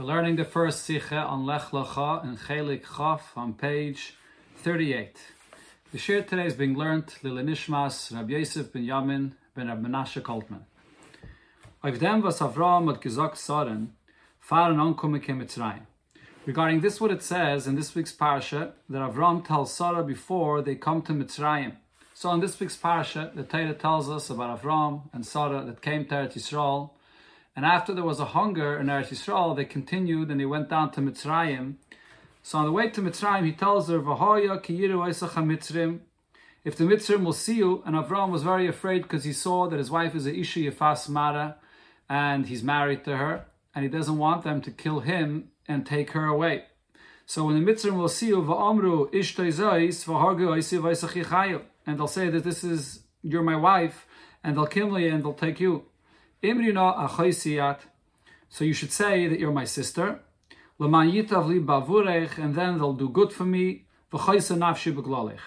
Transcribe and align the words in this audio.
We're 0.00 0.06
learning 0.06 0.36
the 0.36 0.46
first 0.46 0.84
Sikha 0.86 1.14
on 1.14 1.44
Lech 1.44 1.72
Lecha 1.72 2.24
and 2.24 2.38
Chelik 2.38 2.84
Chaf 2.96 3.36
on 3.36 3.52
page 3.52 4.14
38. 4.56 5.14
The 5.92 5.98
shir 5.98 6.22
today 6.22 6.46
is 6.46 6.54
being 6.54 6.74
learned 6.74 7.16
Lila 7.22 7.42
Nishmas 7.42 8.10
Rabbi 8.10 8.32
Yosef 8.32 8.72
ben 8.72 8.86
Yamin 8.86 9.32
ben 9.54 9.68
Rabbi 9.68 9.86
Menashe 9.86 10.22
dem 11.98 12.22
was 12.22 12.40
Mitzrayim. 15.38 15.82
Regarding 16.46 16.80
this 16.80 16.98
what 16.98 17.10
it 17.10 17.22
says 17.22 17.66
in 17.66 17.74
this 17.76 17.94
week's 17.94 18.12
parasha 18.12 18.72
that 18.88 19.02
Avram 19.02 19.46
tells 19.46 19.70
Sarah 19.70 20.02
before 20.02 20.62
they 20.62 20.76
come 20.76 21.02
to 21.02 21.12
Mitzrayim. 21.12 21.76
So 22.14 22.32
in 22.32 22.40
this 22.40 22.58
week's 22.58 22.78
parasha, 22.78 23.32
the 23.34 23.42
Torah 23.42 23.74
tells 23.74 24.08
us 24.08 24.30
about 24.30 24.62
Avram 24.62 25.10
and 25.12 25.26
Sarah 25.26 25.62
that 25.66 25.82
came 25.82 26.06
to 26.06 26.14
Eretz 26.14 26.38
Yisrael 26.38 26.92
and 27.56 27.64
after 27.64 27.92
there 27.92 28.04
was 28.04 28.20
a 28.20 28.26
hunger 28.26 28.78
in 28.78 28.86
Eretz 28.86 29.08
Yisrael, 29.08 29.56
they 29.56 29.64
continued 29.64 30.30
and 30.30 30.40
they 30.40 30.46
went 30.46 30.68
down 30.68 30.90
to 30.92 31.00
Mitzrayim. 31.00 31.74
So 32.42 32.58
on 32.58 32.64
the 32.64 32.72
way 32.72 32.88
to 32.90 33.02
Mitzrayim, 33.02 33.44
he 33.44 33.52
tells 33.52 33.88
her, 33.88 33.98
"V'hoya 33.98 34.62
kiyiru 34.62 34.98
Mitzrim." 35.46 36.00
If 36.64 36.76
the 36.76 36.84
Mitzrim 36.84 37.24
will 37.24 37.32
see 37.32 37.56
you, 37.56 37.82
and 37.86 37.96
Avram 37.96 38.30
was 38.30 38.42
very 38.42 38.66
afraid 38.66 39.02
because 39.02 39.24
he 39.24 39.32
saw 39.32 39.68
that 39.68 39.78
his 39.78 39.90
wife 39.90 40.14
is 40.14 40.26
a 40.26 40.34
Isha 40.34 40.60
Yefas 40.60 41.08
Mara, 41.08 41.56
and 42.08 42.46
he's 42.46 42.62
married 42.62 43.04
to 43.04 43.16
her, 43.16 43.46
and 43.74 43.82
he 43.82 43.90
doesn't 43.90 44.18
want 44.18 44.44
them 44.44 44.60
to 44.62 44.70
kill 44.70 45.00
him 45.00 45.50
and 45.66 45.86
take 45.86 46.10
her 46.10 46.26
away. 46.26 46.64
So 47.26 47.44
when 47.44 47.62
the 47.62 47.72
Mitzrim 47.72 47.96
will 47.96 48.08
see 48.08 48.28
you, 48.28 48.42
v'amru 48.42 49.12
ishtoizais 49.12 50.04
v'hargu 50.04 50.48
oisi 50.48 51.62
and 51.86 51.98
they'll 51.98 52.06
say 52.06 52.28
that 52.28 52.44
this 52.44 52.64
is 52.64 53.04
you're 53.22 53.42
my 53.42 53.56
wife, 53.56 54.06
and 54.42 54.56
they'll 54.56 54.66
kill 54.66 54.90
me 54.90 55.08
and 55.08 55.22
they'll 55.22 55.32
take 55.32 55.60
you. 55.60 55.84
Imrina 56.42 57.08
achaysiyat. 57.08 57.80
So 58.48 58.64
you 58.64 58.72
should 58.72 58.92
say 58.92 59.26
that 59.28 59.38
you're 59.38 59.52
my 59.52 59.64
sister. 59.64 60.20
L'man 60.78 61.10
yitav 61.10 61.46
li 61.46 61.60
bavurech, 61.60 62.38
and 62.38 62.54
then 62.54 62.78
they'll 62.78 62.94
do 62.94 63.08
good 63.08 63.32
for 63.32 63.44
me. 63.44 63.84
V'chaysa 64.12 64.56
nafshi 64.56 64.92
b'glalech. 64.92 65.40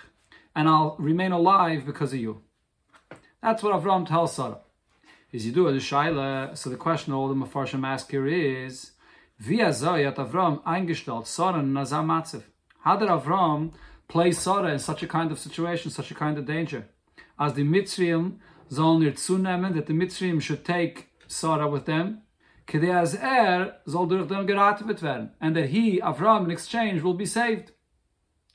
And 0.56 0.70
I'll 0.70 0.96
remain 1.00 1.32
alive 1.32 1.86
because 1.86 2.14
of 2.14 2.20
you. 2.20 2.42
That's 3.42 3.64
what 3.64 3.74
Avram 3.74 4.08
tells 4.08 4.36
Sarah. 4.36 4.60
Is 5.32 5.46
you 5.48 5.52
do 5.52 5.68
a 5.68 5.74
shaila. 5.74 6.56
So 6.56 6.70
the 6.70 6.78
question 6.78 7.12
all 7.12 7.28
the 7.28 7.34
Mefarshim 7.34 7.84
ask 7.86 8.12
here 8.12 8.28
is, 8.28 8.92
Via 9.40 9.70
Zayat 9.70 10.16
Avram 10.16 10.62
eingestellt 10.64 11.26
Sarah 11.26 11.60
in 11.60 11.74
Nazar 11.74 12.04
Matzev. 12.04 12.44
How 12.82 12.96
did 12.96 13.10
Avram 13.10 13.74
place 14.08 14.38
Sarah 14.38 14.72
in 14.72 14.80
such 14.80 15.02
a 15.02 15.08
kind 15.08 15.32
of 15.32 15.40
situation, 15.40 15.90
such 15.90 16.12
a 16.12 16.14
kind 16.14 16.38
of 16.38 16.46
danger? 16.46 16.88
As 17.40 17.56
the 17.56 17.64
Mitzrayim 17.64 18.38
sollen 18.70 19.02
zunehmen, 19.18 19.74
that 19.74 19.86
the 19.86 19.94
Mitzrayim 19.94 20.42
should 20.42 20.64
take 20.64 21.10
Sarah 21.28 21.68
with 21.68 21.86
them, 21.86 22.22
kede 22.68 22.94
as 22.94 23.16
er 23.16 23.76
soll 23.88 24.08
durch 24.08 24.28
dem 24.28 24.48
geratet 24.48 25.02
werden, 25.02 25.32
and 25.42 25.56
that 25.56 25.70
he, 25.70 26.00
Avram, 26.02 26.46
in 26.46 26.52
exchange, 26.52 27.02
will 27.02 27.14
be 27.14 27.26
saved. 27.26 27.72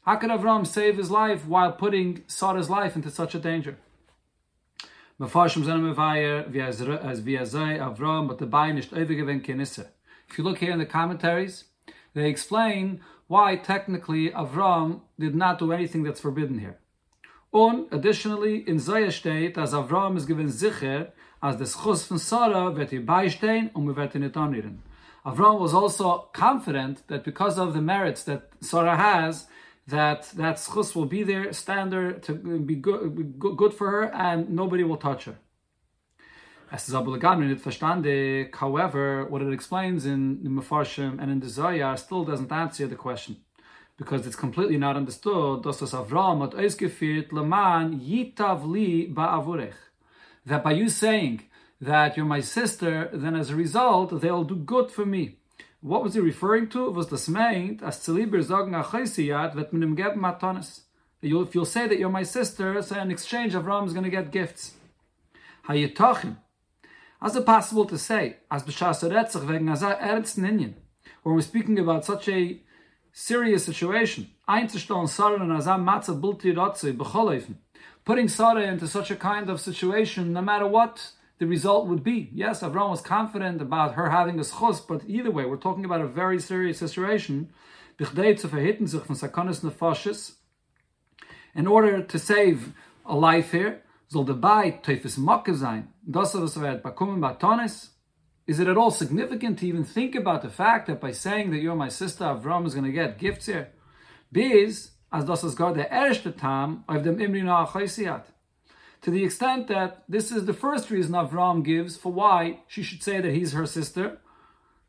How 0.03 0.17
could 0.17 0.31
Avram 0.31 0.67
save 0.67 0.97
his 0.97 1.11
life 1.11 1.47
while 1.47 1.73
putting 1.73 2.25
Sarah's 2.27 2.71
life 2.71 2.97
into 2.97 3.11
such 3.11 3.35
a 3.35 3.39
danger? 3.39 3.77
Mefarshim 5.21 5.67
as 7.05 7.21
via 7.21 7.45
zay 7.47 7.79
Avram, 7.79 8.29
but 8.29 8.39
the 8.39 8.47
kenisse. 8.47 9.87
If 10.31 10.39
you 10.39 10.45
look 10.45 10.59
here 10.59 10.73
in 10.73 10.79
the 10.79 10.87
commentaries, 10.87 11.65
they 12.15 12.29
explain 12.29 13.01
why 13.27 13.57
technically 13.57 14.31
Avram 14.31 15.03
did 15.19 15.35
not 15.35 15.59
do 15.59 15.73
anything 15.73 16.05
that's 16.05 16.21
forbidden 16.21 16.59
here. 16.61 16.79
Und 17.51 17.93
additionally, 17.93 18.59
in 18.59 18.79
Zaya 18.79 19.11
steht, 19.11 19.57
dass 19.57 19.73
Avram 19.73 20.17
ist 20.17 20.27
given 20.27 20.49
sicher, 20.49 21.13
as 21.41 21.57
the 21.59 21.65
schus 21.65 22.05
von 22.05 22.19
Sarah 22.19 22.77
wird 22.77 22.93
ihr 22.93 23.05
beistehen 23.05 23.71
und 23.73 23.83
um 23.83 23.89
wir 23.89 23.97
werden 23.97 24.21
nicht 24.21 24.37
anrühren. 24.37 24.83
Avram 25.25 25.59
was 25.59 25.75
also 25.75 26.29
confident 26.35 27.07
that 27.09 27.25
because 27.25 27.59
of 27.59 27.73
the 27.73 27.81
merits 27.81 28.25
that 28.25 28.51
Sarah 28.61 28.97
has, 28.97 29.49
that 29.87 30.31
that 30.37 30.59
schus 30.59 30.95
will 30.95 31.07
be 31.07 31.25
there, 31.25 31.51
stand 31.55 31.91
there 31.91 32.21
to 32.21 32.35
be 32.35 32.77
good, 32.77 33.15
be 33.15 33.25
good 33.25 33.73
for 33.73 33.91
her, 33.91 34.15
and 34.15 34.51
nobody 34.51 34.85
will 34.85 34.99
touch 34.99 35.25
her. 35.25 35.39
Es 36.71 36.87
ist 36.87 36.95
aber 36.95 37.19
gar 37.19 37.35
nicht 37.37 37.63
verstandig. 37.63 38.55
However, 38.61 39.27
what 39.31 39.41
it 39.41 39.51
explains 39.55 40.05
in 40.05 40.43
the 40.43 40.51
Mefarshim 40.51 41.19
and 41.19 41.31
in 41.31 41.41
the 41.41 41.49
Zohar 41.49 41.97
still 41.97 42.27
doesn't 42.27 42.53
answer 42.53 42.87
the 42.87 42.95
question 42.95 43.37
because 43.99 44.27
it's 44.27 44.37
completely 44.37 44.79
not 44.79 44.97
understood, 44.97 45.65
Avram 45.65 46.41
leman 47.33 48.01
yitav 48.01 48.65
li 48.65 49.09
ba'avurech. 49.13 49.75
That 50.47 50.63
by 50.63 50.73
you 50.73 50.89
saying 50.89 51.43
that 51.81 52.17
you're 52.17 52.25
my 52.25 52.41
sister, 52.41 53.11
then 53.13 53.35
as 53.35 53.51
a 53.51 53.57
result, 53.57 54.21
they'll 54.21 54.45
do 54.45 54.55
good 54.55 54.91
for 54.93 55.05
me. 55.05 55.39
What 55.81 56.03
was 56.03 56.15
he 56.15 56.21
referring 56.21 56.69
to? 56.71 56.91
Was 56.91 57.09
das 57.09 57.29
meint, 57.29 57.83
as 57.83 57.99
zeliber 57.99 58.43
sagen 58.43 58.73
achaisiyat, 58.73 59.55
vet 59.55 59.73
minim 59.73 59.97
geben 59.97 60.19
matanis. 60.19 60.81
If 61.21 61.55
you'll 61.55 61.65
say 61.65 61.89
that 61.89 61.99
you're 61.99 62.09
my 62.09 62.23
sister, 62.23 62.81
so 62.81 62.99
in 63.01 63.11
exchange, 63.11 63.55
Avram 63.55 63.87
is 63.87 63.93
going 63.93 64.05
to 64.05 64.11
get 64.11 64.31
gifts. 64.31 64.75
Hayitachim. 65.69 66.37
How's 67.21 67.35
it 67.35 67.45
possible 67.45 67.85
to 67.87 67.99
say, 67.99 68.37
as 68.49 68.63
b'shas 68.63 69.03
retzach 69.03 69.45
wegen 69.45 69.69
azar 69.69 69.97
ernsten 69.97 70.45
Inyan, 70.45 70.75
when 71.25 71.35
we're 71.35 71.41
speaking 71.41 71.79
about 71.81 72.05
such 72.05 72.29
a 72.29 72.61
serious 73.19 73.65
situation. 73.65 74.29
Putting 78.05 78.29
Sarah 78.29 78.63
into 78.63 78.87
such 78.87 79.11
a 79.11 79.17
kind 79.17 79.51
of 79.51 79.61
situation, 79.61 80.33
no 80.33 80.41
matter 80.41 80.69
what 80.69 81.11
the 81.39 81.47
result 81.47 81.89
would 81.89 82.05
be. 82.05 82.31
Yes, 82.33 82.63
Avram 82.63 82.91
was 82.91 83.01
confident 83.01 83.61
about 83.61 83.95
her 83.95 84.11
having 84.11 84.39
a 84.39 84.43
schus, 84.43 84.81
but 84.87 85.03
either 85.09 85.33
way, 85.33 85.45
we're 85.47 85.57
talking 85.57 85.85
about 85.85 86.01
a 86.01 86.07
very 86.07 86.39
serious 86.39 86.79
situation. 86.79 87.51
In 91.55 91.67
order 91.67 92.03
to 92.03 92.19
save 92.19 92.73
a 93.05 93.17
life 93.17 93.51
here, 93.51 93.83
soll 94.07 94.25
dabei 94.25 94.81
Teufels 94.83 95.19
Mocke 95.19 95.55
sein. 95.55 95.89
Das, 96.09 96.35
bekommen 96.35 97.21
Batonis, 97.21 97.98
is 98.49 98.59
it 98.59 98.67
at 98.67 98.79
all 98.79 98.91
significant 98.91 99.59
to 99.59 99.67
even 99.67 99.85
think 99.85 100.15
about 100.15 100.41
the 100.41 100.49
fact 100.49 100.87
that 100.87 101.03
by 101.03 101.13
saying 101.13 101.51
that 101.51 101.59
you're 101.59 101.77
my 101.77 101.91
sister, 101.91 102.25
Avram 102.25 102.67
is 102.67 102.73
going 102.73 102.87
to 102.87 102.91
get 102.91 103.19
gifts 103.19 103.45
here? 103.45 103.69
As 105.13 105.55
God 105.55 105.75
the 105.75 106.35
Tam 106.37 106.83
of 106.89 107.03
Imrina. 107.03 108.23
To 109.03 109.11
the 109.11 109.23
extent 109.23 109.69
that 109.69 110.03
this 110.09 110.33
is 110.33 110.47
the 110.47 110.55
first 110.55 110.91
reason 110.91 111.13
Avram 111.13 111.63
gives 111.63 111.99
for 111.99 112.11
why 112.11 112.61
she 112.67 112.83
should 112.83 113.03
say 113.03 113.21
that 113.21 113.35
he's 113.35 113.53
her 113.53 113.67
sister. 113.67 114.19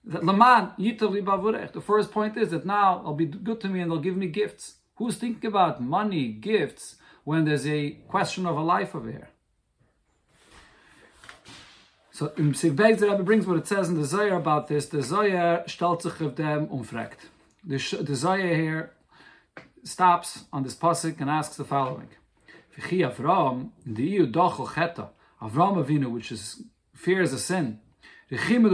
That 0.06 0.24
Laman 0.24 0.72
The 0.78 1.84
first 1.86 2.12
point 2.12 2.38
is 2.38 2.52
that 2.52 2.66
now 2.66 3.02
I'll 3.06 3.14
be 3.14 3.26
good 3.26 3.60
to 3.60 3.68
me 3.68 3.82
and 3.82 3.92
they'll 3.92 4.00
give 4.00 4.16
me 4.16 4.28
gifts. 4.28 4.76
Who's 4.96 5.18
thinking 5.18 5.50
about 5.50 5.82
money, 5.82 6.30
gifts, 6.30 6.96
when 7.26 7.44
there's 7.44 7.68
a 7.68 7.92
question 8.08 8.46
of 8.46 8.56
a 8.56 8.62
life 8.62 8.96
over 8.96 9.12
here? 9.12 9.30
So 12.20 12.28
im 12.36 12.54
Sigbeis 12.54 13.00
der 13.00 13.14
Rebbe 13.14 13.24
brings 13.24 13.48
what 13.48 13.56
it 13.56 13.66
says 13.66 13.88
in 13.88 13.96
the 13.96 14.04
Zohar 14.04 14.36
about 14.36 14.68
this. 14.68 14.90
The 14.90 15.02
Zohar 15.02 15.64
stellt 15.68 16.02
sich 16.02 16.22
auf 16.22 16.36
dem 16.36 16.68
umfragt. 16.68 17.30
The, 17.64 17.78
the 17.78 18.14
Zohar 18.14 18.40
here 18.40 18.92
stops 19.86 20.44
on 20.52 20.64
this 20.64 20.76
pasuk 20.76 21.22
and 21.22 21.30
asks 21.30 21.56
the 21.56 21.64
following. 21.64 22.10
V'chi 22.76 23.10
Avram, 23.10 23.70
the 23.86 24.04
EU 24.04 24.30
dochel 24.30 24.68
cheta, 24.76 25.12
Avram 25.42 25.82
Avinu, 25.82 26.12
which 26.12 26.34
is 26.34 26.62
fears 26.94 27.32
a 27.32 27.40
sin, 27.40 27.80
Rechimu 28.30 28.70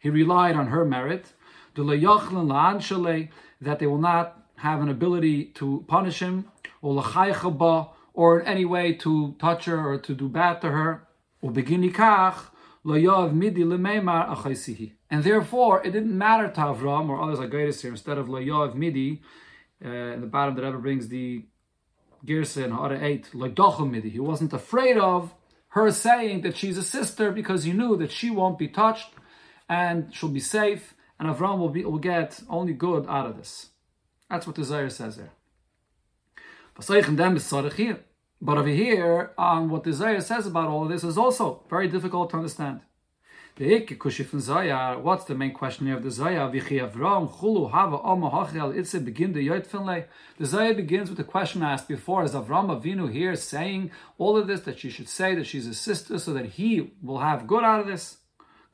He 0.00 0.10
relied 0.10 0.56
on 0.56 0.68
her 0.68 0.84
merit. 0.84 1.32
That 1.74 3.76
they 3.78 3.86
will 3.86 3.98
not 3.98 4.42
have 4.56 4.80
an 4.80 4.88
ability 4.88 5.44
to 5.44 5.84
punish 5.86 6.20
him, 6.20 6.46
or 6.82 8.40
in 8.40 8.46
any 8.46 8.64
way 8.64 8.94
to 8.94 9.36
touch 9.38 9.66
her 9.66 9.88
or 9.88 9.98
to 9.98 10.14
do 10.14 10.28
bad 10.28 10.60
to 10.62 10.70
her. 10.70 11.06
And 15.10 15.24
therefore, 15.24 15.84
it 15.84 15.90
didn't 15.90 16.18
matter 16.18 16.48
to 16.48 16.60
Avram 16.60 17.08
or 17.08 17.22
others 17.22 17.38
like 17.38 17.50
greatest 17.50 17.82
here. 17.82 17.90
Instead 17.90 18.18
of 18.18 18.26
loyav 18.26 18.74
midi, 18.74 19.22
uh, 19.84 19.88
in 19.88 20.20
the 20.22 20.26
bottom 20.26 20.54
that 20.54 20.64
ever 20.64 20.78
brings 20.78 21.08
the 21.08 21.44
Girsa 22.24 22.64
and 22.64 22.72
Hara 22.72 22.98
8, 23.02 23.90
midi. 23.90 24.08
He 24.08 24.20
wasn't 24.20 24.52
afraid 24.52 24.96
of 24.96 25.34
her 25.68 25.90
saying 25.90 26.40
that 26.42 26.56
she's 26.56 26.78
a 26.78 26.82
sister 26.82 27.30
because 27.30 27.64
he 27.64 27.72
knew 27.72 27.96
that 27.98 28.10
she 28.10 28.30
won't 28.30 28.58
be 28.58 28.68
touched 28.68 29.10
and 29.68 30.14
she'll 30.14 30.28
be 30.28 30.40
safe, 30.40 30.94
and 31.18 31.28
Avram 31.28 31.58
will, 31.58 31.68
be, 31.70 31.84
will 31.84 31.98
get 31.98 32.40
only 32.48 32.72
good 32.72 33.06
out 33.08 33.26
of 33.26 33.36
this. 33.36 33.70
That's 34.30 34.46
what 34.46 34.56
the 34.56 34.62
Zayir 34.62 34.90
says 34.92 35.16
there. 35.16 35.32
But 38.38 38.58
over 38.58 38.68
here, 38.68 39.30
on 39.38 39.70
what 39.70 39.84
the 39.84 39.90
Zayir 39.90 40.22
says 40.22 40.46
about 40.46 40.68
all 40.68 40.82
of 40.82 40.90
this 40.90 41.04
is 41.04 41.16
also 41.16 41.62
very 41.70 41.88
difficult 41.88 42.30
to 42.30 42.36
understand. 42.36 42.80
What's 43.58 45.24
the 45.24 45.34
main 45.34 45.54
question 45.54 45.86
here 45.86 45.96
of 45.96 46.02
the 46.02 46.10
begin 49.00 49.32
the 49.32 49.48
Zayar 50.44 50.76
begins 50.76 51.08
with 51.08 51.16
the 51.16 51.24
question 51.24 51.62
asked 51.62 51.88
before, 51.88 52.24
is 52.24 52.32
Avram 52.32 52.68
Avinu 52.68 53.10
here 53.10 53.34
saying 53.34 53.90
all 54.18 54.36
of 54.36 54.46
this, 54.46 54.60
that 54.60 54.78
she 54.78 54.90
should 54.90 55.08
say 55.08 55.34
that 55.34 55.46
she's 55.46 55.66
a 55.66 55.72
sister 55.72 56.18
so 56.18 56.34
that 56.34 56.44
he 56.44 56.92
will 57.02 57.20
have 57.20 57.46
good 57.46 57.64
out 57.64 57.80
of 57.80 57.86
this? 57.86 58.18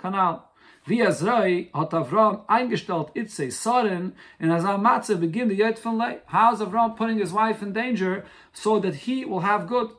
Kanal. 0.01 0.43
Wie 0.85 1.01
Azrai 1.01 1.71
hat 1.73 1.95
Avram 1.95 2.43
eingestellt 2.49 3.15
Itze 3.15 3.53
Saren 3.53 4.13
and 4.41 4.53
as 4.53 4.65
Matze 4.65 5.17
begin 5.17 5.49
the 5.49 5.59
Yotfinle. 5.59 6.21
How 6.27 6.53
is 6.53 6.61
Avram 6.61 6.97
putting 6.97 7.19
his 7.19 7.33
wife 7.33 7.63
in 7.63 7.73
danger 7.73 8.25
so 8.53 8.81
that 8.81 8.95
he 8.95 9.25
will 9.25 9.41
have 9.41 9.69
good? 9.69 9.91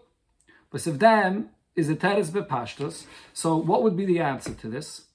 But 0.69 0.85
if 0.85 0.99
them, 0.99 1.49
is 1.75 1.89
a 1.89 1.95
teres 1.95 2.31
bepashtos. 2.31 3.05
So 3.33 3.57
what 3.57 3.83
would 3.83 3.95
be 3.95 4.05
the 4.05 4.19
answer 4.19 4.53
to 4.53 4.69
this? 4.69 5.05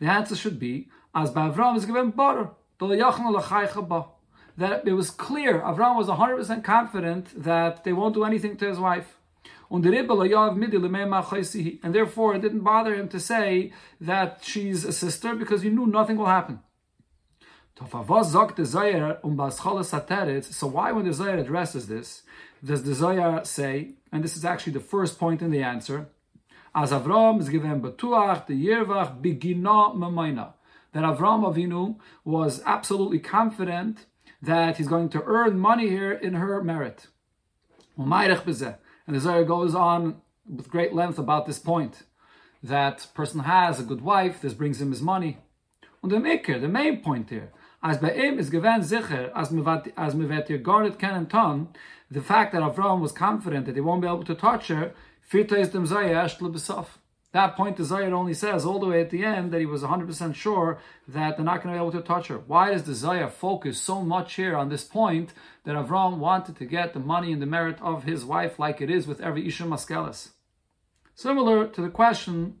The 0.00 0.06
answer 0.06 0.34
should 0.34 0.58
be, 0.58 0.88
as 1.14 1.30
by 1.30 1.48
Avram 1.48 1.76
is 1.76 1.84
given 1.84 2.10
butter, 2.10 2.50
that 2.80 4.82
it 4.86 4.92
was 4.92 5.10
clear, 5.10 5.60
Avram 5.60 5.96
was 5.96 6.08
100% 6.08 6.64
confident 6.64 7.44
that 7.44 7.84
they 7.84 7.92
won't 7.92 8.14
do 8.14 8.24
anything 8.24 8.56
to 8.56 8.66
his 8.66 8.78
wife. 8.78 9.17
And 9.70 9.84
therefore, 11.94 12.34
it 12.34 12.40
didn't 12.40 12.60
bother 12.60 12.94
him 12.94 13.08
to 13.08 13.20
say 13.20 13.72
that 14.00 14.40
she's 14.42 14.84
a 14.84 14.92
sister 14.92 15.34
because 15.34 15.60
he 15.62 15.68
knew 15.68 15.86
nothing 15.86 16.16
will 16.16 16.26
happen. 16.26 16.60
Um 17.80 17.88
so 17.90 17.98
why, 20.66 20.92
when 20.92 21.04
the 21.04 21.10
Zayar 21.10 21.38
addresses 21.38 21.86
this, 21.86 22.22
does 22.64 22.82
the 22.82 22.94
Zohar 22.94 23.44
say, 23.44 23.92
and 24.10 24.24
this 24.24 24.36
is 24.36 24.44
actually 24.44 24.72
the 24.72 24.80
first 24.80 25.18
point 25.18 25.42
in 25.42 25.50
the 25.50 25.62
answer, 25.62 26.08
as 26.74 26.90
Avram 26.90 27.40
is 27.40 27.48
given 27.48 27.80
betuach 27.80 28.46
the 28.46 28.66
yirvach 28.66 29.20
begina 29.22 29.94
memaina, 29.94 30.54
that 30.92 31.04
Avram 31.04 31.44
Avinu 31.44 31.96
was 32.24 32.62
absolutely 32.66 33.20
confident 33.20 34.06
that 34.42 34.78
he's 34.78 34.88
going 34.88 35.08
to 35.10 35.22
earn 35.24 35.58
money 35.58 35.88
here 35.88 36.12
in 36.12 36.34
her 36.34 36.62
merit. 36.64 37.06
And 39.08 39.16
the 39.16 39.20
Zohar 39.20 39.42
goes 39.42 39.74
on 39.74 40.20
with 40.46 40.68
great 40.68 40.92
length 40.92 41.18
about 41.18 41.46
this 41.46 41.58
point, 41.58 42.02
that 42.62 43.06
person 43.14 43.40
has 43.40 43.80
a 43.80 43.82
good 43.82 44.02
wife, 44.02 44.42
this 44.42 44.52
brings 44.52 44.82
him 44.82 44.90
his 44.90 45.00
money. 45.00 45.38
And 46.02 46.12
the 46.12 46.20
maker, 46.20 46.58
the 46.58 46.68
main 46.68 47.00
point 47.00 47.30
here, 47.30 47.50
as 47.82 47.96
bei 47.96 48.10
ihm 48.10 48.38
is 48.38 48.50
given 48.50 48.82
sicher, 48.82 49.32
as 49.34 49.50
me 49.50 50.26
vet 50.26 50.50
ihr 50.50 50.58
gar 50.58 50.82
nicht 50.82 50.98
kennen 50.98 51.26
ton, 51.26 51.68
the 52.10 52.20
fact 52.20 52.52
that 52.52 52.60
Avram 52.60 53.00
was 53.00 53.12
confident 53.12 53.64
that 53.64 53.76
he 53.76 53.80
won't 53.80 54.02
be 54.02 54.06
able 54.06 54.24
to 54.24 54.34
touch 54.34 54.68
her, 54.68 54.92
firta 55.26 55.56
is 55.56 55.70
dem 55.70 55.86
That 57.32 57.56
point 57.56 57.76
the 57.76 57.82
Zayah 57.82 58.10
only 58.12 58.32
says 58.32 58.64
all 58.64 58.78
the 58.78 58.86
way 58.86 59.02
at 59.02 59.10
the 59.10 59.22
end 59.22 59.52
that 59.52 59.60
he 59.60 59.66
was 59.66 59.82
100% 59.82 60.34
sure 60.34 60.78
that 61.08 61.36
they're 61.36 61.44
not 61.44 61.62
going 61.62 61.74
to 61.74 61.78
be 61.78 61.86
able 61.86 62.00
to 62.00 62.06
touch 62.06 62.28
her. 62.28 62.38
Why 62.38 62.70
does 62.70 62.84
the 62.84 62.92
Zayah 62.92 63.30
focus 63.30 63.78
so 63.78 64.00
much 64.02 64.34
here 64.34 64.56
on 64.56 64.70
this 64.70 64.84
point 64.84 65.34
that 65.64 65.76
Avram 65.76 66.16
wanted 66.16 66.56
to 66.56 66.64
get 66.64 66.94
the 66.94 67.00
money 67.00 67.32
and 67.32 67.42
the 67.42 67.46
merit 67.46 67.80
of 67.82 68.04
his 68.04 68.24
wife 68.24 68.58
like 68.58 68.80
it 68.80 68.90
is 68.90 69.06
with 69.06 69.20
every 69.20 69.46
Isha 69.46 69.64
Maskelis? 69.64 70.30
Similar 71.14 71.68
to 71.68 71.82
the 71.82 71.90
question 71.90 72.60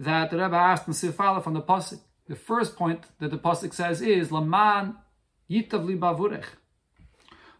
that 0.00 0.30
the 0.30 0.38
Rebbe 0.38 0.56
asked 0.56 0.88
in 0.88 0.94
Sif 0.94 1.20
on 1.20 1.52
the 1.52 1.62
Pasuk. 1.62 2.00
The 2.26 2.34
first 2.34 2.76
point 2.76 3.04
that 3.20 3.30
the 3.30 3.38
Pasuk 3.38 3.72
says 3.72 4.02
is, 4.02 4.32
Laman 4.32 4.96
yitav 5.48 5.84
li 5.84 5.96
bavurech. 5.96 6.44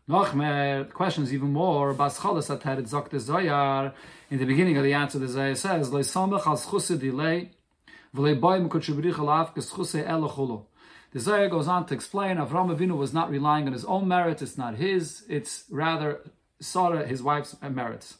Noch 0.09 0.33
mehr, 0.33 0.85
the 0.85 0.93
question 0.95 1.25
is 1.25 1.35
even 1.35 1.53
more, 1.53 1.93
Bas 1.93 2.19
Cholas 2.19 2.49
Ateret 2.49 2.89
Zok 2.89 3.11
de 3.11 3.19
Zoyar, 3.19 3.93
in 4.31 4.39
the 4.39 4.47
beginning 4.47 4.79
of 4.79 4.83
the 4.83 4.95
answer 4.95 5.19
the 5.19 5.27
Zoyar 5.27 5.55
says, 5.55 5.93
Loi 5.93 6.01
Samach 6.01 6.47
al 6.47 6.57
Schuse 6.57 6.97
Dilei, 6.99 7.51
V'lei 8.17 8.41
Boim 8.41 8.71
Alav. 8.71 9.55
The 11.13 11.21
Zohar 11.21 11.49
goes 11.51 11.69
on 11.69 11.85
to 11.85 11.93
explain 11.95 12.39
Avram 12.39 12.75
Avinu 12.75 12.97
was 12.97 13.13
not 13.13 13.31
relying 13.31 13.67
on 13.67 13.75
his 13.75 13.85
own 13.85 14.09
merits, 14.09 14.41
it's 14.41 14.57
not 14.57 14.77
his, 14.77 15.25
it's 15.29 15.65
rather 15.69 16.21
Sarah, 16.59 17.07
his 17.07 17.23
wife's 17.23 17.55
merits. 17.61 18.17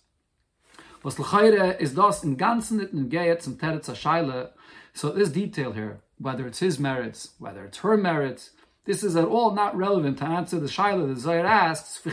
Was 1.03 1.19
is 1.19 1.95
das 1.95 2.23
in 2.23 2.37
ganzen 2.37 2.93
in 2.93 3.09
Geyet 3.09 3.41
zum 3.41 3.57
Teretz 3.57 3.89
HaShaila, 3.89 4.51
so 4.93 5.09
this 5.11 5.31
detail 5.31 5.73
here, 5.73 6.01
whether 6.19 6.47
it's 6.47 6.59
his 6.59 6.79
merits, 6.79 7.31
whether 7.39 7.65
it's 7.65 7.79
her 7.79 7.97
merits, 7.97 8.51
this 8.89 9.05
is 9.05 9.17
at 9.17 9.27
all 9.27 9.51
not 9.53 9.77
relevant 9.77 10.17
to 10.17 10.25
answer 10.25 10.59
the 10.59 10.67
shaila 10.67 11.15
the 11.15 11.21
Zayar 11.21 11.45
asks. 11.45 12.01
The 12.01 12.11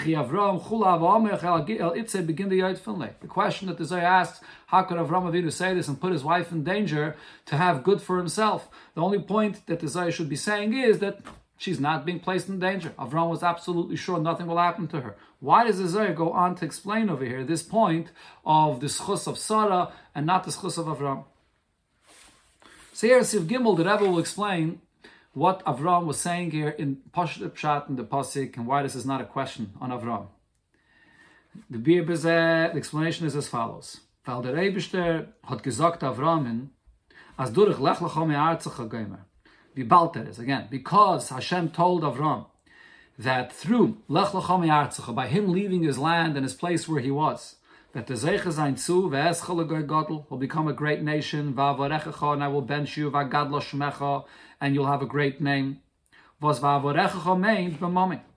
question 3.29 3.67
that 3.69 3.77
the 3.77 3.85
Zayar 3.85 4.03
asks, 4.03 4.41
how 4.67 4.83
could 4.83 4.97
Avram 4.97 5.31
Avinu 5.31 5.53
say 5.53 5.73
this 5.73 5.87
and 5.87 6.01
put 6.01 6.11
his 6.11 6.25
wife 6.25 6.51
in 6.51 6.65
danger 6.65 7.15
to 7.45 7.55
have 7.55 7.85
good 7.85 8.01
for 8.01 8.17
himself? 8.17 8.67
The 8.93 9.01
only 9.01 9.19
point 9.19 9.65
that 9.67 9.79
the 9.79 9.87
Zayar 9.87 10.11
should 10.11 10.27
be 10.27 10.35
saying 10.35 10.73
is 10.73 10.99
that 10.99 11.21
she's 11.57 11.79
not 11.79 12.05
being 12.05 12.19
placed 12.19 12.49
in 12.49 12.59
danger. 12.59 12.89
Avram 12.99 13.29
was 13.29 13.41
absolutely 13.41 13.95
sure 13.95 14.19
nothing 14.19 14.47
will 14.47 14.57
happen 14.57 14.89
to 14.89 14.99
her. 14.99 15.15
Why 15.39 15.63
does 15.63 15.77
the 15.77 15.85
Zayar 15.85 16.13
go 16.13 16.33
on 16.33 16.55
to 16.55 16.65
explain 16.65 17.09
over 17.09 17.23
here 17.23 17.45
this 17.45 17.63
point 17.63 18.09
of 18.45 18.81
the 18.81 18.87
schus 18.87 19.27
of 19.27 19.37
Sarah 19.37 19.93
and 20.13 20.25
not 20.25 20.43
the 20.43 20.51
schus 20.51 20.77
of 20.77 20.87
Avram? 20.87 21.23
So 22.91 23.07
here, 23.07 23.21
Siv 23.21 23.45
Gimel, 23.47 23.77
the 23.77 23.85
Rebbe 23.85 24.03
will 24.09 24.19
explain 24.19 24.81
what 25.35 25.63
Avram 25.65 26.05
was 26.05 26.17
saying 26.17 26.51
here 26.51 26.69
in 26.69 26.97
Pashut 27.13 27.49
Pshat 27.51 27.89
in 27.89 27.97
the 27.97 28.05
Pasik 28.05 28.55
and 28.55 28.65
why 28.65 28.81
this 28.81 28.95
is 28.95 29.05
not 29.05 29.19
a 29.19 29.25
question 29.25 29.73
on 29.81 29.91
Avram. 29.91 30.27
The 31.69 31.77
Bir 31.77 32.05
the 32.05 32.71
explanation 32.73 33.27
is 33.27 33.35
as 33.35 33.49
follows. 33.49 33.99
Weil 34.25 34.41
der 34.41 34.55
Eibishter 34.55 35.27
hat 35.43 35.61
gesagt 35.61 35.99
Avramin, 35.99 36.69
as 37.37 37.51
durch 37.51 37.79
lech 37.79 37.97
lechom 37.97 38.31
e'arzach 38.31 38.77
ha'goymer. 38.77 39.25
Wie 39.75 39.83
bald 39.83 40.15
again, 40.15 40.67
because 40.71 41.29
Hashem 41.29 41.71
told 41.71 42.03
Avram 42.03 42.45
that 43.19 43.51
through 43.51 43.97
lech 44.07 44.29
lechom 44.29 44.65
e'arzach, 44.65 45.13
by 45.13 45.27
him 45.27 45.51
leaving 45.51 45.83
his 45.83 45.97
land 45.97 46.37
and 46.37 46.45
his 46.45 46.53
place 46.53 46.87
where 46.87 47.01
he 47.01 47.11
was, 47.11 47.55
that 47.91 48.07
the 48.07 48.13
Zeicha 48.13 48.51
Zain 48.51 48.75
Tzu, 48.75 49.09
ve'eschel 49.09 49.67
Gadol, 49.67 50.27
will 50.29 50.37
become 50.37 50.69
a 50.69 50.73
great 50.73 51.01
nation, 51.01 51.53
va'avarechacha, 51.53 52.33
and 52.33 52.43
I 52.43 52.47
will 52.47 52.61
bench 52.61 52.95
you, 52.95 53.11
va'gadlo 53.11 53.61
shmecha, 53.61 54.23
and 54.59 54.73
you'll 54.73 54.87
have 54.87 55.01
a 55.01 55.05
great 55.05 55.41
name. 55.41 55.81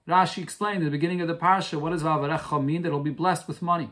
Rashi 0.09 0.43
explained 0.43 0.79
in 0.79 0.85
the 0.85 0.91
beginning 0.91 1.21
of 1.21 1.29
the 1.29 1.35
parsha, 1.35 1.79
what 1.79 1.91
does 1.91 2.03
va'avorecha 2.03 2.65
mean? 2.65 2.83
That 2.83 2.89
it'll 2.89 3.01
be 3.01 3.11
blessed 3.11 3.47
with 3.47 3.61
money. 3.61 3.91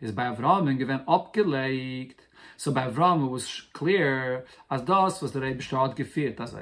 Is 0.00 0.12
by 0.12 0.24
Avram 0.24 0.76
given. 0.78 1.00
So 2.56 2.70
by 2.70 2.88
Avram 2.88 3.24
it 3.26 3.30
was 3.30 3.62
clear, 3.72 4.44
as 4.70 4.82
das 4.82 5.20
was 5.22 5.32
the 5.32 5.40
Rebbe 5.40 5.62
hat 5.62 5.96
geführt, 5.96 6.38
as 6.40 6.54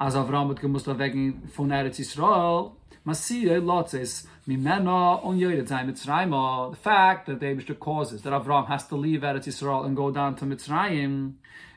as 0.00 0.14
Avram 0.14 0.48
hat 0.48 0.58
gemusst 0.62 0.86
wegen 0.86 1.48
von 1.48 1.68
Eretz 1.68 1.98
Yisrael, 2.00 2.72
Masiyah 3.06 3.62
lotzes 3.62 4.26
mimena 4.46 5.24
on 5.24 5.38
yoyed 5.38 5.66
Mitzrayim. 5.66 6.70
The 6.70 6.76
fact 6.76 7.26
that 7.26 7.40
the 7.40 7.46
Rebbe 7.46 7.74
causes 7.74 8.22
that 8.22 8.32
Avram 8.32 8.66
has 8.68 8.86
to 8.88 8.96
leave 8.96 9.20
Eretz 9.20 9.46
Yisrael 9.46 9.86
and 9.86 9.96
go 9.96 10.10
down 10.10 10.34
to 10.36 10.44
Mitzrayim 10.44 11.34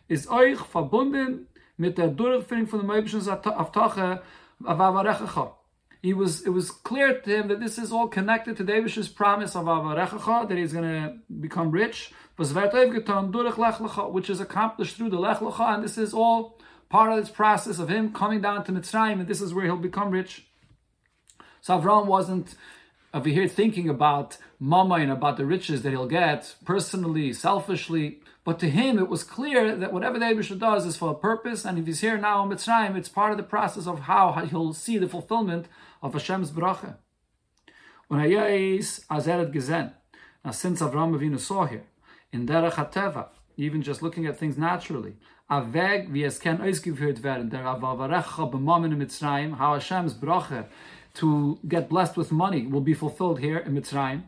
is 0.10 0.28
euch 0.28 0.58
verbunden 0.58 1.46
mit 1.82 1.98
der 1.98 2.10
Durchführung 2.10 2.68
von 2.68 2.80
der 2.80 2.88
Meibischen 2.88 3.28
Avtache 3.28 4.22
Avarechacha. 4.64 5.56
He 6.04 6.14
was, 6.14 6.42
it 6.42 6.50
was 6.50 6.72
clear 6.72 7.20
to 7.20 7.30
him 7.30 7.48
that 7.50 7.60
this 7.60 7.78
is 7.78 7.92
all 7.92 8.08
connected 8.08 8.58
to 8.58 8.64
David's 8.64 9.10
promise 9.10 9.56
of 9.56 9.66
Avarechacha, 9.66 10.48
that 10.48 10.58
he's 10.58 10.74
going 10.74 10.84
to 10.84 11.18
become 11.40 11.72
rich, 11.72 12.14
which 12.38 14.30
is 14.30 14.40
accomplished 14.40 14.96
through 14.96 15.10
the 15.10 15.20
Lech 15.20 15.40
Lecha, 15.40 15.76
and 15.76 15.84
this 15.84 15.98
is 15.98 16.14
all 16.14 16.60
part 16.90 17.12
of 17.12 17.18
this 17.20 17.32
process 17.32 17.80
of 17.80 17.90
him 17.90 18.14
coming 18.14 18.42
down 18.42 18.64
to 18.64 18.72
Mitzrayim, 18.72 19.20
and 19.20 19.28
this 19.28 19.42
is 19.42 19.54
where 19.54 19.66
he'll 19.66 19.78
become 19.78 20.12
rich. 20.12 20.48
So 21.62 21.80
Avram 21.80 22.06
wasn't 22.06 22.56
over 23.14 23.30
here 23.30 23.48
thinking 23.48 23.90
about 23.90 24.38
mama 24.60 24.96
and 24.96 25.12
about 25.12 25.38
the 25.38 25.46
riches 25.46 25.82
that 25.82 25.90
he'll 25.90 26.08
get 26.08 26.56
personally, 26.64 27.34
selfishly. 27.34 28.21
But 28.44 28.58
to 28.60 28.70
him, 28.70 28.98
it 28.98 29.08
was 29.08 29.24
clear 29.24 29.76
that 29.76 29.94
whatever 29.94 30.18
the 30.18 30.26
Abisha 30.26 30.58
does 30.58 30.86
is 30.86 30.98
for 30.98 31.12
a 31.12 31.16
purpose, 31.16 31.64
and 31.64 31.78
if 31.78 31.86
he's 31.86 32.02
here 32.02 32.18
now 32.18 32.44
in 32.44 32.50
Mitzrayim, 32.50 32.96
it's 32.96 33.08
part 33.08 33.32
of 33.32 33.38
the 33.38 33.44
process 33.44 33.86
of 33.86 34.02
how 34.02 34.32
he'll 34.46 34.74
see 34.74 34.98
the 34.98 35.08
fulfillment 35.08 35.68
of 36.02 36.14
Hashem's 36.14 36.50
bracha. 36.50 36.96
Now 38.10 38.24
since 40.52 40.82
Avram 40.82 41.16
Avinu 41.16 41.40
saw 41.40 41.66
here, 41.66 41.84
in 42.34 42.48
Derech 42.48 42.74
HaTeva, 42.74 43.28
even 43.58 43.84
just 43.84 44.02
looking 44.02 44.26
at 44.26 44.40
things 44.40 44.58
naturally, 44.58 45.18
Aveg 45.50 46.10
es 46.26 46.40
kann 46.40 46.58
ausgeführt 46.58 47.22
werden, 47.22 47.50
der 47.50 47.64
b'mamin 47.64 48.92
in 48.92 49.00
Mitzrayim, 49.00 49.58
how 49.58 49.76
Hashem's 49.76 50.16
bracha 50.16 50.66
to 51.14 51.60
get 51.68 51.90
blessed 51.90 52.18
with 52.18 52.32
money 52.32 52.66
will 52.66 52.82
be 52.82 52.96
fulfilled 52.96 53.40
here 53.40 53.60
in 53.60 53.76
Mitzrayim. 53.76 54.24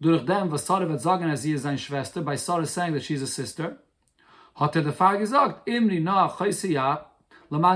Durch 0.00 0.24
dem, 0.24 0.50
was 0.50 0.64
Sarah 0.64 0.88
wird 0.88 1.00
sagen, 1.00 1.28
als 1.28 1.42
sie 1.42 1.52
ist 1.52 1.62
seine 1.62 1.78
Schwester, 1.78 2.22
Sarah 2.36 2.66
saying 2.66 2.94
that 2.94 3.02
she's 3.02 3.22
a 3.22 3.26
sister, 3.26 3.78
hat 4.54 4.76
er 4.76 4.82
der 4.82 4.92
gesagt, 5.18 5.68
Imri 5.68 6.00
na 6.00 6.28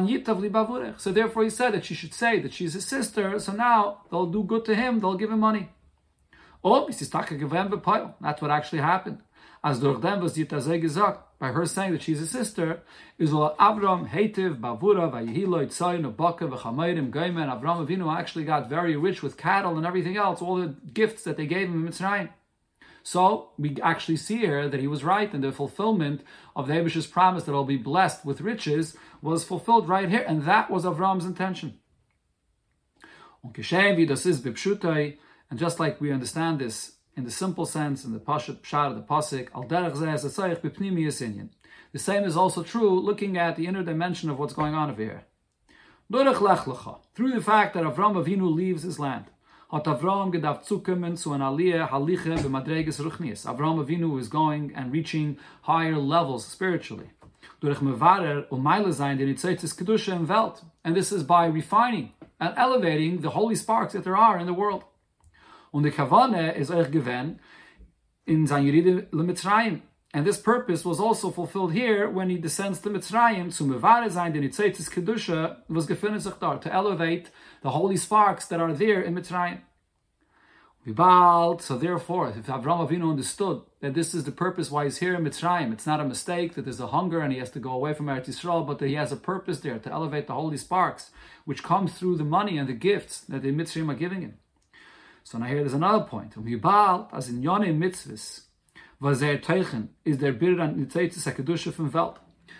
yitav 0.06 0.40
li 0.40 0.48
bavurech. 0.48 0.98
So 0.98 1.12
therefore 1.12 1.44
he 1.44 1.50
said 1.50 1.72
that 1.74 1.84
she 1.84 1.94
should 1.94 2.14
say 2.14 2.40
that 2.40 2.52
she's 2.52 2.74
his 2.74 2.86
sister, 2.86 3.38
so 3.38 3.52
now 3.52 4.02
they'll 4.10 4.26
do 4.26 4.44
good 4.44 4.64
to 4.66 4.74
him, 4.74 5.00
they'll 5.00 5.16
give 5.16 5.30
him 5.30 5.40
money. 5.40 5.68
Oh, 6.62 6.86
is 7.00 7.10
That's 7.10 8.42
what 8.42 8.50
actually 8.50 8.82
happened. 8.82 9.22
As 9.64 9.80
durch 9.80 10.00
dem, 10.00 10.20
was 10.20 10.34
sie 10.34 10.46
gesagt, 10.46 11.31
by 11.42 11.50
her 11.50 11.66
saying 11.66 11.90
that 11.90 12.02
she's 12.02 12.22
a 12.22 12.26
sister, 12.28 12.82
is 13.18 13.30
Avram, 13.30 14.08
Hetiv, 14.08 14.60
Bavura, 14.60 15.10
Vayihilo, 15.10 15.66
Tzayin, 15.66 16.16
Baka, 16.16 16.46
V'chamayrim, 16.46 17.10
Gaiman, 17.10 17.50
Avram 17.50 17.84
Avinu 17.84 18.16
actually 18.16 18.44
got 18.44 18.70
very 18.70 18.94
rich 18.94 19.24
with 19.24 19.36
cattle 19.36 19.76
and 19.76 19.84
everything 19.84 20.16
else, 20.16 20.40
all 20.40 20.54
the 20.54 20.76
gifts 20.94 21.24
that 21.24 21.36
they 21.36 21.46
gave 21.46 21.68
him 21.68 21.84
in 21.84 21.92
Mitzrayim. 21.92 22.28
So 23.02 23.48
we 23.58 23.76
actually 23.82 24.18
see 24.18 24.36
here 24.36 24.68
that 24.68 24.78
he 24.78 24.86
was 24.86 25.02
right, 25.02 25.34
and 25.34 25.42
the 25.42 25.50
fulfillment 25.50 26.20
of 26.54 26.68
the 26.68 26.74
Abish's 26.74 27.08
promise 27.08 27.42
that 27.42 27.52
I'll 27.54 27.64
be 27.64 27.76
blessed 27.76 28.24
with 28.24 28.40
riches 28.40 28.96
was 29.20 29.42
fulfilled 29.42 29.88
right 29.88 30.08
here, 30.08 30.24
and 30.28 30.42
that 30.42 30.70
was 30.70 30.84
Avram's 30.84 31.24
intention. 31.24 31.80
And 33.42 33.52
just 35.56 35.80
like 35.80 36.00
we 36.00 36.12
understand 36.12 36.60
this 36.60 36.92
in 37.16 37.24
the 37.24 37.30
simple 37.30 37.66
sense, 37.66 38.04
in 38.04 38.12
the 38.12 38.18
pashat 38.18 38.60
pshat 38.60 38.90
of 38.90 38.96
the 38.96 39.02
pasuk, 39.02 39.48
al 39.54 39.64
derech 39.64 39.94
zeh 39.94 41.48
The 41.92 41.98
same 41.98 42.24
is 42.24 42.36
also 42.36 42.62
true 42.62 42.98
looking 42.98 43.36
at 43.36 43.56
the 43.56 43.66
inner 43.66 43.82
dimension 43.82 44.30
of 44.30 44.38
what's 44.38 44.54
going 44.54 44.74
on 44.74 44.90
over 44.90 45.02
here. 45.02 45.24
Through 46.10 46.24
the 47.32 47.42
fact 47.42 47.74
that 47.74 47.84
Avram 47.84 48.22
Avinu 48.22 48.54
leaves 48.54 48.82
his 48.82 48.98
land, 48.98 49.26
hat 49.70 49.84
Avram 49.84 50.32
gedacht 50.32 50.66
zukommen 50.66 51.16
zu 51.16 51.32
an 51.32 51.40
aliyah 51.40 51.88
haliche 51.88 52.36
b'madreges 52.38 53.00
ruchnias. 53.00 53.46
Avram 53.46 53.82
Avinu 53.82 54.18
is 54.18 54.28
going 54.28 54.72
and 54.74 54.92
reaching 54.92 55.38
higher 55.62 55.96
levels 55.96 56.46
spiritually. 56.46 57.10
Durch 57.60 57.78
mevarer 57.78 58.46
umayla 58.48 58.88
zayin 58.88 59.18
den 59.18 59.34
itzeitis 59.34 59.74
kedusha 59.74 60.14
in 60.14 60.26
Welt. 60.26 60.62
And 60.84 60.94
this 60.94 61.12
is 61.12 61.22
by 61.22 61.46
refining 61.46 62.12
and 62.40 62.54
elevating 62.58 63.20
the 63.20 63.30
holy 63.30 63.54
sparks 63.54 63.92
that 63.94 64.04
there 64.04 64.16
are 64.16 64.38
in 64.38 64.46
the 64.46 64.52
world. 64.52 64.84
Und 65.72 65.84
die 65.84 65.90
Kavane 65.90 66.54
is 66.54 66.70
euch 66.70 66.90
gewen 66.90 67.40
in 68.26 68.46
sein 68.46 68.64
Yeride 68.64 69.08
Mitzrayim. 69.10 69.80
And 70.14 70.26
this 70.26 70.36
purpose 70.36 70.84
was 70.84 71.00
also 71.00 71.30
fulfilled 71.30 71.72
here 71.72 72.10
when 72.10 72.28
he 72.28 72.36
descends 72.36 72.78
to 72.80 72.90
Mitzrayim, 72.90 73.50
zu 73.50 73.64
mevare 73.64 74.10
sein, 74.10 74.34
den 74.34 74.42
Itzeitis 74.42 74.90
Kedusha, 74.90 75.56
was 75.68 75.86
gefunden 75.86 76.20
sich 76.20 76.34
to 76.34 76.70
elevate 76.70 77.30
the 77.62 77.70
holy 77.70 77.96
sparks 77.96 78.46
that 78.48 78.60
are 78.60 78.74
there 78.74 79.00
in 79.00 79.14
Mitzrayim. 79.14 79.62
So 80.84 81.78
therefore, 81.78 82.34
if 82.36 82.46
Avram 82.48 82.86
Avinu 82.86 83.08
understood 83.08 83.62
that 83.80 83.94
this 83.94 84.12
is 84.12 84.24
the 84.24 84.32
purpose 84.32 84.70
why 84.70 84.84
he's 84.84 84.98
here 84.98 85.14
in 85.14 85.24
Mitzrayim, 85.24 85.72
it's 85.72 85.86
not 85.86 86.00
a 86.00 86.04
mistake 86.04 86.54
that 86.54 86.64
there's 86.64 86.80
a 86.80 86.88
hunger 86.88 87.20
and 87.20 87.32
he 87.32 87.38
has 87.38 87.50
to 87.52 87.60
go 87.60 87.70
away 87.70 87.94
from 87.94 88.06
Eretz 88.06 88.26
Yisrael, 88.26 88.66
but 88.66 88.80
that 88.80 88.88
he 88.88 88.94
has 88.96 89.12
a 89.12 89.16
purpose 89.16 89.60
there 89.60 89.78
to 89.78 89.90
elevate 89.90 90.26
the 90.26 90.34
holy 90.34 90.58
sparks, 90.58 91.10
which 91.46 91.62
comes 91.62 91.94
through 91.94 92.16
the 92.16 92.24
money 92.24 92.58
and 92.58 92.68
the 92.68 92.74
gifts 92.74 93.20
that 93.20 93.40
the 93.40 93.52
Mitzrayim 93.52 93.90
are 93.90 93.94
giving 93.94 94.20
him. 94.20 94.34
So 95.24 95.38
now 95.38 95.46
here 95.46 95.60
there's 95.60 95.72
another 95.72 96.04
point. 96.04 96.34
Vibal, 96.34 97.08
as 97.12 97.28
in 97.28 97.42
Yone 97.42 97.78
mitzvahs, 97.78 98.42
was 99.00 99.22
er 99.22 99.38
teichen, 99.38 99.88
is 100.04 100.18
der 100.18 100.32
bir 100.32 100.60
an 100.60 100.86
nitzeitis 100.86 101.26
HaKedusha 101.26 101.72
from 101.72 101.90
Welt. 101.90 102.18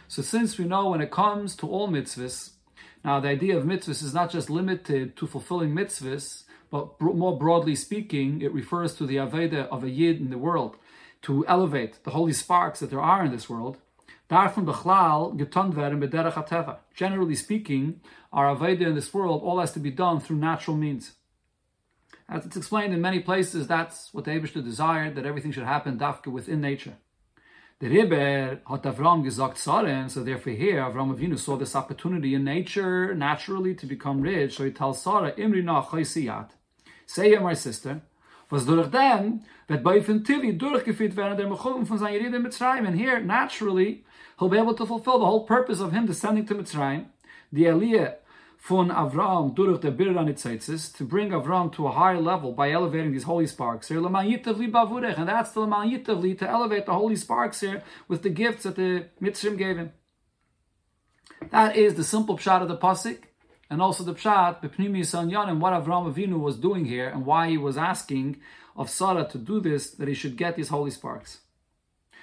So 0.09 0.23
since 0.23 0.59
we 0.59 0.64
know 0.64 0.90
when 0.90 1.00
it 1.00 1.11
comes 1.11 1.57
to 1.57 1.69
all 1.69 1.88
mitzvahs, 1.88 2.50
now 3.04 3.21
the 3.21 3.28
idea 3.28 3.57
of 3.57 3.64
mitzvahs 3.64 4.02
is 4.02 4.14
not 4.14 4.31
just 4.31 4.50
limited 4.50 5.16
to 5.16 5.26
fulfilling 5.26 5.71
mitzvahs, 5.75 6.45
but 6.71 7.00
more 7.00 7.38
broadly 7.38 7.75
speaking, 7.75 8.40
it 8.40 8.52
refers 8.52 8.95
to 8.95 9.07
the 9.07 9.16
Aveda 9.16 9.69
of 9.69 9.85
a 9.85 9.90
Yid 9.90 10.21
in 10.21 10.31
the 10.31 10.38
world, 10.38 10.76
to 11.23 11.47
elevate 11.47 12.02
the 12.04 12.11
holy 12.11 12.33
sparks 12.33 12.81
that 12.81 12.90
there 12.90 13.00
are 13.00 13.25
in 13.25 13.31
this 13.31 13.49
world. 13.49 13.78
And. 14.31 14.49
Generally 16.95 17.35
speaking, 17.35 18.00
our 18.33 18.57
Aveda 18.57 18.81
in 18.81 18.95
this 18.95 19.12
world 19.12 19.42
all 19.42 19.61
has 19.61 19.73
to 19.73 19.81
be 19.81 19.90
done 19.90 20.21
through 20.21 20.37
natural 20.37 20.76
means. 20.76 21.12
As 22.32 22.46
it's 22.46 22.56
explained 22.56 22.94
in 22.94 23.02
many 23.02 23.20
places, 23.20 23.66
that's 23.66 24.08
what 24.14 24.24
the 24.24 24.30
Eibishter 24.30 24.64
desired, 24.64 25.16
that 25.16 25.26
everything 25.26 25.52
should 25.52 25.64
happen 25.64 25.98
dafka 25.98 26.28
within 26.28 26.62
nature. 26.62 26.94
The 27.78 27.88
Rebbe 27.88 28.60
hat 28.66 28.84
Avram 28.84 29.22
gesagt 29.22 29.56
Saren, 29.56 30.10
so 30.10 30.24
therefore 30.24 30.54
here 30.54 30.80
Avram 30.80 31.14
Avinu 31.14 31.38
saw 31.38 31.56
this 31.56 31.76
opportunity 31.76 32.34
in 32.34 32.42
nature 32.42 33.14
naturally 33.14 33.74
to 33.74 33.84
become 33.84 34.22
rich, 34.22 34.56
so 34.56 34.64
he 34.64 34.70
tells 34.70 35.02
Sarah, 35.02 35.34
Imri 35.36 35.60
na 35.60 35.82
chaysiyat. 35.82 36.48
Say 37.04 37.28
here, 37.28 37.40
my 37.42 37.52
sister, 37.52 38.00
was 38.48 38.64
durch 38.64 38.90
dem 38.90 39.42
wird 39.68 39.82
bei 39.82 40.00
Tili 40.00 40.56
durchgeführt 40.56 41.14
werden 41.16 41.36
der 41.36 41.48
Mechuvim 41.48 41.84
von 41.84 41.98
seiner 41.98 42.16
Yeride 42.16 42.38
Mitzrayim, 42.38 42.86
and 42.86 42.98
here 42.98 43.20
naturally 43.20 44.04
he'll 44.38 44.48
be 44.48 44.56
able 44.56 44.74
to 44.74 44.86
fulfill 44.86 45.18
the 45.18 45.26
whole 45.26 45.44
purpose 45.44 45.80
of 45.80 45.92
him 45.92 46.06
descending 46.06 46.46
to 46.46 46.54
Mitzrayim, 46.54 47.04
the 47.52 47.64
Aliyah 47.64 48.14
von 48.62 48.92
Avram 48.92 49.57
durch 49.57 49.81
der 49.81 49.90
Biranitzaitzis 49.90 50.92
to 50.92 51.04
bring 51.04 51.33
Avram 51.33 51.73
to 51.73 51.88
a 51.88 51.90
higher 51.90 52.21
level 52.21 52.52
by 52.52 52.71
elevating 52.71 53.11
these 53.11 53.25
holy 53.25 53.45
sparks 53.45 53.88
here. 53.88 53.99
And 53.99 54.14
that's 54.14 55.50
the 55.50 55.61
Laman 55.61 55.90
Yitavli 55.90 56.38
to 56.38 56.49
elevate 56.49 56.87
the 56.87 56.92
holy 56.92 57.16
sparks 57.16 57.59
here 57.61 57.83
with 58.07 58.23
the 58.23 58.31
gifts 58.31 58.62
that 58.62 58.76
the 58.76 59.07
Mitzrim 59.21 59.59
gave 59.59 59.78
him. 59.78 59.90
That 61.50 61.75
is 61.76 61.95
the 61.95 62.04
simple 62.04 62.38
pshat 62.38 62.62
of 62.62 62.69
the 62.69 62.76
pasuk, 62.76 63.19
and 63.69 63.83
also 63.83 64.04
the 64.04 64.14
pshat 64.14 64.62
b'pnimi 64.62 65.49
and 65.49 65.61
what 65.61 65.73
Avram 65.73 66.14
Avinu 66.14 66.38
was 66.38 66.57
doing 66.57 66.85
here 66.85 67.09
and 67.09 67.26
why 67.26 67.49
he 67.49 67.59
was 67.59 67.76
asking 67.76 68.37
of 68.76 68.88
Sarah 68.88 69.26
to 69.28 69.38
do 69.38 69.59
this 69.59 69.90
that 69.90 70.07
he 70.07 70.14
should 70.14 70.37
get 70.37 70.54
these 70.54 70.69
holy 70.69 70.92
sparks. 70.92 71.40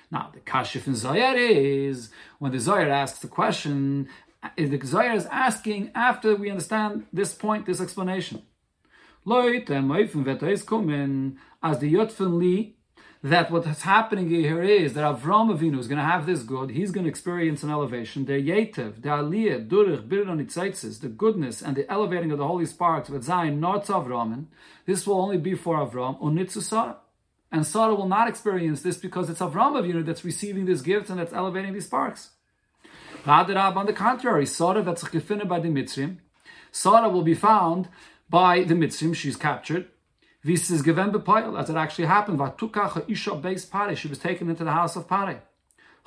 Now 0.09 0.31
the 0.33 0.39
kashif 0.39 0.87
in 0.87 0.93
Zayar 0.93 1.35
is 1.35 2.11
when 2.39 2.53
the 2.53 2.59
Zayar 2.59 2.89
asks 2.89 3.19
the 3.19 3.27
question, 3.27 4.07
is 4.55 4.69
the 4.69 4.79
Zohar 4.85 5.13
is 5.13 5.25
asking 5.27 5.91
after 5.95 6.35
we 6.35 6.49
understand 6.49 7.05
this 7.11 7.33
point, 7.33 7.65
this 7.65 7.81
explanation. 7.81 8.43
Is 9.25 9.61
as 11.61 11.79
the 11.79 11.93
Yotfen 11.93 12.37
Li, 12.39 12.75
that 13.21 13.51
what's 13.51 13.81
happening 13.81 14.29
here 14.29 14.63
is 14.63 14.93
that 14.93 15.03
Avram 15.03 15.53
Avinu 15.53 15.77
is 15.77 15.89
going 15.89 15.97
to 15.97 16.05
have 16.05 16.25
this 16.25 16.43
good, 16.43 16.69
he's 16.69 16.91
going 16.91 17.03
to 17.03 17.09
experience 17.09 17.63
an 17.63 17.69
elevation. 17.69 18.25
The 18.25 18.33
Yetev, 18.33 19.01
the 19.01 19.09
Aliyah, 19.09 19.67
Durich, 19.67 20.07
Birdon 20.07 20.37
the 20.37 21.09
goodness 21.09 21.61
and 21.61 21.75
the 21.75 21.91
elevating 21.91 22.31
of 22.31 22.37
the 22.37 22.47
holy 22.47 22.65
sparks 22.65 23.09
with 23.09 23.27
Zayin, 23.27 23.59
not 23.59 23.85
Avramin, 23.87 24.45
this 24.85 25.05
will 25.05 25.21
only 25.21 25.37
be 25.37 25.53
for 25.53 25.75
Avram, 25.75 26.19
Unitzu. 26.21 26.95
And 27.51 27.65
Sarah 27.65 27.95
will 27.95 28.07
not 28.07 28.29
experience 28.29 28.83
this 28.83 28.97
because 28.97 29.29
it's 29.29 29.41
Avram 29.41 29.73
Avinu 29.73 30.05
that's 30.05 30.23
receiving 30.23 30.65
this 30.65 30.81
gift 30.81 31.09
and 31.09 31.19
that's 31.19 31.33
elevating 31.33 31.73
these 31.73 31.85
sparks. 31.85 32.29
On 33.25 33.85
the 33.85 33.93
contrary, 33.93 34.45
Sarah 34.45 34.83
gefunden 34.83 35.47
by 35.47 35.59
the 35.59 35.67
Mitzrim. 35.67 36.17
Sarah 36.71 37.09
will 37.09 37.21
be 37.21 37.33
found 37.33 37.89
by 38.29 38.63
the 38.63 38.73
Mitzrim. 38.73 39.13
She's 39.15 39.35
captured. 39.35 39.87
This 40.43 40.69
is 40.71 40.81
given 40.81 41.11
bepoil, 41.11 41.59
as 41.59 41.69
it 41.69 41.75
actually 41.75 42.05
happened. 42.05 42.39
Vatukach 42.39 43.09
isha 43.09 43.35
base 43.35 43.65
pare. 43.65 43.95
She 43.95 44.07
was 44.07 44.19
taken 44.19 44.49
into 44.49 44.63
the 44.63 44.71
house 44.71 44.95
of 44.95 45.07
pare. 45.07 45.43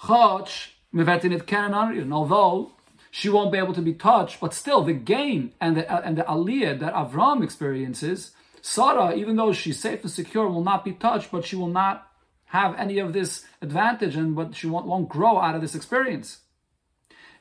Chotch 0.01 0.71
mevetin 0.95 1.33
it 1.33 1.47
kenan 1.47 2.13
Although 2.13 2.73
she 3.11 3.29
won't 3.29 3.53
be 3.53 3.59
able 3.59 3.75
to 3.75 3.83
be 3.83 3.93
touched, 3.93 4.41
but 4.41 4.55
still 4.55 4.83
the 4.83 4.95
gain 4.95 5.53
and 5.61 5.77
the 5.77 6.07
and 6.07 6.17
the 6.17 6.23
aliyah 6.23 6.81
that 6.81 6.95
Avram 6.95 7.45
experiences, 7.45 8.31
Sarah, 8.63 9.15
even 9.15 9.37
though 9.37 9.53
she's 9.53 9.79
safe 9.79 10.03
and 10.03 10.11
secure, 10.11 10.49
will 10.49 10.65
not 10.65 10.83
be 10.83 10.93
touched, 10.93 11.31
but 11.31 11.45
she 11.45 11.57
will 11.57 11.67
not 11.69 12.09
have 12.47 12.75
any 12.79 12.99
of 12.99 13.13
this 13.13 13.45
advantage, 13.61 14.17
and 14.17 14.35
but 14.35 14.55
she 14.55 14.67
won't, 14.67 14.87
won't 14.87 15.11
grow 15.11 15.39
out 15.39 15.55
of 15.55 15.61
this 15.61 15.75
experience 15.75 16.39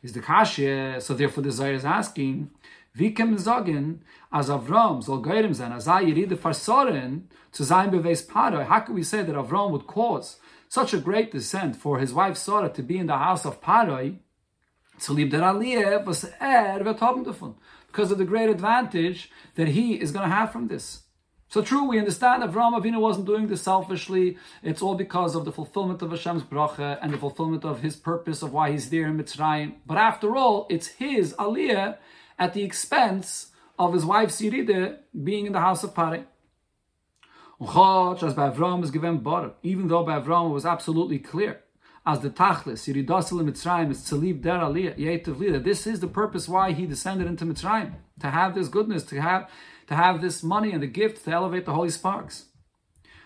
is 0.03 0.13
the 0.13 0.20
kashya. 0.20 1.01
So 1.01 1.13
therefore, 1.13 1.43
the 1.43 1.51
Zohar 1.51 1.74
is 1.74 1.86
asking, 1.86 2.50
Vikem 2.98 3.36
Zogin, 3.38 4.00
as 4.31 4.50
Avram 4.50 5.03
geirem 5.03 5.55
sein, 5.55 5.72
as 5.72 5.88
er 5.88 6.01
yeride 6.01 6.38
farsoren 6.38 7.24
to 7.51 7.63
sein 7.63 7.89
beweis 7.89 8.25
Paroi. 8.25 8.65
How 8.65 8.81
can 8.81 8.96
we 8.96 9.03
say 9.03 9.24
that 9.24 9.36
Avram 9.36 9.72
would 9.72 9.88
cause 9.88 10.38
such 10.67 10.93
a 10.93 10.98
great 10.98 11.31
descent 11.31 11.75
for 11.75 12.00
his 12.00 12.13
wife 12.13 12.38
Sarah 12.38 12.70
to 12.70 12.84
be 12.84 12.98
in 12.98 13.08
the 13.08 13.17
house 13.17 13.46
of 13.46 13.62
Paroi? 13.62 14.17
Er. 15.10 16.84
Because 17.88 18.12
of 18.12 18.17
the 18.17 18.25
great 18.25 18.50
advantage 18.50 19.31
that 19.55 19.70
he 19.70 19.96
is 20.00 20.12
going 20.12 20.29
to 20.29 20.36
have 20.36 20.51
from 20.51 20.67
this. 20.67 21.00
So 21.51 21.62
true, 21.62 21.84
we 21.84 22.00
understand 22.00 22.43
Avram 22.43 22.81
Avinu 22.81 23.01
wasn't 23.01 23.25
doing 23.25 23.48
this 23.48 23.62
selfishly. 23.63 24.38
It's 24.63 24.81
all 24.81 24.96
because 24.96 25.36
of 25.36 25.43
the 25.43 25.51
fulfillment 25.51 26.01
of 26.01 26.10
Hashem's 26.12 26.43
bracha 26.43 26.98
and 27.01 27.12
the 27.12 27.17
fulfillment 27.17 27.65
of 27.65 27.81
His 27.81 27.98
purpose 27.98 28.41
of 28.41 28.53
why 28.53 28.72
He's 28.72 28.89
there 28.89 29.08
in 29.08 29.17
Mitzrayim. 29.17 29.74
But 29.86 29.98
after 29.98 30.38
all, 30.38 30.65
it's 30.70 30.88
His 30.88 31.34
aliyah 31.34 31.98
at 32.39 32.53
the 32.53 32.63
expense 32.63 33.48
of 33.77 33.91
his 33.91 34.05
wife 34.05 34.29
Siride 34.29 35.00
being 35.25 35.46
in 35.46 35.51
the 35.51 35.60
house 35.60 35.84
of 35.84 35.93
Pare. 35.93 36.25
as 37.60 38.84
is 38.86 38.91
given 38.91 39.17
bar, 39.17 39.51
even 39.62 39.89
though 39.89 40.05
by 40.05 40.20
was 40.20 40.65
absolutely 40.65 41.20
clear, 41.20 41.60
as 42.05 42.22
the 42.22 42.29
Tachlis, 42.29 42.88
Yiridasil 42.88 43.43
Mitzrayim 43.43 43.91
is 43.91 44.05
to 44.05 44.15
leave 44.15 44.41
der 44.41 44.58
aliyah, 44.58 44.98
Yetiv 44.98 45.63
This 45.65 45.86
is 45.86 46.00
the 46.00 46.08
purpose 46.08 46.48
why 46.48 46.72
he 46.72 46.86
descended 46.86 47.27
into 47.27 47.43
Mitzrayim, 47.43 47.91
to 48.22 48.29
have 48.29 48.55
this 48.55 48.70
goodness, 48.70 49.03
to 49.03 49.22
have 49.22 49.50
to 49.88 49.96
have 49.96 50.22
this 50.22 50.44
money 50.44 50.72
and 50.72 50.82
the 50.82 50.88
gift 50.88 51.26
to 51.26 51.32
elevate 51.32 51.66
the 51.66 51.74
holy 51.74 51.90
sparks. 51.90 52.46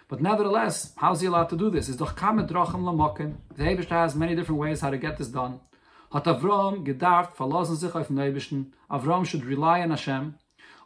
But 0.07 0.21
nevertheless, 0.21 0.93
how's 0.97 1.21
he 1.21 1.27
allowed 1.27 1.49
to 1.49 1.57
do 1.57 1.69
this? 1.69 1.89
Is 1.89 1.97
doch 1.97 2.15
kamet 2.15 2.47
lamokin. 2.49 3.37
The 3.55 3.65
Hebrew 3.65 3.85
has 3.85 4.15
many 4.15 4.35
different 4.35 4.61
ways 4.61 4.81
how 4.81 4.91
to 4.91 4.97
get 4.97 5.17
this 5.17 5.29
done. 5.29 5.59
Avram 6.11 6.85
gedacht, 6.85 7.35
verlassen 7.35 7.75
sich 7.75 7.93
auf. 7.95 8.09
Avram 8.09 9.25
should 9.25 9.45
rely 9.45 9.81
on 9.81 9.89
Hashem. 9.89 10.35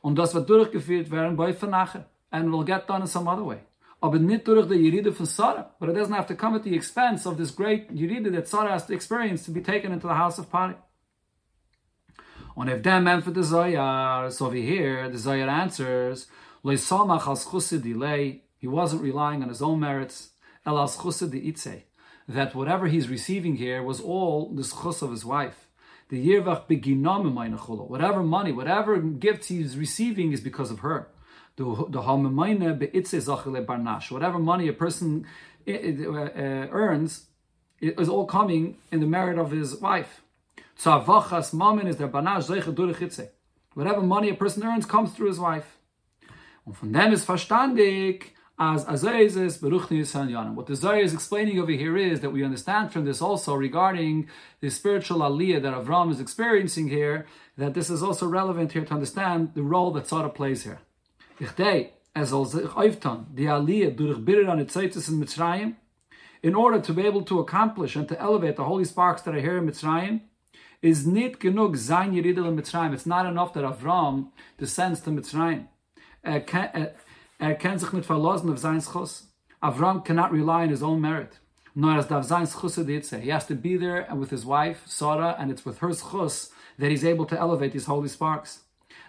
Und 0.01 0.17
das 0.17 0.33
wird 0.33 0.49
durchgeführt 0.49 1.11
werden 1.11 1.35
bei 1.35 1.53
Vernache. 1.53 2.05
And 2.31 2.51
will 2.51 2.63
get 2.63 2.87
done 2.87 3.01
in 3.01 3.07
some 3.07 3.27
other 3.27 3.45
way. 3.45 3.59
Aber 4.01 4.17
nicht 4.17 4.47
durch 4.47 4.67
die 4.69 4.75
Yeride 4.75 5.11
von 5.11 5.25
Sarah. 5.25 5.75
But 5.79 5.89
it 5.89 5.97
doesn't 5.97 6.15
have 6.15 6.27
to 6.27 6.35
come 6.35 6.55
at 6.55 6.63
the 6.63 6.73
expense 6.73 7.27
of 7.27 7.35
this 7.35 7.53
great 7.53 7.91
Yeride 7.91 8.31
that 8.31 8.47
Sarah 8.47 8.71
has 8.71 8.87
to 8.87 8.93
experience 8.93 9.43
to 9.45 9.51
be 9.51 9.61
taken 9.61 9.91
into 9.91 10.07
the 10.07 10.13
house 10.13 10.39
of 10.39 10.49
Pari. 10.49 10.75
Und 12.59 12.67
if 12.67 12.81
dem 12.81 13.05
meant 13.05 13.23
for 13.23 13.31
the 13.31 13.39
Zoyar, 13.39 14.29
so 14.29 14.47
over 14.47 14.55
here, 14.55 15.07
the 15.07 15.17
Zoyar 15.17 15.47
answers, 15.47 16.27
He 16.61 18.67
wasn't 18.67 19.01
relying 19.01 19.41
on 19.41 19.47
his 19.47 19.61
own 19.61 19.79
merits. 19.79 20.31
That 20.65 22.51
whatever 22.53 22.87
he's 22.87 23.07
receiving 23.07 23.55
here 23.55 23.81
was 23.81 24.01
all 24.01 24.53
the 24.53 24.63
schus 24.63 25.01
of 25.01 25.11
his 25.11 25.23
wife. 25.23 25.69
The 26.09 26.27
yirvach 26.27 27.87
Whatever 27.87 28.23
money, 28.23 28.51
whatever 28.51 28.99
gifts 28.99 29.47
he's 29.47 29.77
receiving 29.77 30.33
is 30.33 30.41
because 30.41 30.69
of 30.69 30.79
her. 30.79 31.07
The 31.55 31.63
Whatever 34.09 34.39
money 34.39 34.67
a 34.67 34.73
person 34.73 35.25
uh, 35.65 35.71
uh, 35.71 36.67
earns 36.71 37.27
is 37.79 38.09
all 38.09 38.25
coming 38.25 38.75
in 38.91 38.99
the 38.99 39.07
merit 39.07 39.39
of 39.39 39.51
his 39.51 39.77
wife. 39.77 40.23
Tzavachas 40.79 41.53
mamin 41.53 41.87
is 41.87 41.97
der 41.97 42.07
banash 42.07 42.47
zeiche 42.47 42.73
durch 42.73 43.29
Whatever 43.73 44.01
money 44.01 44.29
a 44.29 44.33
person 44.33 44.63
earns 44.63 44.85
comes 44.85 45.11
through 45.13 45.27
his 45.27 45.39
wife. 45.39 45.77
Und 46.65 46.77
von 46.77 46.93
dem 46.93 47.11
ist 47.11 47.25
verstandig, 47.25 48.33
as 48.59 48.85
Azayzis 48.85 49.59
Beruchni 49.59 50.01
Yanim. 50.01 50.55
What 50.55 50.67
the 50.67 50.75
Zohar 50.75 50.99
is 50.99 51.13
explaining 51.13 51.59
over 51.59 51.71
here 51.71 51.95
is 51.95 52.19
that 52.19 52.31
we 52.31 52.43
understand 52.43 52.91
from 52.91 53.05
this 53.05 53.21
also 53.21 53.55
regarding 53.55 54.27
the 54.59 54.69
spiritual 54.69 55.19
aliyah 55.19 55.61
that 55.61 55.73
Avram 55.73 56.11
is 56.11 56.19
experiencing 56.19 56.89
here, 56.89 57.25
that 57.57 57.73
this 57.73 57.89
is 57.89 58.03
also 58.03 58.27
relevant 58.27 58.73
here 58.73 58.83
to 58.83 58.93
understand 58.93 59.53
the 59.55 59.63
role 59.63 59.91
that 59.91 60.07
Sarah 60.07 60.29
plays 60.29 60.63
here. 60.63 60.79
Ichdei, 61.39 61.91
as 62.13 62.29
sich 62.29 62.51
the 62.51 63.45
aliyah 63.45 63.95
durch 63.95 64.25
bitter 64.25 64.49
an 64.49 64.65
itzaitis 64.65 65.07
in 65.07 65.21
Mitzrayim, 65.21 65.75
in 66.43 66.53
order 66.53 66.81
to 66.81 66.93
be 66.93 67.05
able 67.05 67.23
to 67.23 67.39
accomplish 67.39 67.95
and 67.95 68.09
to 68.09 68.19
elevate 68.19 68.57
the 68.57 68.65
holy 68.65 68.83
sparks 68.83 69.21
that 69.21 69.33
are 69.33 69.41
here 69.41 69.57
in 69.57 69.65
Mitzrayim, 69.65 70.21
is 70.81 71.05
nit 71.05 71.39
genug 71.39 71.75
zayin 71.75 72.13
yeridel 72.13 72.47
in 72.47 72.57
Mitzrayim. 72.57 72.93
It's 72.93 73.05
not 73.05 73.25
enough 73.25 73.53
that 73.53 73.63
Avram 73.63 74.27
descends 74.57 75.01
to 75.01 75.09
Mitzrayim. 75.09 75.67
Er, 76.25 76.43
er, 76.53 76.93
er 77.39 77.55
kennt 77.55 77.79
sich 77.79 77.93
nicht 77.93 78.05
verlassen 78.05 78.51
auf 78.51 78.59
sein 78.59 78.81
Schuss. 78.81 79.27
Avram 79.61 80.03
cannot 80.03 80.31
rely 80.31 80.63
on 80.63 80.69
his 80.69 80.83
own 80.83 81.01
merit. 81.01 81.39
Nor 81.75 81.97
as 81.97 82.07
dav 82.07 82.25
sein 82.25 82.45
Schuss 82.45 83.21
He 83.21 83.29
has 83.29 83.45
to 83.47 83.55
be 83.55 83.77
there 83.77 84.01
and 84.09 84.19
with 84.19 84.29
his 84.29 84.45
wife, 84.45 84.83
Sarah, 84.85 85.35
and 85.37 85.51
it's 85.51 85.65
with 85.65 85.79
her 85.79 85.89
Schuss 85.89 86.49
that 86.77 86.91
he's 86.91 87.03
able 87.03 87.25
to 87.25 87.39
elevate 87.39 87.73
these 87.73 87.85
holy 87.85 88.07
sparks. 88.07 88.59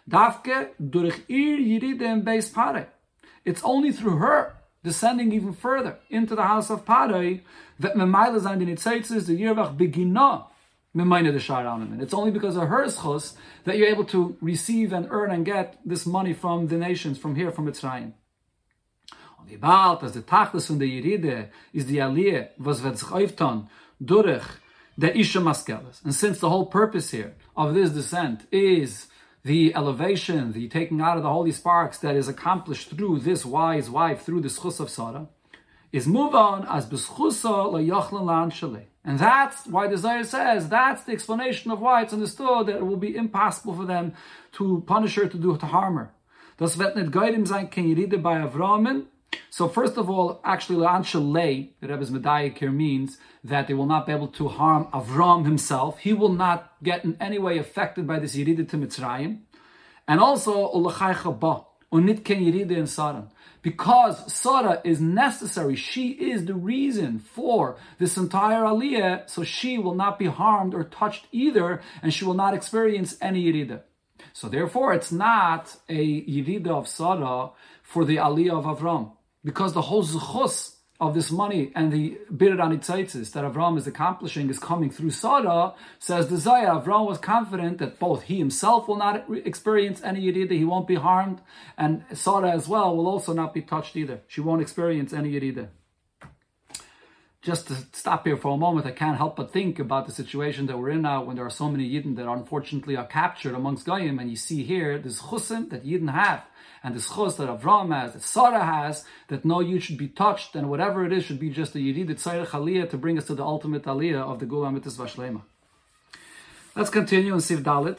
Davke 0.08 0.70
durch 0.78 1.26
yiride 1.28 2.02
in 2.02 2.22
beis 2.22 2.52
pare. 2.52 2.88
It's 3.44 3.62
only 3.64 3.92
through 3.92 4.16
her 4.16 4.56
descending 4.82 5.32
even 5.32 5.52
further 5.52 5.98
into 6.08 6.34
the 6.34 6.42
house 6.42 6.70
of 6.70 6.84
Pare 6.84 7.40
that 7.78 7.94
Memaila 7.94 8.40
Zayin 8.40 8.66
Nitzaitzis, 8.66 9.26
the 9.26 9.40
Yirvach 9.40 9.76
Beginah, 9.76 10.46
it's 10.92 12.14
only 12.14 12.32
because 12.32 12.56
of 12.56 12.68
her 12.68 12.86
schus 12.86 13.34
that 13.64 13.78
you're 13.78 13.88
able 13.88 14.04
to 14.06 14.36
receive 14.40 14.92
and 14.92 15.06
earn 15.10 15.30
and 15.30 15.44
get 15.44 15.78
this 15.84 16.04
money 16.04 16.32
from 16.32 16.66
the 16.66 16.76
nations, 16.76 17.16
from 17.16 17.36
here, 17.36 17.52
from 17.52 17.66
Mitzrayim. 17.66 18.12
Tachlis 19.48 20.70
Aliyah, 21.96 22.38
Isha 25.16 25.38
Maskelis. 25.38 26.04
And 26.04 26.14
since 26.14 26.40
the 26.40 26.50
whole 26.50 26.66
purpose 26.66 27.10
here 27.10 27.34
of 27.56 27.74
this 27.74 27.90
descent 27.90 28.46
is 28.50 29.06
the 29.44 29.74
elevation, 29.74 30.52
the 30.52 30.68
taking 30.68 31.00
out 31.00 31.16
of 31.16 31.22
the 31.22 31.30
holy 31.30 31.52
sparks 31.52 31.98
that 31.98 32.16
is 32.16 32.28
accomplished 32.28 32.90
through 32.90 33.20
this 33.20 33.46
wise 33.46 33.88
wife, 33.88 34.22
through 34.22 34.40
the 34.40 34.48
schus 34.48 34.80
of 34.80 34.90
Sarah, 34.90 35.28
is 35.92 36.06
move 36.06 36.34
on 36.34 36.66
as 36.68 36.86
beschusa 36.86 37.72
la 37.72 37.78
yachlan 37.78 38.24
lan 38.26 38.50
and 39.04 39.18
that's 39.18 39.66
why 39.66 39.88
the 39.88 39.96
Zohar 39.96 40.24
says 40.24 40.68
that's 40.68 41.04
the 41.04 41.12
explanation 41.12 41.70
of 41.70 41.80
why 41.80 42.02
it's 42.02 42.12
understood 42.12 42.66
that 42.66 42.76
it 42.76 42.86
will 42.86 42.96
be 42.96 43.16
impossible 43.16 43.74
for 43.74 43.86
them 43.86 44.12
to 44.52 44.84
punish 44.86 45.14
her, 45.14 45.26
to 45.26 45.38
do 45.38 45.56
to 45.56 45.66
harm 45.66 45.96
her. 45.96 46.12
Das 46.58 46.76
wird 46.76 46.96
nicht 46.96 47.10
geidem 47.10 47.46
sein, 47.46 47.70
read 47.74 48.12
it 48.12 48.22
by 48.22 48.36
Avramin? 48.36 49.06
So 49.48 49.68
first 49.68 49.96
of 49.96 50.10
all, 50.10 50.40
actually, 50.44 50.76
Lei, 50.76 51.70
the 51.80 51.88
Rebbe's 51.88 52.10
Medayik 52.10 52.58
here 52.58 52.70
means 52.70 53.16
that 53.42 53.66
they 53.66 53.74
will 53.74 53.86
not 53.86 54.06
be 54.06 54.12
able 54.12 54.28
to 54.28 54.48
harm 54.48 54.86
Avram 54.92 55.44
himself. 55.44 56.00
He 56.00 56.12
will 56.12 56.32
not 56.32 56.74
get 56.82 57.04
in 57.04 57.16
any 57.20 57.38
way 57.38 57.56
affected 57.58 58.06
by 58.06 58.18
this 58.18 58.36
Yerida 58.36 58.68
to 58.68 58.76
Mitzrayim. 58.76 59.38
And 60.06 60.20
also, 60.20 60.70
Ulachai 60.72 61.38
Ba, 61.38 61.64
unit 61.92 62.24
ken 62.24 62.40
Yerida 62.42 62.72
in 62.72 62.84
Saran 62.84 63.30
because 63.62 64.32
Sarah 64.32 64.80
is 64.84 65.00
necessary. 65.00 65.76
She 65.76 66.10
is 66.10 66.46
the 66.46 66.54
reason 66.54 67.18
for 67.18 67.76
this 67.98 68.16
entire 68.16 68.62
aliyah, 68.62 69.28
so 69.28 69.44
she 69.44 69.78
will 69.78 69.94
not 69.94 70.18
be 70.18 70.26
harmed 70.26 70.74
or 70.74 70.84
touched 70.84 71.26
either, 71.32 71.82
and 72.02 72.12
she 72.12 72.24
will 72.24 72.34
not 72.34 72.54
experience 72.54 73.16
any 73.20 73.44
yirida. 73.44 73.82
So 74.32 74.48
therefore, 74.48 74.92
it's 74.94 75.12
not 75.12 75.76
a 75.88 76.22
yirida 76.22 76.68
of 76.68 76.88
Sarah 76.88 77.50
for 77.82 78.04
the 78.04 78.16
aliyah 78.16 78.58
of 78.58 78.64
Avram, 78.64 79.12
because 79.44 79.72
the 79.72 79.82
whole 79.82 80.04
zuchus 80.04 80.76
of 81.00 81.14
this 81.14 81.30
money 81.30 81.72
and 81.74 81.90
the 81.90 82.18
bitter 82.36 82.56
anitzaitis 82.56 83.32
that 83.32 83.44
Avram 83.44 83.78
is 83.78 83.86
accomplishing 83.86 84.50
is 84.50 84.58
coming 84.58 84.90
through 84.90 85.10
Sarah, 85.10 85.72
says 85.98 86.28
the 86.28 86.36
Zaya, 86.36 86.80
Avram 86.80 87.06
was 87.06 87.18
confident 87.18 87.78
that 87.78 87.98
both 87.98 88.24
he 88.24 88.38
himself 88.38 88.86
will 88.86 88.98
not 88.98 89.24
experience 89.44 90.02
any 90.02 90.20
yirida, 90.20 90.52
he 90.52 90.64
won't 90.64 90.86
be 90.86 90.96
harmed, 90.96 91.40
and 91.78 92.04
Sarah 92.12 92.50
as 92.50 92.68
well 92.68 92.94
will 92.94 93.08
also 93.08 93.32
not 93.32 93.54
be 93.54 93.62
touched 93.62 93.96
either. 93.96 94.20
She 94.28 94.42
won't 94.42 94.60
experience 94.60 95.12
any 95.12 95.32
yirida. 95.32 95.68
Just 97.42 97.68
to 97.68 97.76
stop 97.92 98.26
here 98.26 98.36
for 98.36 98.52
a 98.52 98.58
moment, 98.58 98.84
I 98.84 98.90
can't 98.90 99.16
help 99.16 99.36
but 99.36 99.50
think 99.50 99.78
about 99.78 100.04
the 100.04 100.12
situation 100.12 100.66
that 100.66 100.78
we're 100.78 100.90
in 100.90 101.00
now 101.00 101.24
when 101.24 101.36
there 101.36 101.46
are 101.46 101.50
so 101.50 101.70
many 101.70 101.88
Yidden 101.88 102.16
that 102.16 102.28
unfortunately 102.28 102.96
are 102.96 103.06
captured 103.06 103.54
amongst 103.54 103.86
Goyim, 103.86 104.18
and 104.18 104.28
you 104.28 104.36
see 104.36 104.62
here 104.62 104.98
this 104.98 105.22
chusim 105.22 105.70
that 105.70 105.86
Yidden 105.86 106.12
have 106.12 106.44
and 106.82 106.94
the 106.94 107.00
schos 107.00 107.36
that 107.36 107.48
Avram 107.48 107.94
has, 107.94 108.14
that 108.14 108.22
Sarah 108.22 108.64
has, 108.64 109.04
that 109.28 109.44
no 109.44 109.60
you 109.60 109.80
should 109.80 109.98
be 109.98 110.08
touched, 110.08 110.54
and 110.56 110.70
whatever 110.70 111.04
it 111.04 111.12
is 111.12 111.24
should 111.24 111.38
be 111.38 111.50
just 111.50 111.74
a 111.74 111.78
Yerid 111.78 112.08
Tzayir 112.08 112.46
Aliyah 112.46 112.88
to 112.90 112.96
bring 112.96 113.18
us 113.18 113.26
to 113.26 113.34
the 113.34 113.44
ultimate 113.44 113.84
Aliyah 113.84 114.22
of 114.22 114.40
the 114.40 114.46
Gula 114.46 114.72
Mitzvah 114.72 115.04
Vashlema. 115.04 115.42
Let's 116.74 116.90
continue 116.90 117.34
in 117.34 117.40
Siv 117.40 117.62
Dalit. 117.62 117.98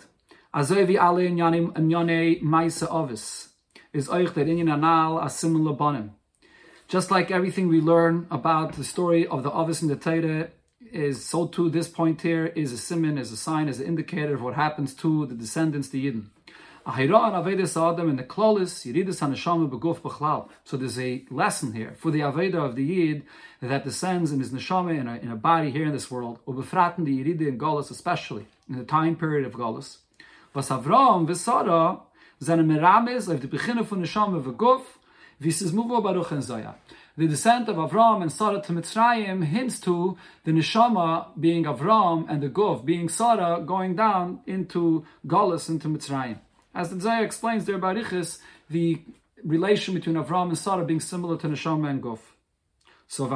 Azevi 0.54 0.96
Ale 0.96 1.30
Inyanim 1.30 1.74
Inyane 1.74 2.42
Maisa 2.42 2.92
Ovis 2.92 3.50
is 3.94 4.08
Oich 4.08 4.34
that 4.34 4.48
Inyan 4.48 4.74
Anal 4.74 5.20
Asim 5.20 5.56
Labanim. 5.56 6.12
Just 6.88 7.12
like 7.12 7.32
everything 7.32 7.68
we 7.68 7.80
learn 7.80 8.28
about 8.32 8.74
the 8.74 8.84
story 8.84 9.26
of 9.28 9.44
the 9.44 9.52
Ovis 9.52 9.82
in 9.82 9.88
the 9.88 9.96
Torah 9.96 10.50
is 10.92 11.24
so 11.24 11.48
too 11.48 11.70
this 11.70 11.88
point 11.88 12.22
here 12.22 12.48
is 12.48 12.74
a 12.74 12.78
simon, 12.78 13.18
is 13.18 13.32
a 13.32 13.38
sign, 13.38 13.70
is 13.70 13.80
an 13.80 13.88
indicator 13.88 14.34
of 14.34 14.42
what 14.42 14.56
happens 14.56 14.94
to 14.96 15.26
the 15.26 15.36
descendants, 15.36 15.88
the 15.90 16.06
Yidden. 16.06 16.26
So 16.84 16.94
there's 20.78 21.00
a 21.00 21.26
lesson 21.30 21.74
here 21.74 21.94
for 21.96 22.10
the 22.10 22.22
Aveda 22.22 22.56
of 22.56 22.76
the 22.76 22.84
Yid 22.84 23.24
that 23.62 23.84
descends 23.84 24.32
in 24.32 24.40
his 24.40 24.52
Neshama 24.52 25.00
in 25.00 25.08
a, 25.08 25.18
in 25.18 25.30
a 25.30 25.36
body 25.36 25.70
here 25.70 25.86
in 25.86 25.92
this 25.92 26.10
world, 26.10 26.40
Ubefraten 26.48 27.06
the 27.06 27.24
Yiride 27.24 27.48
in 27.48 27.60
Golis 27.60 27.92
especially, 27.92 28.48
in 28.68 28.80
the 28.80 28.84
time 28.84 29.16
period 29.16 29.46
of 29.46 29.54
Golis. 29.54 29.98
Was 30.56 30.70
Avram 30.70 31.28
Vesara 31.28 32.02
seine 32.42 32.64
Merames 32.64 33.28
of 33.28 33.42
the 33.42 33.48
Beginne 33.48 33.86
von 33.86 34.02
Neshama 34.02 34.44
Beguf, 34.44 34.82
Vis 35.40 35.62
is 35.62 35.72
Muvo 35.72 36.02
Baruch 36.04 36.32
and 36.32 36.42
Zaya. 36.44 36.74
The 37.16 37.28
descent 37.28 37.70
of 37.70 37.76
Avram 37.76 38.24
and 38.24 38.32
Sarah 38.32 38.62
to 38.62 38.74
Mitzrayim 38.74 39.44
hints 39.44 39.80
to 39.82 40.18
the 40.46 40.52
neshama 40.52 41.28
being 41.40 41.66
Avram 41.66 42.26
and 42.30 42.42
the 42.42 42.50
Guf 42.50 42.84
being 42.86 43.10
Sarah 43.10 43.62
going 43.64 43.96
down 43.96 44.40
into 44.48 45.06
Golis 45.28 45.70
into 45.70 45.88
Mitzrayim. 45.88 46.40
As 46.74 46.90
the 46.90 46.96
Zayah 46.96 47.24
explains 47.24 47.66
there 47.66 47.78
by 47.78 47.92
Riches, 47.92 48.40
the 48.70 49.02
relation 49.44 49.94
between 49.94 50.16
Avram 50.16 50.50
and 50.50 50.58
Sarah 50.58 50.86
being 50.86 51.00
similar 51.00 51.38
to 51.38 51.48
Neshama 51.48 51.90
and 51.90 52.02
Guf. 52.02 52.20
So 53.08 53.28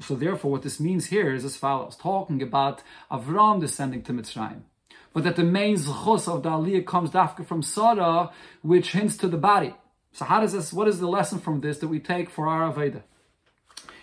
so 0.00 0.14
therefore 0.14 0.52
what 0.52 0.62
this 0.62 0.78
means 0.78 1.06
here 1.06 1.34
is 1.34 1.44
as 1.44 1.56
follows, 1.56 1.96
talking 1.96 2.40
about 2.40 2.82
Avram 3.10 3.60
descending 3.60 4.02
to 4.02 4.12
Mitzrayim. 4.12 4.62
But 5.12 5.24
that 5.24 5.34
the 5.34 5.42
main 5.42 5.76
zchus 5.76 6.32
of 6.32 6.44
the 6.44 6.50
Aliyah 6.50 6.86
comes 6.86 7.10
dafka 7.10 7.44
from 7.44 7.62
Sarah, 7.62 8.30
which 8.62 8.92
hints 8.92 9.16
to 9.16 9.28
the 9.28 9.38
body. 9.38 9.74
So 10.12 10.24
how 10.24 10.40
does 10.40 10.52
this, 10.52 10.72
what 10.72 10.86
is 10.86 11.00
the 11.00 11.08
lesson 11.08 11.40
from 11.40 11.62
this 11.62 11.78
that 11.78 11.88
we 11.88 11.98
take 11.98 12.30
for 12.30 12.46
our 12.46 12.72
Aveda? 12.72 13.02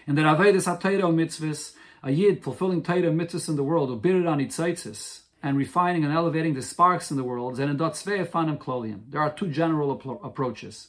And 0.05 0.17
that 0.17 0.25
Aveda 0.25 0.55
is 0.55 0.65
HaTeira 0.65 1.03
mitzvahs, 1.03 1.75
a 2.03 2.11
Yid 2.11 2.43
fulfilling 2.43 2.83
Teira 2.83 3.13
mitzvahs 3.13 3.47
in 3.47 3.55
the 3.55 3.63
world, 3.63 3.89
or 3.89 3.97
birid 3.97 4.29
on 4.29 4.39
itzaitzis, 4.39 5.21
and 5.43 5.57
refining 5.57 6.05
and 6.05 6.13
elevating 6.13 6.53
the 6.53 6.61
sparks 6.61 7.11
in 7.11 7.17
the 7.17 7.23
world. 7.23 7.57
There 7.57 9.21
are 9.21 9.33
two 9.33 9.49
general 9.49 9.91
approaches. 10.23 10.87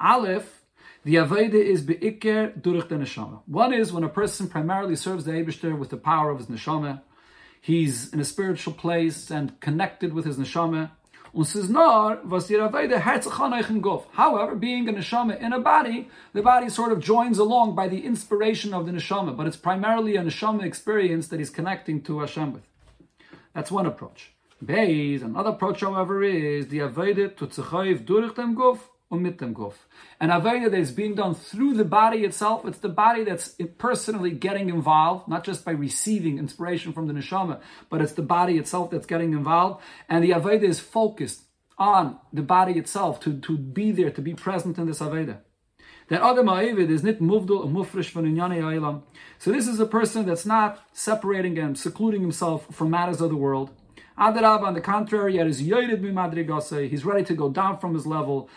Aleph, 0.00 0.62
the 1.04 1.16
Aveda 1.16 1.54
is 1.54 1.82
be'ikir 1.82 2.52
durich 2.60 2.88
the 2.88 2.94
neshama. 2.94 3.42
One 3.46 3.74
is 3.74 3.92
when 3.92 4.04
a 4.04 4.08
person 4.08 4.48
primarily 4.48 4.94
serves 4.94 5.24
the 5.24 5.32
Eibishter 5.32 5.76
with 5.76 5.90
the 5.90 5.96
power 5.96 6.30
of 6.30 6.38
his 6.38 6.46
neshama. 6.46 7.02
He's 7.60 8.12
in 8.12 8.20
a 8.20 8.24
spiritual 8.24 8.72
place 8.72 9.30
and 9.30 9.58
connected 9.60 10.12
with 10.12 10.24
his 10.26 10.36
neshama. 10.36 10.92
However, 14.12 14.54
being 14.54 14.88
a 14.88 14.92
neshama 14.92 15.40
in 15.40 15.52
a 15.52 15.60
body, 15.60 16.08
the 16.34 16.42
body 16.42 16.68
sort 16.68 16.92
of 16.92 17.00
joins 17.00 17.38
along 17.38 17.74
by 17.74 17.88
the 17.88 18.04
inspiration 18.04 18.74
of 18.74 18.84
the 18.86 18.92
neshama, 18.92 19.34
but 19.36 19.46
it's 19.46 19.56
primarily 19.56 20.16
a 20.16 20.22
neshama 20.22 20.62
experience 20.64 21.28
that 21.28 21.38
he's 21.40 21.50
connecting 21.50 22.02
to 22.02 22.20
Hashem 22.20 22.52
with. 22.52 22.62
That's 23.54 23.70
one 23.70 23.86
approach. 23.86 24.32
Beis, 24.64 25.22
another 25.22 25.50
approach, 25.50 25.80
however, 25.80 26.22
is 26.22 26.68
the 26.68 26.78
Aveda 26.78 27.36
to 27.36 27.46
tzechayiv 27.46 28.04
durich 28.04 28.36
dem 28.36 28.54
guf 28.54 28.78
umit 29.10 29.38
dem 29.38 29.54
guf. 29.54 29.74
An 30.20 30.30
Aveda 30.30 30.70
that 30.70 30.78
is 30.78 30.92
being 30.92 31.14
done 31.14 31.34
through 31.34 31.74
the 31.74 31.84
body 31.84 32.24
itself. 32.24 32.64
It's 32.64 32.78
the 32.78 32.88
body 32.88 33.24
that's 33.24 33.56
personally 33.78 34.30
getting 34.30 34.68
involved, 34.68 35.28
not 35.28 35.44
just 35.44 35.64
by 35.64 35.72
receiving 35.72 36.38
inspiration 36.38 36.92
from 36.92 37.08
the 37.08 37.12
neshama, 37.12 37.60
but 37.90 38.00
it's 38.00 38.12
the 38.12 38.22
body 38.22 38.56
itself 38.56 38.90
that's 38.90 39.06
getting 39.06 39.32
involved. 39.32 39.82
And 40.08 40.22
the 40.22 40.30
Aveda 40.30 40.62
is 40.62 40.80
focused 40.80 41.42
on 41.76 42.18
the 42.32 42.42
body 42.42 42.74
itself 42.78 43.20
to, 43.20 43.38
to 43.40 43.58
be 43.58 43.90
there, 43.90 44.10
to 44.10 44.22
be 44.22 44.34
present 44.34 44.78
in 44.78 44.86
this 44.86 45.00
Aveda. 45.00 45.40
That 46.08 46.22
other 46.22 46.42
Ma'avid 46.42 46.90
is 46.90 47.02
nit 47.02 47.20
muvdul 47.20 47.70
mufresh 47.70 48.10
von 48.10 48.24
inyane 48.24 49.02
So 49.38 49.52
this 49.52 49.66
is 49.66 49.80
a 49.80 49.86
person 49.86 50.26
that's 50.26 50.46
not 50.46 50.80
separating 50.92 51.58
and 51.58 51.78
secluding 51.78 52.20
himself 52.20 52.66
from 52.74 52.90
matters 52.90 53.20
of 53.20 53.30
the 53.30 53.36
world. 53.36 53.70
Adarab, 54.18 54.62
on 54.62 54.74
the 54.74 54.80
contrary, 54.80 55.38
he's 55.38 57.04
ready 57.04 57.24
to 57.24 57.34
go 57.34 57.50
down 57.50 57.78
from 57.78 57.94
his 57.94 58.06
level. 58.06 58.48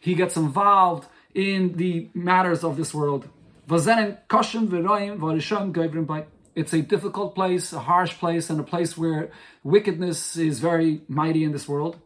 He 0.00 0.14
gets 0.14 0.36
involved 0.36 1.08
in 1.34 1.76
the 1.76 2.08
matters 2.14 2.64
of 2.64 2.76
this 2.76 2.94
world. 2.94 3.28
It's 6.54 6.72
a 6.72 6.82
difficult 6.82 7.34
place, 7.34 7.72
a 7.72 7.80
harsh 7.80 8.18
place, 8.18 8.50
and 8.50 8.60
a 8.60 8.62
place 8.62 8.96
where 8.96 9.30
wickedness 9.62 10.36
is 10.36 10.60
very 10.60 11.02
mighty 11.08 11.44
in 11.44 11.52
this 11.52 11.68
world. 11.68 12.00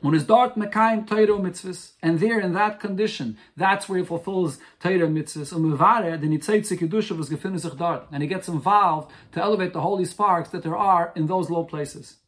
Und 0.00 0.14
is 0.14 0.26
dort 0.26 0.56
mekayim 0.56 1.06
Teiro 1.08 1.38
mitzvahs, 1.38 1.92
and 2.02 2.20
there 2.20 2.38
in 2.38 2.52
that 2.52 2.78
condition, 2.78 3.36
that's 3.56 3.88
where 3.88 3.98
he 3.98 4.04
fulfills 4.04 4.58
Teiro 4.80 5.08
mitzvahs. 5.08 5.52
Um, 5.52 5.64
und 5.64 5.72
mevare, 5.72 6.18
den 6.18 6.30
Yitzaytze 6.30 6.78
Kedusha 6.78 7.18
was 7.18 7.28
gefindet 7.28 7.60
sich 7.60 7.72
and 8.12 8.22
he 8.22 8.28
gets 8.28 8.48
involved 8.48 9.10
to 9.32 9.40
elevate 9.40 9.72
the 9.72 9.80
holy 9.80 10.04
sparks 10.04 10.50
that 10.50 10.62
there 10.62 10.76
are 10.76 11.12
in 11.16 11.26
those 11.26 11.50
low 11.50 11.64
places. 11.64 12.18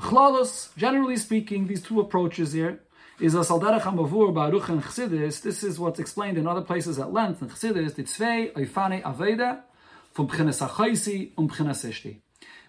Chlalus, 0.00 0.74
generally 0.76 1.16
speaking, 1.16 1.68
these 1.68 1.82
two 1.82 2.00
approaches 2.00 2.52
here, 2.52 2.80
is 3.20 3.34
a 3.36 3.38
salderach 3.38 3.82
hamavur 3.82 4.34
baruch 4.34 4.68
and 4.68 4.82
chassidus. 4.82 5.42
This 5.42 5.62
is 5.62 5.78
what's 5.78 6.00
explained 6.00 6.38
in 6.38 6.48
other 6.48 6.62
places 6.62 6.98
at 6.98 7.12
length 7.12 7.40
in 7.40 7.48
chassidus. 7.48 7.94
The 7.94 8.02
tzvei 8.02 8.52
oifane 8.52 9.00
aveda 9.02 9.60
from 10.12 10.26
b'chinas 10.26 10.66
achaisi 10.66 11.30
und 11.36 11.44
um 11.44 11.48
b'chinas 11.48 11.88
eshti. 11.88 12.23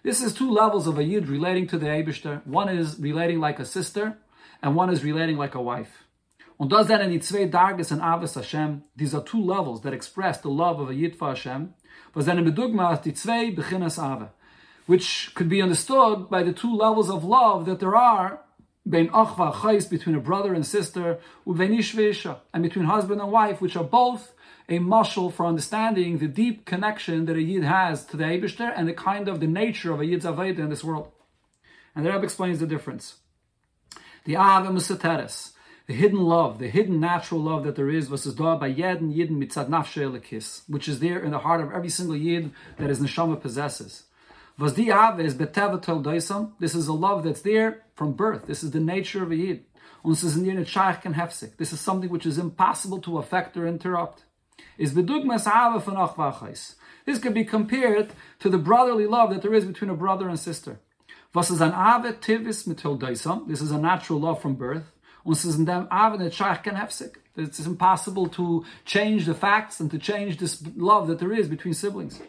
This 0.06 0.22
is 0.22 0.32
two 0.32 0.52
levels 0.52 0.86
of 0.86 0.98
a 0.98 1.02
yid 1.02 1.26
relating 1.26 1.66
to 1.66 1.78
the 1.78 1.86
Eibishter. 1.86 2.46
One 2.46 2.68
is 2.68 2.96
relating 3.00 3.40
like 3.40 3.58
a 3.58 3.64
sister, 3.64 4.16
and 4.62 4.76
one 4.76 4.88
is 4.88 5.02
relating 5.02 5.36
like 5.36 5.56
a 5.56 5.60
wife. 5.60 6.04
Und 6.60 6.70
does 6.70 6.86
that 6.86 7.00
in 7.00 7.10
die 7.10 7.18
zwei 7.18 7.48
Darges 7.48 7.90
and 7.90 8.00
Aves 8.00 8.34
Hashem, 8.34 8.84
these 8.94 9.16
are 9.16 9.24
two 9.24 9.42
levels 9.42 9.80
that 9.80 9.92
express 9.92 10.38
the 10.38 10.48
love 10.48 10.78
of 10.78 10.90
a 10.90 10.94
Yid 10.94 11.16
for 11.16 11.30
Hashem, 11.30 11.74
was 12.14 12.26
then 12.26 12.38
in 12.38 12.44
Bedugma 12.44 13.02
die 13.02 13.10
zwei 13.10 13.50
Bechinas 13.50 14.00
Ave, 14.00 14.28
which 14.86 15.32
could 15.34 15.48
be 15.48 15.60
understood 15.60 16.30
by 16.30 16.44
the 16.44 16.52
two 16.52 16.72
levels 16.72 17.10
of 17.10 17.24
love 17.24 17.66
that 17.66 17.80
there 17.80 17.96
are 17.96 18.42
between 18.88 20.14
a 20.14 20.20
brother 20.20 20.54
and 20.54 20.64
sister, 20.64 21.18
and 21.44 22.62
between 22.62 22.84
husband 22.84 23.20
and 23.20 23.32
wife, 23.32 23.60
which 23.60 23.74
are 23.74 23.82
both 23.82 24.35
a 24.68 24.78
muscle 24.80 25.30
for 25.30 25.46
understanding 25.46 26.18
the 26.18 26.26
deep 26.26 26.64
connection 26.64 27.26
that 27.26 27.36
a 27.36 27.42
Yid 27.42 27.62
has 27.62 28.04
to 28.06 28.16
the 28.16 28.24
Eibishter 28.24 28.72
and 28.74 28.88
the 28.88 28.92
kind 28.92 29.28
of 29.28 29.38
the 29.40 29.46
nature 29.46 29.92
of 29.92 30.00
a 30.00 30.06
Yid's 30.06 30.24
Aveda 30.24 30.58
in 30.58 30.70
this 30.70 30.82
world. 30.82 31.12
And 31.94 32.04
the 32.04 32.12
Rebbe 32.12 32.24
explains 32.24 32.58
the 32.58 32.66
difference. 32.66 33.16
The 34.24 34.34
Ava 34.34 34.70
Musateres, 34.70 35.52
the 35.86 35.94
hidden 35.94 36.18
love, 36.18 36.58
the 36.58 36.68
hidden 36.68 36.98
natural 36.98 37.40
love 37.40 37.62
that 37.62 37.76
there 37.76 37.88
is, 37.88 38.08
versus 38.08 38.34
da 38.34 38.56
by 38.56 38.72
Yedin 38.72 39.14
Yidin 39.14 39.38
mitzad 39.38 39.68
nafshe 39.68 40.62
which 40.68 40.88
is 40.88 40.98
there 40.98 41.20
in 41.20 41.30
the 41.30 41.38
heart 41.38 41.60
of 41.60 41.72
every 41.72 41.88
single 41.88 42.16
Yid 42.16 42.50
that 42.78 42.88
his 42.88 42.98
neshama 42.98 43.40
possesses. 43.40 44.02
This 44.58 44.78
is 46.74 46.88
a 46.88 46.92
love 46.92 47.24
that's 47.24 47.42
there 47.42 47.82
from 47.94 48.12
birth. 48.14 48.46
This 48.46 48.64
is 48.64 48.72
the 48.72 48.80
nature 48.80 49.22
of 49.22 49.30
a 49.30 49.36
Yid. 49.36 49.64
This 50.04 50.24
is 51.72 51.80
something 51.80 52.10
which 52.10 52.26
is 52.26 52.38
impossible 52.38 53.00
to 53.00 53.18
affect 53.18 53.56
or 53.56 53.66
interrupt 53.66 54.25
is 54.78 54.92
bedugmas 54.92 55.46
ava 55.46 55.78
von 55.80 55.96
achvachais. 55.96 56.74
This 57.04 57.18
could 57.18 57.34
be 57.34 57.44
compared 57.44 58.12
to 58.40 58.48
the 58.48 58.58
brotherly 58.58 59.06
love 59.06 59.30
that 59.30 59.42
there 59.42 59.54
is 59.54 59.64
between 59.64 59.90
a 59.90 59.94
brother 59.94 60.28
and 60.28 60.38
sister. 60.38 60.80
Was 61.34 61.50
is 61.50 61.60
an 61.60 61.72
ave 61.72 62.12
tivis 62.14 62.66
mitil 62.66 62.98
daisam. 62.98 63.46
This 63.46 63.60
is 63.60 63.70
a 63.70 63.78
natural 63.78 64.18
love 64.18 64.40
from 64.40 64.54
birth. 64.54 64.90
Und 65.24 65.36
es 65.36 65.56
in 65.56 65.66
dem 65.66 65.86
ave 65.90 66.18
net 66.18 66.32
shach 66.32 66.62
ken 66.62 66.76
hefsik. 66.76 67.16
It's 67.36 67.60
impossible 67.60 68.28
to 68.30 68.64
change 68.86 69.26
the 69.26 69.34
facts 69.34 69.78
and 69.78 69.90
to 69.90 69.98
change 69.98 70.38
this 70.38 70.62
love 70.74 71.08
that 71.08 71.18
there 71.18 71.32
is 71.32 71.48
between 71.48 71.74
siblings. 71.74 72.20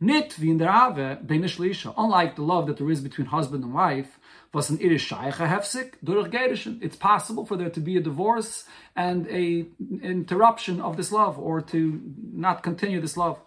Nit 0.00 0.38
wie 0.38 0.50
in 0.50 0.58
der 0.58 0.70
ave 0.70 1.18
beinish. 1.26 1.92
Unlike 1.96 2.36
the 2.36 2.42
love 2.42 2.66
that 2.68 2.78
there 2.78 2.90
is 2.90 3.02
between 3.02 3.26
husband 3.26 3.64
and 3.64 3.74
wife, 3.74 4.18
was 4.52 4.70
an 4.70 4.78
irish 4.82 5.10
shaycha 5.10 5.48
hefsik 5.48 5.94
durch 6.02 6.30
gerishin. 6.30 6.78
It's 6.82 6.96
possible 6.96 7.44
for 7.44 7.56
there 7.56 7.70
to 7.70 7.80
be 7.80 7.96
a 7.96 8.00
divorce 8.00 8.64
and 8.96 9.26
a 9.28 9.66
interruption 10.02 10.80
of 10.80 10.96
this 10.96 11.12
love, 11.12 11.38
or 11.38 11.60
to 11.60 12.00
not 12.32 12.62
continue 12.62 13.00
this 13.00 13.16
love. 13.16 13.38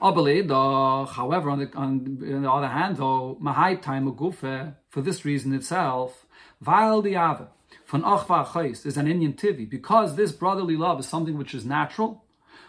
However, 0.00 1.50
on 1.50 1.58
the, 1.60 1.70
on, 1.74 2.18
on 2.34 2.42
the 2.42 2.50
other 2.50 2.68
hand, 2.68 2.96
though, 2.96 3.38
mahai 3.40 3.80
time 3.80 4.10
gufe 4.12 4.74
for 4.90 5.00
this 5.00 5.24
reason 5.24 5.54
itself, 5.54 6.26
while 6.62 7.00
the 7.00 7.16
ave 7.16 7.44
von 7.86 8.02
achva 8.02 8.46
chais 8.46 8.84
is 8.86 8.96
an 8.96 9.06
Indian 9.06 9.32
tivi, 9.32 9.68
because 9.68 10.16
this 10.16 10.32
brotherly 10.32 10.76
love 10.76 11.00
is 11.00 11.08
something 11.08 11.38
which 11.38 11.54
is 11.54 11.64
natural, 11.64 12.24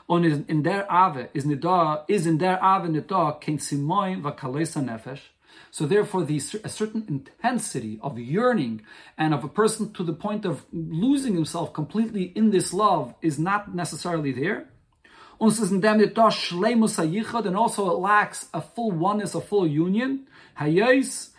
and 0.08 0.50
in 0.50 0.64
their 0.64 0.90
ave 0.92 1.30
is 1.34 1.46
nida 1.46 2.04
is 2.08 2.28
in 2.28 2.38
their 2.38 2.64
ave 2.64 2.88
nida 2.90 3.40
ken 3.42 3.58
simoin 3.58 4.22
nefesh 4.22 5.22
so 5.76 5.86
therefore, 5.86 6.24
the, 6.24 6.42
a 6.64 6.70
certain 6.70 7.04
intensity 7.10 8.00
of 8.02 8.18
yearning 8.18 8.82
and 9.18 9.34
of 9.34 9.44
a 9.44 9.50
person 9.50 9.92
to 9.94 10.04
the 10.04 10.14
point 10.14 10.46
of 10.46 10.66
losing 10.72 11.36
himself 11.36 11.74
completely 11.74 12.32
in 12.36 12.52
this 12.52 12.72
love 12.72 13.14
is 13.22 13.38
not 13.38 13.76
necessarily 13.76 14.32
there. 14.32 14.70
And 15.38 15.52
also 17.58 17.90
it 17.90 18.00
lacks 18.00 18.48
a 18.54 18.62
full 18.62 18.92
oneness, 18.92 19.36
a 19.36 19.42
full 19.42 19.68
union. 19.68 20.28
Since 20.58 21.32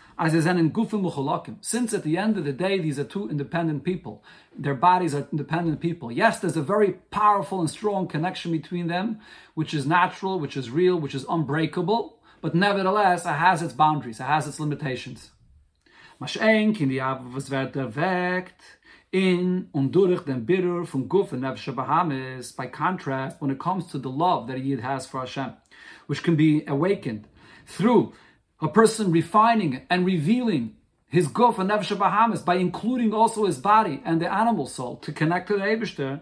at 1.93 2.03
the 2.03 2.17
end 2.17 2.37
of 2.37 2.45
the 2.45 2.53
day, 2.53 2.79
these 2.79 2.99
are 2.99 3.03
two 3.03 3.29
independent 3.29 3.83
people. 3.83 4.23
Their 4.55 4.75
bodies 4.75 5.15
are 5.15 5.27
independent 5.31 5.79
people. 5.79 6.11
Yes, 6.11 6.39
there's 6.39 6.57
a 6.57 6.61
very 6.61 6.91
powerful 7.09 7.59
and 7.59 7.69
strong 7.69 8.07
connection 8.07 8.51
between 8.51 8.87
them, 8.87 9.19
which 9.55 9.73
is 9.73 9.87
natural, 9.87 10.39
which 10.39 10.55
is 10.55 10.69
real, 10.69 10.99
which 10.99 11.15
is 11.15 11.25
unbreakable 11.27 12.16
but 12.41 12.55
nevertheless, 12.55 13.25
it 13.25 13.29
has 13.29 13.61
its 13.61 13.73
boundaries, 13.73 14.19
it 14.19 14.23
has 14.23 14.47
its 14.47 14.59
limitations. 14.59 15.31
Maschenk 16.19 16.81
in 16.81 16.89
die 16.89 16.99
was 16.99 17.49
wird 17.49 17.75
in 19.11 19.69
und 19.71 19.91
durch 19.91 20.25
den 20.25 20.45
Birur 20.45 20.85
von 20.85 21.07
Guf 21.07 21.31
and 21.31 21.43
Nefesh 21.43 21.73
Bahamis, 21.73 22.55
by 22.55 22.67
contrast, 22.67 23.41
when 23.41 23.51
it 23.51 23.59
comes 23.59 23.87
to 23.87 23.97
the 23.97 24.09
love 24.09 24.47
that 24.47 24.59
Yid 24.59 24.81
has 24.81 25.05
for 25.05 25.21
Hashem, 25.21 25.53
which 26.07 26.23
can 26.23 26.35
be 26.35 26.65
awakened 26.67 27.27
through 27.65 28.13
a 28.61 28.67
person 28.67 29.11
refining 29.11 29.81
and 29.89 30.05
revealing 30.05 30.75
his 31.07 31.27
Guf 31.27 31.57
and 31.57 31.69
Nefesh 31.69 31.95
Bahamis 31.95 32.43
by 32.43 32.55
including 32.55 33.13
also 33.13 33.45
his 33.45 33.57
body 33.57 34.01
and 34.03 34.21
the 34.21 34.31
animal 34.31 34.65
soul 34.65 34.97
to 34.97 35.11
connect 35.11 35.47
to 35.47 35.53
the 35.53 35.63
Eibishter. 35.63 36.21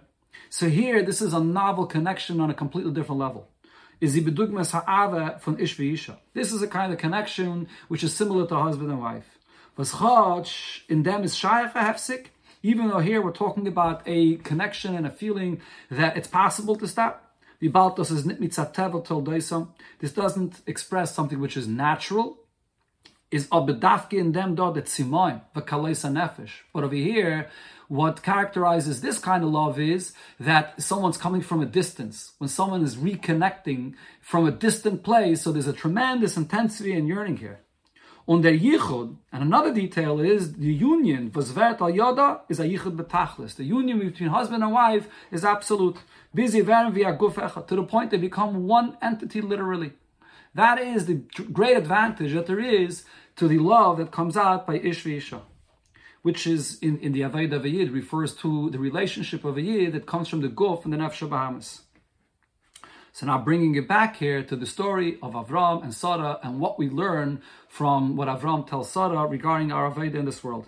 So 0.49 0.69
here, 0.69 1.01
this 1.01 1.21
is 1.21 1.33
a 1.33 1.39
novel 1.39 1.87
connection 1.87 2.39
on 2.39 2.49
a 2.49 2.53
completely 2.53 2.93
different 2.93 3.19
level 3.19 3.49
is 4.01 4.13
the 4.13 4.23
bedugmas 4.23 4.71
ha'ava 4.71 5.39
von 5.41 5.59
ish 5.59 5.77
This 6.33 6.51
is 6.51 6.61
a 6.61 6.67
kind 6.67 6.91
of 6.91 6.99
connection 6.99 7.67
which 7.87 8.03
is 8.03 8.13
similar 8.13 8.47
to 8.47 8.55
husband 8.55 8.89
and 8.89 9.01
wife. 9.01 9.37
Was 9.77 9.93
chach 9.93 10.81
in 10.87 11.03
them 11.03 11.23
is 11.23 11.35
shaykh 11.35 11.73
hefsik. 11.73 12.27
Even 12.63 12.87
though 12.87 12.99
here 12.99 13.21
we're 13.21 13.31
talking 13.31 13.67
about 13.67 14.01
a 14.05 14.37
connection 14.37 14.95
and 14.95 15.05
a 15.05 15.11
feeling 15.11 15.61
that 15.91 16.17
it's 16.17 16.27
possible 16.27 16.75
to 16.77 16.87
stop. 16.87 17.21
This 17.59 17.71
doesn't 20.13 20.61
express 20.65 21.13
something 21.13 21.39
which 21.39 21.55
is 21.57 21.67
natural. 21.67 22.39
Is 23.31 23.47
abedafke 23.47 24.13
in 24.13 24.31
them 24.31 24.55
do 24.55 24.71
that 24.73 24.85
simoin 24.85 25.41
v'kaleisa 25.55 26.09
nefesh. 26.11 26.51
But 26.73 26.83
over 26.83 26.95
here, 26.95 27.49
what 27.87 28.23
characterizes 28.23 29.01
this 29.01 29.19
kind 29.19 29.43
of 29.43 29.49
love 29.49 29.79
is 29.79 30.13
that 30.39 30.81
someone's 30.81 31.17
coming 31.17 31.41
from 31.41 31.61
a 31.61 31.65
distance. 31.65 32.33
When 32.37 32.49
someone 32.49 32.83
is 32.83 32.95
reconnecting 32.95 33.93
from 34.21 34.47
a 34.47 34.51
distant 34.51 35.03
place, 35.03 35.41
so 35.41 35.51
there's 35.51 35.67
a 35.67 35.73
tremendous 35.73 36.37
intensity 36.37 36.93
and 36.93 37.07
yearning 37.07 37.37
here. 37.37 37.59
Und 38.27 38.41
der 38.41 38.57
Yichud, 38.57 39.17
and 39.31 39.43
another 39.43 39.71
detail 39.71 40.19
is 40.19 40.53
the 40.53 40.73
union, 40.73 41.29
v'zvert 41.29 41.79
al 41.79 41.91
yoda, 41.91 42.41
is 42.49 42.59
a 42.59 42.63
Yichud 42.63 42.97
betachlis. 42.97 43.55
The 43.55 43.63
union 43.63 43.99
between 43.99 44.29
husband 44.29 44.63
and 44.63 44.73
wife 44.73 45.07
is 45.31 45.45
absolute. 45.45 45.97
Busy 46.33 46.61
via 46.61 46.89
to 46.89 47.75
the 47.75 47.83
point 47.83 48.09
they 48.09 48.17
become 48.17 48.65
one 48.65 48.97
entity 48.99 49.41
literally. 49.41 49.93
That 50.55 50.79
is 50.79 51.05
the 51.05 51.21
great 51.53 51.77
advantage 51.77 52.33
that 52.33 52.47
there 52.47 52.59
is 52.59 53.03
to 53.35 53.47
the 53.47 53.59
love 53.59 53.97
that 53.97 54.11
comes 54.11 54.35
out 54.35 54.65
by 54.65 54.77
Ish 54.77 55.05
Isha, 55.05 55.41
which 56.25 56.47
is 56.47 56.79
in, 56.79 56.97
in 57.01 57.11
the 57.11 57.21
Avodah 57.21 57.57
of 57.57 57.65
a 57.65 57.69
Yid, 57.69 57.91
refers 57.91 58.33
to 58.33 58.71
the 58.71 58.79
relationship 58.79 59.45
of 59.45 59.57
a 59.57 59.61
Yid 59.61 59.93
that 59.93 60.07
comes 60.07 60.27
from 60.27 60.41
the 60.41 60.49
Guf 60.49 60.83
and 60.83 60.91
the 60.91 60.97
Nefesh 60.97 61.29
Bahamas. 61.29 61.83
So 63.13 63.27
now 63.27 63.37
bringing 63.37 63.75
it 63.75 63.87
back 63.87 64.15
here 64.15 64.41
to 64.41 64.55
the 64.55 64.65
story 64.65 65.19
of 65.21 65.33
Avram 65.33 65.83
and 65.83 65.93
Sarah 65.93 66.39
and 66.41 66.59
what 66.59 66.79
we 66.79 66.89
learn 66.89 67.43
from 67.67 68.15
what 68.15 68.27
Avram 68.27 68.67
tells 68.67 68.91
Sarah 68.91 69.27
regarding 69.27 69.71
our 69.71 69.91
Aveda 69.91 70.15
in 70.15 70.25
this 70.25 70.43
world. 70.43 70.65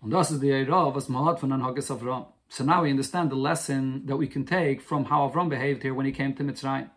Und 0.00 0.12
das 0.12 0.30
ist 0.30 0.40
die 0.40 0.52
Eira, 0.52 0.94
was 0.94 1.08
man 1.08 1.24
hat 1.24 1.40
von 1.40 1.50
Avram. 1.50 2.26
So 2.48 2.62
now 2.62 2.84
we 2.84 2.90
understand 2.90 3.30
the 3.30 3.34
lesson 3.34 4.06
that 4.06 4.16
we 4.16 4.28
can 4.28 4.44
take 4.44 4.80
from 4.80 5.06
how 5.06 5.28
Avram 5.28 5.48
behaved 5.48 5.82
here 5.82 5.94
when 5.94 6.06
he 6.06 6.12
came 6.12 6.32
to 6.34 6.44
Mitzrayim. 6.44 6.90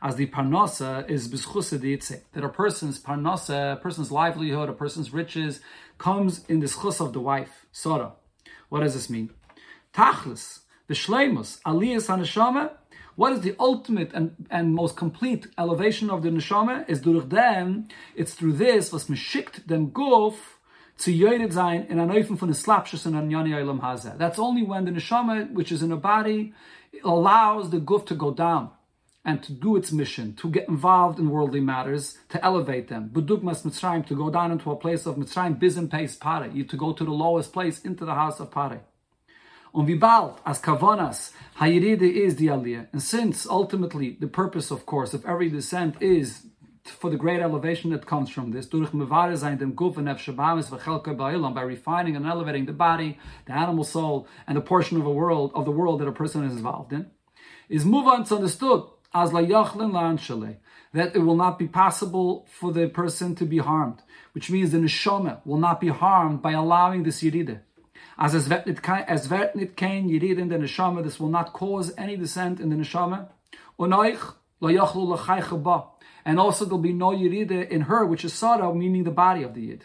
As 0.00 0.14
the 0.14 0.26
parnasa 0.26 1.08
is 1.10 1.28
b'schusa 1.28 2.20
that 2.32 2.44
a 2.44 2.48
person's 2.48 3.00
parnasa, 3.00 3.72
a 3.72 3.76
person's 3.76 4.12
livelihood, 4.12 4.68
a 4.68 4.72
person's 4.72 5.12
riches 5.12 5.60
comes 5.98 6.44
in 6.44 6.60
the 6.60 6.66
schus 6.66 7.00
of 7.00 7.12
the 7.12 7.20
wife, 7.20 7.66
Sarah. 7.72 8.12
What 8.68 8.80
does 8.80 8.94
this 8.94 9.10
mean? 9.10 9.30
Tachlis, 9.92 10.60
the 10.86 10.94
shleimus, 10.94 11.60
aliyas 11.62 12.06
haneshama, 12.06 12.70
what 13.16 13.32
is 13.32 13.40
the 13.40 13.56
ultimate 13.58 14.12
and, 14.14 14.46
and 14.48 14.72
most 14.72 14.96
complete 14.96 15.48
elevation 15.58 16.10
of 16.10 16.22
the 16.22 16.28
neshama? 16.28 16.88
Is 16.88 17.00
durch 17.00 17.28
them, 17.28 17.88
it's 18.14 18.34
through 18.34 18.52
this, 18.52 18.92
was 18.92 19.06
mishickt 19.06 19.66
dem 19.66 19.90
guf, 19.90 20.36
zu 20.96 21.10
yoyed 21.10 21.52
sein 21.52 21.86
in 21.88 21.98
an 21.98 22.10
oifen 22.10 22.38
von 22.38 22.48
the 22.48 22.54
slapshus 22.54 23.04
and 23.06 23.16
an 23.16 23.30
yani 23.30 23.50
olam 23.50 23.80
hazeh. 23.80 24.16
That's 24.16 24.38
only 24.38 24.62
when 24.62 24.84
the 24.84 24.92
neshama, 24.92 25.50
which 25.50 25.72
is 25.72 25.82
in 25.82 25.90
a 25.90 25.96
body, 25.96 26.52
allows 27.02 27.70
the 27.70 27.80
guf 27.80 28.06
to 28.06 28.14
go 28.14 28.32
down 28.32 28.70
and 29.28 29.42
to 29.42 29.52
do 29.52 29.76
its 29.76 29.92
mission, 29.92 30.34
to 30.36 30.48
get 30.48 30.66
involved 30.68 31.18
in 31.18 31.28
worldly 31.28 31.60
matters, 31.60 32.16
to 32.30 32.42
elevate 32.42 32.88
them. 32.88 33.10
Budugmas 33.12 33.62
Mitzrayim, 33.62 34.06
to 34.06 34.14
go 34.14 34.30
down 34.30 34.50
into 34.50 34.70
a 34.70 34.76
place 34.76 35.04
of 35.04 35.16
Mitzrayim, 35.16 35.60
bizim 35.60 35.86
peis 35.86 36.16
pare, 36.16 36.48
to 36.48 36.76
go 36.78 36.94
to 36.94 37.04
the 37.04 37.10
lowest 37.10 37.52
place, 37.52 37.78
into 37.82 38.06
the 38.06 38.14
house 38.14 38.40
of 38.40 38.50
pare. 38.50 38.80
On 39.74 39.84
wie 39.84 39.96
bald, 39.96 40.40
as 40.46 40.58
kavanas, 40.62 41.32
hayiride 41.58 42.10
is 42.10 42.36
the 42.36 42.46
aliyah. 42.46 42.88
And 42.90 43.02
since 43.02 43.46
ultimately 43.46 44.16
the 44.18 44.28
purpose, 44.28 44.70
of 44.70 44.86
course, 44.86 45.12
of 45.12 45.26
every 45.26 45.50
descent 45.50 46.00
is 46.00 46.46
for 46.84 47.10
the 47.10 47.18
great 47.18 47.40
elevation 47.40 47.90
that 47.90 48.06
comes 48.06 48.30
from 48.30 48.52
this, 48.52 48.64
by 51.52 51.60
refining 51.60 52.16
and 52.16 52.26
elevating 52.26 52.64
the 52.64 52.72
body, 52.72 53.18
the 53.44 53.52
animal 53.52 53.84
soul, 53.84 54.26
and 54.46 54.56
the 54.56 54.62
portion 54.62 54.98
of 54.98 55.04
a 55.04 55.12
world 55.12 55.52
of 55.54 55.66
the 55.66 55.70
world 55.70 56.00
that 56.00 56.08
a 56.08 56.12
person 56.12 56.44
is 56.44 56.52
involved 56.52 56.94
in, 56.94 57.10
is 57.68 57.84
to 57.84 58.36
understood 58.36 58.84
that 59.12 61.12
it 61.14 61.18
will 61.18 61.36
not 61.36 61.58
be 61.58 61.68
possible 61.68 62.46
for 62.50 62.72
the 62.72 62.88
person 62.88 63.34
to 63.34 63.44
be 63.44 63.58
harmed, 63.58 64.02
which 64.32 64.50
means 64.50 64.70
the 64.70 64.78
neshama 64.78 65.40
will 65.44 65.58
not 65.58 65.80
be 65.80 65.88
harmed 65.88 66.42
by 66.42 66.52
allowing 66.52 67.02
this 67.02 67.22
yiride. 67.22 67.60
As 68.20 68.34
es 68.34 68.50
wird 68.50 68.66
nicht 68.66 68.82
kein, 68.82 69.04
es 69.06 69.30
wird 69.30 69.54
nicht 69.54 69.76
kein 69.76 70.08
Yirid 70.08 70.38
in 70.38 70.48
the 70.48 70.56
Neshama, 70.56 71.04
this 71.04 71.20
will 71.20 71.28
not 71.28 71.52
cause 71.52 71.94
any 71.96 72.16
descent 72.16 72.58
in 72.58 72.68
the 72.68 72.74
Neshama. 72.74 73.28
And 76.24 76.40
also 76.40 76.64
there'll 76.64 76.78
be 76.78 76.92
no 76.92 77.10
Yiride 77.10 77.68
in 77.68 77.82
her, 77.82 78.04
which 78.04 78.24
is 78.24 78.34
Sarah, 78.34 78.74
meaning 78.74 79.04
the 79.04 79.12
body 79.12 79.44
of 79.44 79.54
the 79.54 79.60
Yid. 79.60 79.84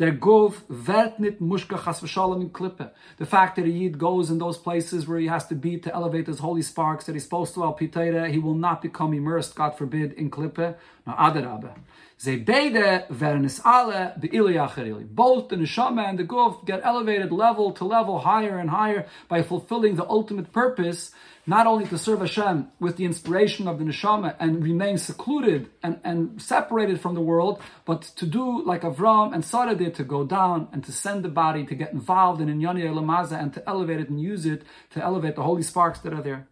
Der 0.00 0.12
Gov 0.12 0.64
wird 0.68 1.20
nicht 1.20 1.42
mushka 1.42 1.76
chas 1.76 2.00
v'shalom 2.00 2.40
in 2.40 2.50
klippe. 2.50 2.90
The 3.18 3.26
fact 3.26 3.56
that 3.56 3.66
a 3.66 3.68
Yid 3.68 3.98
goes 3.98 4.30
in 4.30 4.38
those 4.38 4.56
places 4.56 5.06
where 5.06 5.18
he 5.18 5.26
has 5.26 5.46
to 5.48 5.54
be 5.54 5.76
to 5.76 5.94
elevate 5.94 6.26
his 6.26 6.38
holy 6.38 6.62
sparks 6.62 7.04
that 7.04 7.12
he's 7.12 7.24
supposed 7.24 7.52
to 7.52 7.62
al 7.62 7.76
pitera, 7.76 8.30
he 8.30 8.38
will 8.38 8.54
not 8.54 8.80
become 8.80 9.12
immersed, 9.12 9.54
God 9.54 9.76
forbid, 9.76 10.14
in 10.14 10.30
klippe. 10.30 10.74
No, 11.06 11.12
adarabe. 11.12 11.74
Ze 12.18 12.38
beide 12.38 13.04
werden 13.10 13.44
es 13.44 13.60
alle 13.62 14.14
Both 14.18 15.48
the 15.50 15.56
neshama 15.56 16.08
and 16.08 16.18
the 16.18 16.24
guf 16.24 16.64
get 16.64 16.80
elevated 16.82 17.30
level 17.30 17.72
to 17.72 17.84
level, 17.84 18.20
higher 18.20 18.58
and 18.58 18.70
higher, 18.70 19.06
by 19.28 19.42
fulfilling 19.42 19.96
the 19.96 20.08
ultimate 20.08 20.50
purpose, 20.50 21.12
not 21.46 21.66
only 21.66 21.86
to 21.86 21.98
serve 21.98 22.20
Hashem 22.20 22.68
with 22.78 22.96
the 22.96 23.04
inspiration 23.04 23.66
of 23.66 23.78
the 23.78 23.84
neshama 23.84 24.36
and 24.38 24.62
remain 24.62 24.98
secluded 24.98 25.70
and, 25.82 26.00
and 26.04 26.40
separated 26.40 27.00
from 27.00 27.14
the 27.14 27.20
world, 27.20 27.60
but 27.84 28.02
to 28.02 28.26
do 28.26 28.64
like 28.64 28.82
Avram 28.82 29.34
and 29.34 29.44
Sarah 29.44 29.74
did, 29.74 29.94
to 29.96 30.04
go 30.04 30.24
down 30.24 30.68
and 30.72 30.84
to 30.84 30.92
send 30.92 31.24
the 31.24 31.28
body 31.28 31.64
to 31.66 31.74
get 31.74 31.92
involved 31.92 32.40
in 32.40 32.48
Inyani 32.48 32.82
Elamaza 32.82 33.40
and 33.40 33.52
to 33.54 33.68
elevate 33.68 34.00
it 34.00 34.10
and 34.10 34.20
use 34.20 34.46
it 34.46 34.62
to 34.90 35.02
elevate 35.02 35.36
the 35.36 35.42
holy 35.42 35.62
sparks 35.62 36.00
that 36.00 36.12
are 36.12 36.22
there. 36.22 36.48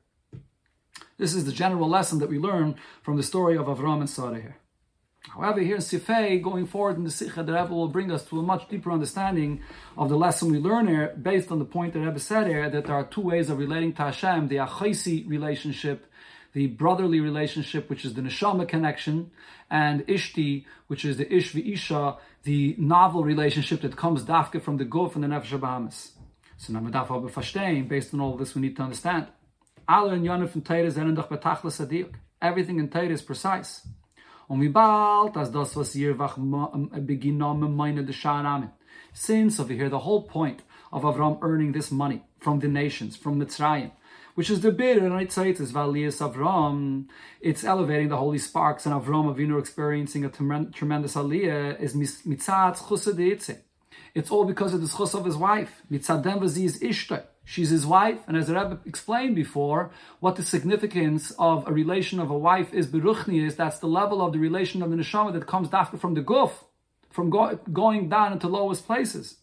This 1.18 1.34
is 1.34 1.44
the 1.44 1.52
general 1.52 1.88
lesson 1.88 2.20
that 2.20 2.30
we 2.30 2.38
learn 2.38 2.76
from 3.02 3.16
the 3.16 3.22
story 3.22 3.56
of 3.56 3.66
Avram 3.66 4.00
and 4.00 4.10
Sarah 4.10 4.40
here. 4.40 4.56
However, 5.34 5.60
here 5.60 5.76
in 5.76 5.82
Sifei, 5.82 6.42
going 6.42 6.66
forward 6.66 6.96
in 6.96 7.04
the 7.04 7.10
Sikha, 7.10 7.42
the 7.42 7.52
Rebbe 7.52 7.72
will 7.74 7.88
bring 7.88 8.10
us 8.10 8.24
to 8.26 8.38
a 8.40 8.42
much 8.42 8.68
deeper 8.68 8.90
understanding 8.90 9.60
of 9.96 10.08
the 10.08 10.16
lesson 10.16 10.50
we 10.50 10.58
learn 10.58 10.88
here, 10.88 11.14
based 11.20 11.50
on 11.50 11.58
the 11.58 11.64
point 11.64 11.92
that 11.92 12.00
Rebbe 12.00 12.18
said 12.18 12.46
here, 12.46 12.68
that 12.70 12.86
there 12.86 12.94
are 12.94 13.04
two 13.04 13.20
ways 13.20 13.50
of 13.50 13.58
relating 13.58 13.92
to 13.94 14.02
Hashem, 14.02 14.48
the 14.48 14.56
Achaisi 14.56 15.28
relationship, 15.28 16.06
the 16.54 16.66
brotherly 16.66 17.20
relationship, 17.20 17.88
which 17.90 18.04
is 18.04 18.14
the 18.14 18.22
Neshama 18.22 18.66
connection, 18.66 19.30
and 19.70 20.06
Ishti, 20.06 20.64
which 20.86 21.04
is 21.04 21.18
the 21.18 21.26
Ishvi 21.26 21.72
Isha, 21.74 22.16
the 22.44 22.74
novel 22.78 23.22
relationship 23.22 23.82
that 23.82 23.96
comes 23.96 24.24
dafke 24.24 24.62
from 24.62 24.78
the 24.78 24.84
Guf 24.84 25.14
and 25.14 25.24
the 25.24 25.28
Nefesh 25.28 25.60
Bahamas. 25.60 26.12
So 26.56 26.72
based 27.82 28.14
on 28.14 28.20
all 28.20 28.36
this, 28.36 28.54
we 28.54 28.62
need 28.62 28.76
to 28.76 28.82
understand. 28.82 29.26
Everything 32.40 32.78
in 32.78 32.88
Torah 32.88 33.08
is 33.08 33.22
precise. 33.22 33.86
Bald, 34.48 35.36
as 35.36 35.50
das, 35.50 35.76
was 35.76 35.94
Yirvach 35.94 36.38
um, 36.38 36.90
beginnom 37.06 37.74
meine 37.74 38.02
de 38.02 38.12
Sha'aramin. 38.12 38.70
Since 39.12 39.60
over 39.60 39.74
here, 39.74 39.90
the 39.90 39.98
whole 39.98 40.22
point 40.22 40.62
of 40.90 41.02
Avram 41.02 41.38
earning 41.42 41.72
this 41.72 41.90
money 41.90 42.22
from 42.40 42.60
the 42.60 42.68
nations, 42.68 43.16
from 43.16 43.38
Mitzrayim, 43.40 43.90
which 44.36 44.48
is 44.48 44.60
the 44.60 44.70
I'd 45.12 45.32
say 45.32 45.50
it 45.50 45.60
is 45.60 45.72
Valias 45.72 46.20
Avram, 46.26 47.08
it's 47.40 47.62
elevating 47.62 48.08
the 48.08 48.16
holy 48.16 48.38
sparks, 48.38 48.86
and 48.86 48.94
Avram 48.94 49.34
Avinu 49.34 49.58
experiencing 49.58 50.24
a 50.24 50.30
tremendous 50.30 51.14
aliyah, 51.14 51.78
is 51.80 51.94
mitzat 51.94 52.78
chusad 52.78 53.58
It's 54.14 54.30
all 54.30 54.44
because 54.44 54.74
of 54.74 54.80
the 54.80 54.88
chus 54.88 55.14
of 55.14 55.24
his 55.24 55.36
wife. 55.36 55.82
Mitzadem 55.90 56.40
vaziz 56.40 56.80
ishta. 56.80 57.24
She's 57.44 57.70
his 57.70 57.86
wife, 57.86 58.18
and 58.26 58.36
as 58.36 58.48
the 58.48 58.54
Rebbe 58.54 58.78
explained 58.84 59.34
before, 59.34 59.90
what 60.20 60.36
the 60.36 60.42
significance 60.42 61.32
of 61.38 61.66
a 61.66 61.72
relation 61.72 62.20
of 62.20 62.28
a 62.30 62.36
wife 62.36 62.74
is 62.74 62.86
beruchni 62.86 63.42
is 63.46 63.56
that's 63.56 63.78
the 63.78 63.86
level 63.86 64.20
of 64.20 64.34
the 64.34 64.38
relation 64.38 64.82
of 64.82 64.90
the 64.90 64.96
neshama 64.96 65.32
that 65.32 65.46
comes 65.46 65.72
after 65.72 65.96
from 65.96 66.12
the 66.12 66.20
guf, 66.20 66.52
from 67.08 67.30
go, 67.30 67.58
going 67.72 68.10
down 68.10 68.34
into 68.34 68.48
lowest 68.48 68.86
places. 68.86 69.36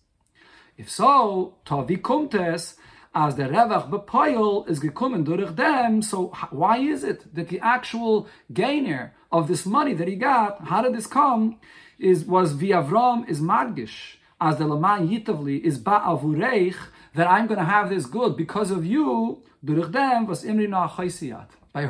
If 0.78 0.88
so, 0.88 1.56
tavi 1.66 1.98
kumtes, 1.98 2.76
as 3.16 3.38
the 3.38 3.44
revach 3.44 3.90
bepoil 3.90 4.70
is 4.70 4.82
gekommen 4.82 5.24
durch 5.24 5.56
them, 5.56 6.04
so 6.04 6.28
why 6.52 6.78
is 6.78 7.04
it 7.04 7.34
that 7.34 7.48
the 7.48 7.60
actual 7.62 8.28
gainer 8.54 9.16
of 9.32 9.48
this 9.48 9.66
money 9.66 9.94
that 9.96 10.08
he 10.08 10.16
got, 10.16 10.66
how 10.66 10.82
did 10.84 10.94
this 10.94 11.08
come, 11.08 11.58
is 11.98 12.26
was 12.26 12.52
via 12.52 12.84
Avram 12.84 13.28
is 13.28 13.40
margish, 13.40 14.18
as 14.46 14.58
the 14.60 14.68
laman 14.68 15.10
yitavli 15.10 15.60
is 15.70 15.80
ba'avureich, 15.80 16.76
that 17.16 17.28
I'm 17.28 17.48
going 17.48 17.60
to 17.60 17.66
have 17.66 17.90
this 17.90 18.06
good 18.06 18.38
because 18.38 18.70
of 18.70 18.86
you, 18.86 19.42
by 19.64 19.74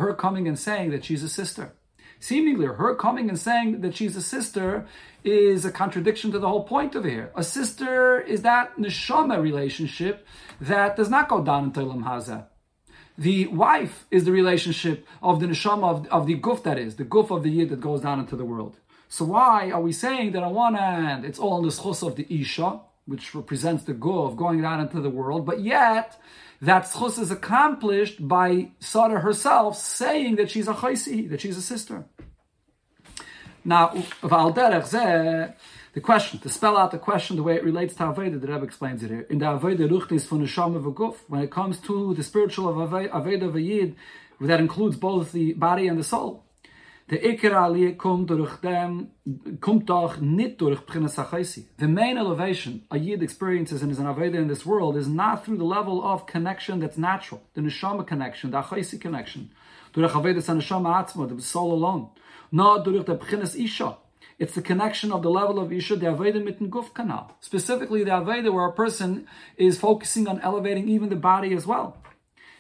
her 0.04 0.14
coming 0.14 0.48
and 0.48 0.58
saying 0.58 0.92
that 0.92 1.04
she's 1.04 1.22
a 1.22 1.30
sister. 1.30 1.74
Seemingly, 2.20 2.66
her 2.66 2.96
coming 2.96 3.28
and 3.28 3.38
saying 3.38 3.82
that 3.82 3.96
she's 3.96 4.16
a 4.16 4.22
sister 4.22 4.88
is 5.26 5.66
a 5.66 5.72
contradiction 5.72 6.32
to 6.32 6.40
the 6.40 6.48
whole 6.48 6.64
point 6.64 6.96
of 6.96 7.04
here. 7.04 7.32
A 7.36 7.44
sister 7.44 8.22
is 8.22 8.44
that 8.44 8.78
neshama 8.78 9.42
relationship 9.42 10.26
that 10.62 10.96
does 10.96 11.10
not 11.10 11.28
go 11.28 11.44
down 11.44 11.66
into 11.66 11.82
Ilam 11.82 12.06
Hazeh. 12.06 12.46
The 13.18 13.48
wife 13.48 14.06
is 14.12 14.24
the 14.24 14.32
relationship 14.32 15.06
of 15.22 15.42
the 15.42 15.48
neshama 15.48 15.90
of, 15.90 16.08
of 16.08 16.28
the 16.28 16.40
guf 16.40 16.64
that 16.64 16.80
is, 16.80 16.96
the 16.96 17.06
guf 17.06 17.36
of 17.36 17.44
the 17.44 17.50
yid 17.50 17.70
that 17.70 17.82
goes 17.82 18.02
down 18.02 18.20
into 18.20 18.38
the 18.38 18.46
world. 18.46 18.78
So 19.08 19.26
why 19.26 19.72
are 19.72 19.82
we 19.82 19.92
saying 19.92 20.32
that 20.34 20.44
on 20.44 20.54
one 20.54 20.76
hand 20.76 21.26
it's 21.26 21.40
all 21.40 21.58
in 21.60 21.64
the 21.64 21.70
schus 21.72 22.06
of 22.06 22.16
the 22.16 22.26
Isha, 22.30 22.80
which 23.06 23.36
represents 23.36 23.84
the 23.84 23.94
go 23.94 24.24
of 24.24 24.36
going 24.36 24.66
out 24.66 24.80
into 24.80 25.00
the 25.00 25.10
world, 25.10 25.46
but 25.46 25.62
yet 25.62 26.20
that 26.62 26.86
schus 26.86 27.20
is 27.20 27.32
accomplished 27.32 28.28
by 28.28 28.72
Sarah 28.80 29.20
herself 29.20 29.78
saying 29.78 30.38
that 30.38 30.50
she's 30.50 30.68
a 30.68 30.74
chaisi, 30.74 31.30
that 31.30 31.42
she's 31.42 31.58
a 31.58 31.62
sister. 31.62 32.06
Now, 33.64 33.90
the 34.22 36.02
question, 36.02 36.40
to 36.40 36.50
spell 36.50 36.78
out 36.78 36.92
the 36.92 37.00
question 37.00 37.36
the 37.36 37.44
way 37.44 37.56
it 37.56 37.64
relates 37.64 37.96
to 37.96 38.04
Aveda, 38.04 38.40
the 38.40 38.48
Rebbe 38.48 38.64
explains 38.64 39.02
it 39.02 39.10
here. 39.10 39.26
In 39.30 39.40
the 39.40 39.46
Aveda 39.46 39.90
Ruchnis 39.90 40.28
von 40.28 40.42
Neshama 40.42 40.80
V'guf, 40.84 41.16
when 41.28 41.42
it 41.42 41.50
comes 41.52 41.80
to 41.80 42.14
the 42.14 42.22
spiritual 42.22 42.70
of 42.70 42.92
Aveda 42.92 43.52
V'yid, 43.52 43.96
that 44.42 44.60
includes 44.60 44.98
both 44.98 45.32
the 45.32 45.54
body 45.54 45.88
and 45.88 45.98
the 45.98 46.04
soul. 46.04 46.45
The 47.08 47.20
Iker 47.20 47.52
Aliyah 47.52 47.98
kommt 47.98 48.32
durch 48.32 48.56
dem, 48.62 49.12
kommt 49.62 49.92
doch 49.92 50.18
nicht 50.18 50.60
durch 50.60 50.80
The 50.88 51.88
main 51.88 52.18
elevation 52.18 52.82
a 52.90 52.98
Yid 52.98 53.22
experiences 53.22 53.84
in 53.84 53.90
his 53.90 54.00
Aveda 54.00 54.40
in 54.40 54.48
this 54.48 54.66
world 54.66 54.98
is 54.98 55.08
not 55.08 55.46
through 55.46 55.58
the 55.58 55.64
level 55.64 56.04
of 56.04 56.26
connection 56.26 56.80
that's 56.80 56.98
natural, 56.98 57.42
the 57.54 57.62
Neshama 57.62 58.08
connection, 58.08 58.50
the 58.50 58.58
Achaisi 58.58 59.00
connection. 59.00 59.52
Durch 59.94 60.14
Aveda 60.14 60.42
Neshama 60.42 61.06
Atzma, 61.06 61.28
the 61.30 61.40
soul 61.44 61.74
alone. 61.74 62.10
Not 62.52 62.84
durch 62.86 63.06
the 63.06 63.16
Pchinas 63.16 63.56
Isha, 63.56 63.98
it's 64.40 64.56
the 64.56 64.64
connection 64.64 65.12
of 65.12 65.22
the 65.22 65.30
level 65.30 65.60
of 65.60 65.72
Isha, 65.72 65.98
the 65.98 66.08
Aveda 66.08 66.44
mitten 66.44 66.72
Guf 66.72 66.92
Kanal. 66.92 67.30
Specifically, 67.40 68.04
the 68.04 68.10
Aveda 68.10 68.52
where 68.52 68.66
a 68.66 68.74
person 68.74 69.28
is 69.58 69.78
focusing 69.78 70.28
on 70.28 70.40
elevating 70.42 70.90
even 70.90 71.10
the 71.10 71.16
body 71.16 71.54
as 71.54 71.68
well. 71.68 71.98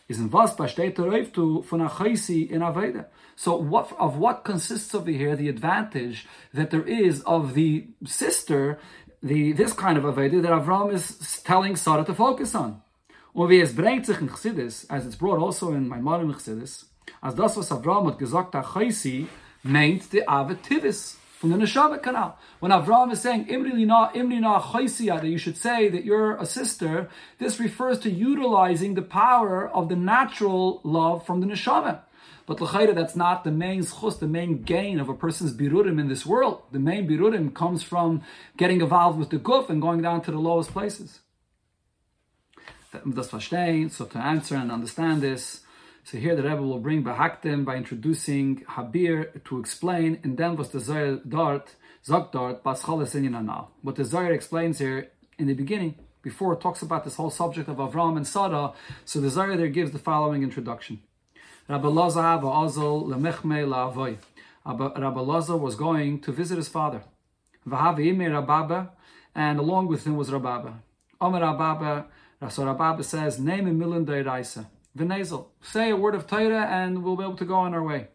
Is 0.07 0.19
in 0.19 0.29
der 0.29 1.31
to 1.33 1.63
von 1.63 1.81
a 1.81 1.89
in 2.51 2.61
Aveda. 2.61 3.05
So 3.35 3.55
what 3.55 3.91
of 3.93 4.17
what 4.17 4.43
consists 4.43 4.93
over 4.93 5.09
here 5.09 5.35
the 5.35 5.49
advantage 5.49 6.27
that 6.53 6.69
there 6.69 6.87
is 6.87 7.21
of 7.21 7.55
the 7.55 7.87
sister, 8.05 8.77
the 9.23 9.53
this 9.53 9.73
kind 9.73 9.97
of 9.97 10.03
Aveda 10.03 10.43
that 10.43 10.51
Avram 10.51 10.93
is 10.93 11.41
telling 11.43 11.75
Sarah 11.75 12.05
to 12.05 12.13
focus 12.13 12.53
on. 12.53 12.83
Und 13.33 13.49
wie 13.49 13.59
es 13.61 13.73
bringt 13.75 14.05
sich 14.05 14.19
as 14.91 15.07
it's 15.07 15.15
brought 15.15 15.39
also 15.39 15.73
in 15.73 15.89
my 15.89 15.99
modern 15.99 16.31
Chassidus, 16.31 16.85
as 17.23 17.33
das 17.33 17.57
was 17.57 17.71
Avram 17.71 18.05
hat 18.05 18.19
gesagt, 18.19 18.53
a 18.53 18.61
meint 19.63 20.11
the 20.11 20.21
Avetivis 20.27 21.15
from 21.45 21.59
the 21.59 21.63
Neshama 21.63 22.01
canal. 22.01 22.39
When 22.59 22.71
Avraham 22.71 23.11
is 23.11 23.21
saying, 23.21 23.49
Imri 23.49 23.85
na, 23.85 24.09
Imri 24.15 24.39
na 24.39 24.59
that 24.59 25.25
you 25.25 25.37
should 25.37 25.57
say 25.57 25.89
that 25.89 26.03
you're 26.03 26.35
a 26.37 26.45
sister, 26.45 27.07
this 27.37 27.59
refers 27.59 27.99
to 27.99 28.09
utilizing 28.09 28.95
the 28.95 29.03
power 29.03 29.69
of 29.69 29.87
the 29.87 29.95
natural 29.95 30.81
love 30.83 31.23
from 31.23 31.41
the 31.41 31.45
Neshama. 31.45 31.99
But 32.47 32.61
l'chayra, 32.61 32.95
that's 32.95 33.15
not 33.15 33.43
the 33.43 33.51
main 33.51 33.81
schus, 33.83 34.17
the 34.17 34.27
main 34.27 34.63
gain 34.63 34.99
of 34.99 35.07
a 35.07 35.13
person's 35.13 35.55
birurim 35.55 35.99
in 35.99 36.07
this 36.07 36.25
world. 36.25 36.63
The 36.71 36.79
main 36.79 37.07
birurim 37.07 37.53
comes 37.53 37.83
from 37.83 38.23
getting 38.57 38.81
involved 38.81 39.19
with 39.19 39.29
the 39.29 39.37
guf 39.37 39.69
and 39.69 39.79
going 39.79 40.01
down 40.01 40.21
to 40.23 40.31
the 40.31 40.39
lowest 40.39 40.71
places. 40.71 41.19
So 42.91 44.05
to 44.05 44.17
answer 44.17 44.55
and 44.55 44.71
understand 44.71 45.21
this, 45.21 45.61
so 46.05 46.19
here 46.19 46.35
the 46.35 46.43
Rebbe 46.43 46.61
will 46.61 46.77
bring 46.77 47.03
Bahaktim 47.03 47.65
by 47.65 47.77
introducing 47.77 48.63
Habir 48.69 49.43
to 49.45 49.59
explain, 49.59 50.19
and 50.21 50.37
then 50.37 50.55
was 50.55 50.69
the 50.69 50.79
Zohar 50.79 51.15
Dart, 51.27 51.73
Zog 52.05 52.31
Dart, 52.31 52.63
Baschalas 52.63 53.15
now. 53.15 53.69
What 53.81 53.95
the 53.95 54.05
Zohar 54.05 54.31
explains 54.31 54.77
here 54.77 55.09
in 55.39 55.47
the 55.47 55.55
beginning, 55.55 55.95
before 56.21 56.53
it 56.53 56.61
talks 56.61 56.83
about 56.83 57.05
this 57.05 57.15
whole 57.15 57.31
subject 57.31 57.67
of 57.67 57.77
Avram 57.77 58.17
and 58.17 58.27
Sarah, 58.27 58.73
so 59.03 59.19
the 59.19 59.31
Zohar 59.31 59.57
there 59.57 59.67
gives 59.67 59.93
the 59.93 59.97
following 59.97 60.43
introduction. 60.43 61.01
Rabbi 61.67 61.87
Loza 61.87 62.39
Azal 62.39 63.07
Lemechme 63.07 63.65
La'avoy. 63.65 64.17
Rabbi 64.63 65.21
Loza 65.21 65.59
was 65.59 65.73
going 65.73 66.21
to 66.21 66.31
visit 66.31 66.57
his 66.57 66.67
father. 66.67 67.01
Vahavi 67.67 68.15
Rababa, 68.15 68.89
and 69.33 69.57
along 69.57 69.87
with 69.87 70.05
him 70.05 70.17
was 70.17 70.29
Rababa. 70.29 70.75
Omer 71.19 71.39
Rababa, 71.41 72.05
so 72.49 72.63
Rababa 72.63 73.03
says, 73.03 73.39
Name 73.39 73.65
a 73.65 73.73
million 73.73 74.05
Deiraisa. 74.05 74.67
V'nezel. 74.97 75.47
Say 75.61 75.91
a 75.91 75.95
word 75.95 76.15
of 76.15 76.27
Torah 76.27 76.65
and 76.65 77.03
we'll 77.03 77.15
be 77.15 77.23
able 77.23 77.35
to 77.37 77.45
go 77.45 77.55
on 77.55 77.73
our 77.73 77.83
way. 77.83 78.07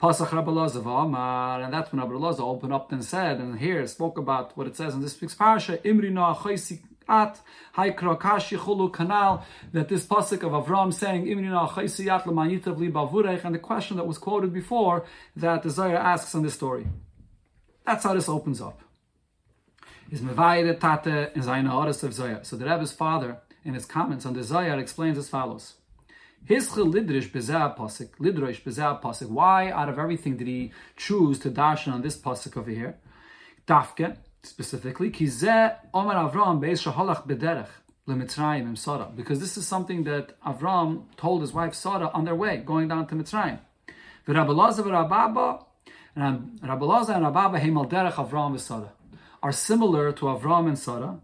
Pasach 0.00 0.32
Amar, 0.32 1.62
and 1.62 1.72
that's 1.72 1.92
when 1.92 2.02
Rabbalazav 2.02 2.40
opened 2.40 2.72
up 2.72 2.90
and 2.90 3.04
said, 3.04 3.38
and 3.38 3.60
here 3.60 3.86
spoke 3.86 4.18
about 4.18 4.56
what 4.56 4.66
it 4.66 4.74
says 4.74 4.94
in 4.94 5.00
this 5.00 5.20
week's 5.20 5.36
parasha, 5.36 5.78
Imri 5.86 6.10
no 6.10 6.34
at 7.08 7.40
Haikra 7.76 8.18
Kashi 8.18 8.56
Chulu 8.56 8.90
Kanal, 8.90 9.44
that 9.72 9.88
this 9.88 10.04
pasuk 10.04 10.42
of 10.42 10.66
Avram 10.66 10.92
saying 10.92 11.30
and 13.44 13.54
the 13.54 13.58
question 13.58 13.96
that 13.96 14.06
was 14.06 14.18
quoted 14.18 14.52
before 14.52 15.04
that 15.36 15.62
the 15.62 15.70
Zohar 15.70 15.96
asks 15.96 16.34
in 16.34 16.42
this 16.42 16.54
story. 16.54 16.86
That's 17.86 18.04
how 18.04 18.14
this 18.14 18.28
opens 18.28 18.60
up. 18.60 18.80
Is 20.10 20.20
Mevayde 20.20 20.78
Tate 20.80 21.34
in 21.34 21.42
Zayna 21.42 21.70
Horis 21.70 22.02
of 22.02 22.12
Zohar. 22.12 22.44
So 22.44 22.56
the 22.56 22.66
Rebbe's 22.66 22.92
father, 22.92 23.38
in 23.64 23.74
his 23.74 23.84
comments 23.84 24.26
on 24.26 24.34
the 24.34 24.42
Zohar, 24.42 24.78
explains 24.78 25.16
as 25.16 25.28
follows. 25.28 25.74
Hischel 26.48 26.92
lidrish 26.92 27.30
bezah 27.30 27.76
pasuk, 27.76 28.10
lidrish 28.18 28.62
bezah 28.62 29.00
pasuk. 29.00 29.28
Why, 29.28 29.70
out 29.70 29.88
of 29.88 29.98
everything, 29.98 30.36
did 30.36 30.48
he 30.48 30.72
choose 30.96 31.38
to 31.40 31.50
darshan 31.50 31.92
on 31.92 32.02
this 32.02 32.16
pasuk 32.16 32.56
over 32.56 32.70
here? 32.70 32.96
Dafke, 33.66 34.16
specifically, 34.42 35.10
kizeh 35.10 35.76
Omer 35.94 36.14
Avram 36.14 36.60
beis 36.60 36.82
shahalach 36.82 37.26
bederech 37.28 37.68
lemitzrayim 38.08 38.62
im 38.62 38.76
Sarah, 38.76 39.10
because 39.14 39.38
this 39.38 39.56
is 39.56 39.66
something 39.66 40.02
that 40.04 40.40
Avram 40.42 41.04
told 41.16 41.42
his 41.42 41.52
wife 41.52 41.74
Sarah 41.74 42.10
on 42.12 42.24
their 42.24 42.34
way, 42.34 42.56
going 42.56 42.88
down 42.88 43.06
to 43.06 43.14
Mitzrayim. 43.14 43.60
V'Rabbalazar 44.26 44.80
v'Rababa, 44.80 45.64
and 46.16 46.60
Rabbalazar 46.60 47.16
and 47.16 47.26
Rababa 47.26 47.60
hemal 47.60 47.88
derech 47.88 48.14
Avram 48.14 48.54
v'Sarah 48.54 48.90
are 49.42 49.52
similar 49.52 50.12
to 50.12 50.24
Avram 50.26 50.66
and 50.66 50.78
Sarah, 50.78 51.20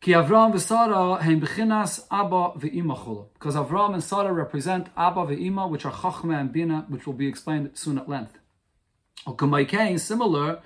Ki 0.00 0.12
Avram 0.12 0.50
v'Sara 0.54 1.20
bechinas 1.20 2.06
Abba 2.10 2.58
v'Ima 2.58 2.96
chula. 3.04 3.26
Because 3.34 3.54
Avram 3.54 3.92
and 3.92 4.02
Sarah 4.02 4.32
represent 4.32 4.88
Abba 4.96 5.26
v'Ima, 5.26 5.68
which 5.68 5.84
are 5.84 5.92
Chachma 5.92 6.40
and 6.40 6.50
Bina, 6.50 6.86
which 6.88 7.06
will 7.06 7.12
be 7.12 7.28
explained 7.28 7.72
soon 7.74 7.98
at 7.98 8.08
length. 8.08 8.38
Okamaykein, 9.26 10.00
similar, 10.00 10.62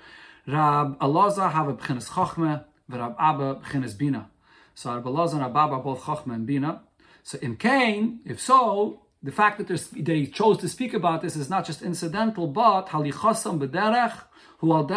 Rab 0.47 0.97
Elazar 0.99 1.51
have 1.51 1.67
a 1.67 1.73
bechinas 1.73 2.11
Chachma, 2.11 2.63
v'Rab 2.89 3.17
Abba 3.19 3.55
bechinas 3.55 3.97
Bina. 3.97 4.29
So 4.73 4.93
Rab 4.93 5.03
Elazar 5.03 5.33
and 5.33 5.41
Rab 5.41 5.57
Abba 5.57 5.73
are 5.73 5.83
both 5.83 6.03
Chachma 6.03 6.35
and 6.35 6.47
Bina. 6.47 6.83
So 7.21 7.37
in 7.41 7.57
Cain, 7.57 8.21
if 8.23 8.39
so, 8.39 9.01
the 9.21 9.33
fact 9.33 9.57
that 9.57 9.67
they 9.97 10.27
chose 10.27 10.59
to 10.59 10.69
speak 10.69 10.93
about 10.93 11.21
this 11.21 11.35
is 11.35 11.49
not 11.49 11.65
just 11.65 11.81
incidental, 11.81 12.47
but 12.47 12.87
halichasam 12.87 13.59
b'derech, 13.59 14.13
them 14.61 14.87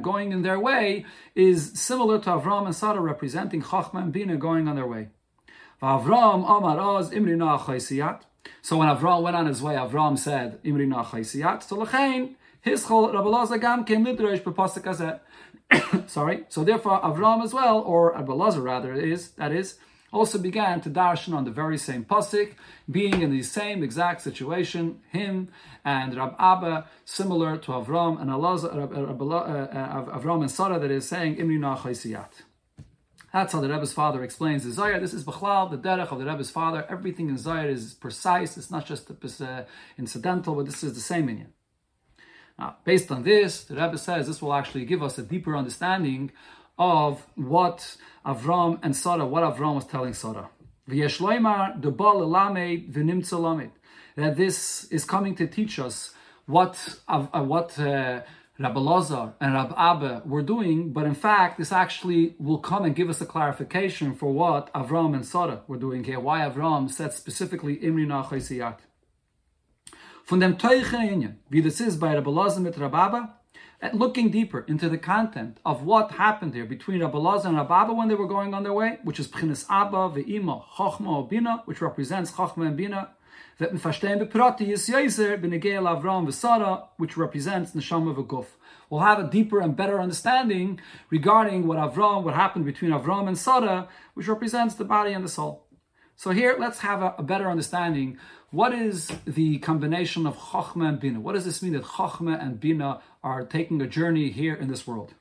going 0.00 0.32
in 0.32 0.42
their 0.42 0.60
way 0.60 1.06
is 1.34 1.72
similar 1.74 2.18
to 2.18 2.30
Avram 2.30 2.66
and 2.66 2.76
Sarah 2.76 3.00
representing 3.00 3.62
Chachma 3.62 4.02
and 4.02 4.12
Bina 4.12 4.36
going 4.36 4.68
on 4.68 4.76
their 4.76 4.86
way. 4.86 5.08
Avram 5.82 6.44
Amar 6.44 6.78
Oz 6.78 7.10
Imrina 7.10 7.58
Chaysiyat. 7.58 8.20
So 8.62 8.76
when 8.76 8.88
Avram 8.88 9.22
went 9.22 9.36
on 9.36 9.46
his 9.46 9.62
way, 9.62 9.74
Avram 9.74 10.18
said 10.18 10.62
Imrina 10.62 11.04
Chaysiyat. 11.04 11.62
So 11.62 11.76
Lachain 11.76 12.34
his 12.60 12.84
chol 12.84 13.14
Rabbalazar 13.14 13.60
Gam 13.60 13.84
came 13.84 14.04
lidrosh 14.04 14.42
b'pasuk 14.42 15.20
Sorry. 16.08 16.44
So 16.48 16.64
therefore 16.64 17.00
Avram 17.00 17.42
as 17.42 17.54
well, 17.54 17.80
or 17.80 18.14
Rabbalazar 18.14 18.62
rather 18.62 18.92
is 18.92 19.30
that 19.32 19.52
is 19.52 19.78
also 20.12 20.38
began 20.38 20.80
to 20.80 20.90
darshan 20.90 21.34
on 21.34 21.44
the 21.44 21.50
very 21.50 21.78
same 21.78 22.04
pasuk, 22.04 22.54
being 22.90 23.22
in 23.22 23.30
the 23.30 23.42
same 23.42 23.82
exact 23.82 24.22
situation, 24.22 25.00
him 25.10 25.48
and 25.84 26.16
Rab 26.16 26.34
Abba, 26.38 26.86
similar 27.04 27.56
to 27.58 27.72
Avram 27.72 28.20
and 28.20 28.30
Elazar, 28.30 28.72
uh, 28.74 30.18
Avram 30.18 30.40
and 30.40 30.50
Sarah, 30.50 30.78
that 30.78 30.90
is 30.90 31.08
saying 31.08 31.36
Imrina 31.36 31.78
Chaysiyat. 31.78 32.42
That's 33.32 33.52
how 33.52 33.60
the 33.60 33.68
Rebbe's 33.68 33.92
father 33.92 34.24
explains 34.24 34.64
the 34.64 34.72
Zohar. 34.72 34.98
This 34.98 35.14
is 35.14 35.24
Bechlal, 35.24 35.70
the 35.70 35.78
derech 35.78 36.10
of 36.10 36.18
the 36.18 36.24
Rebbe's 36.24 36.50
father. 36.50 36.84
Everything 36.88 37.28
in 37.28 37.38
Zohar 37.38 37.68
is 37.68 37.94
precise. 37.94 38.56
It's 38.56 38.72
not 38.72 38.86
just 38.86 39.08
uh, 39.40 39.62
incidental, 39.96 40.56
but 40.56 40.66
this 40.66 40.82
is 40.82 40.94
the 40.94 41.00
same 41.00 41.28
in 41.28 41.46
Now, 42.58 42.76
based 42.84 43.12
on 43.12 43.22
this, 43.22 43.62
the 43.62 43.76
Rebbe 43.76 43.98
says 43.98 44.26
this 44.26 44.42
will 44.42 44.52
actually 44.52 44.84
give 44.84 45.00
us 45.00 45.16
a 45.16 45.22
deeper 45.22 45.56
understanding 45.56 46.32
of 46.80 47.26
what 47.36 47.96
Avram 48.24 48.80
and 48.82 48.96
Sarah, 48.96 49.26
what 49.26 49.44
Avram 49.44 49.74
was 49.74 49.86
telling 49.86 50.14
Sarah. 50.14 50.48
That 54.16 54.36
this 54.36 54.84
is 54.90 55.04
coming 55.04 55.34
to 55.36 55.46
teach 55.46 55.78
us 55.78 56.14
what 56.46 56.98
uh, 57.06 57.42
what 57.42 57.78
uh, 57.78 58.22
Rabbi 58.58 58.80
Lazar 58.80 59.34
and 59.40 59.54
Rabbi 59.54 59.74
Abba 59.76 60.22
were 60.26 60.42
doing, 60.42 60.92
but 60.92 61.04
in 61.04 61.14
fact, 61.14 61.58
this 61.58 61.70
actually 61.70 62.34
will 62.38 62.58
come 62.58 62.84
and 62.84 62.96
give 62.96 63.08
us 63.08 63.20
a 63.20 63.26
clarification 63.26 64.14
for 64.14 64.32
what 64.32 64.72
Avram 64.74 65.14
and 65.14 65.24
Sarah 65.24 65.62
were 65.68 65.78
doing 65.78 66.02
here. 66.04 66.18
Why 66.18 66.40
Avram 66.40 66.90
said 66.90 67.12
specifically 67.12 67.74
Imri 67.74 68.06
Nachayisiyat. 68.06 68.78
Von 70.24 70.40
dem 70.40 70.56
Teuchen 70.56 71.36
wie 71.50 71.62
das 71.62 71.80
ist 71.80 72.00
bei 72.00 72.14
Rabbi 72.14 72.30
Lazar 72.30 72.60
mit 72.60 72.78
Rabbi 72.78 72.96
Abba, 72.96 73.39
looking 73.92 74.30
deeper 74.30 74.64
into 74.68 74.88
the 74.88 74.98
content 74.98 75.58
of 75.64 75.82
what 75.82 76.12
happened 76.12 76.54
here 76.54 76.66
between 76.66 77.00
Rabbi 77.00 77.18
and 77.44 77.56
Rabbi 77.56 77.90
when 77.90 78.08
they 78.08 78.14
were 78.14 78.28
going 78.28 78.52
on 78.54 78.62
their 78.62 78.72
way, 78.72 78.98
which 79.04 79.18
is 79.18 79.28
Pchinas 79.28 79.64
Abba, 79.70 80.10
Ve'ima, 80.14 80.64
Chochma, 80.76 81.28
Bina, 81.28 81.62
which 81.64 81.80
represents 81.80 82.32
Chochma 82.32 82.66
and 82.66 82.76
Bina, 82.76 83.10
that 83.58 83.72
is 83.72 83.80
Yeser 83.82 85.40
b'negel 85.40 86.02
Avram 86.02 86.26
v'Sara, 86.26 86.88
which 86.96 87.16
represents 87.16 87.72
Neshama 87.72 88.14
v'Guf. 88.14 88.46
We'll 88.88 89.02
have 89.02 89.18
a 89.18 89.30
deeper 89.30 89.60
and 89.60 89.76
better 89.76 90.00
understanding 90.00 90.80
regarding 91.10 91.66
what 91.66 91.78
Avram, 91.78 92.22
what 92.22 92.34
happened 92.34 92.64
between 92.64 92.90
Avram 92.90 93.28
and 93.28 93.38
Sarah, 93.38 93.88
which 94.14 94.28
represents 94.28 94.74
the 94.74 94.84
body 94.84 95.12
and 95.12 95.24
the 95.24 95.28
soul. 95.28 95.66
So 96.22 96.32
here, 96.32 96.54
let's 96.58 96.80
have 96.80 97.00
a, 97.00 97.14
a 97.16 97.22
better 97.22 97.50
understanding. 97.50 98.18
What 98.50 98.74
is 98.74 99.10
the 99.26 99.56
combination 99.60 100.26
of 100.26 100.36
Chachma 100.36 100.86
and 100.86 101.00
Bina? 101.00 101.18
What 101.18 101.32
does 101.32 101.46
this 101.46 101.62
mean 101.62 101.72
that 101.72 101.84
Chachma 101.84 102.38
and 102.38 102.60
Bina 102.60 103.00
are 103.24 103.46
taking 103.46 103.80
a 103.80 103.86
journey 103.86 104.28
here 104.28 104.54
in 104.54 104.68
this 104.68 104.86
world? 104.86 105.14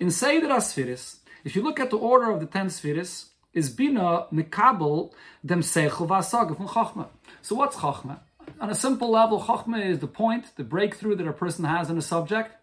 In 0.00 0.10
Seder 0.10 0.48
Asfiris, 0.48 1.18
if 1.44 1.54
you 1.54 1.60
look 1.60 1.78
at 1.78 1.90
the 1.90 1.98
order 1.98 2.30
of 2.30 2.40
the 2.40 2.46
ten 2.46 2.68
Sfiris, 2.68 3.26
is 3.52 3.68
Bina 3.68 4.24
Mikabel 4.32 5.12
dem 5.44 5.60
Seichel 5.60 6.08
Vasaga 6.08 6.56
from 6.56 6.66
Chachma. 6.66 7.08
So 7.42 7.54
what's 7.54 7.76
Chachma? 7.76 8.20
On 8.58 8.70
a 8.70 8.74
simple 8.74 9.10
level, 9.10 9.38
Chachma 9.38 9.84
is 9.84 9.98
the 9.98 10.06
point, 10.06 10.56
the 10.56 10.64
breakthrough 10.64 11.16
that 11.16 11.28
a 11.28 11.34
person 11.34 11.66
has 11.66 11.90
in 11.90 11.98
a 11.98 12.02
subject. 12.02 12.56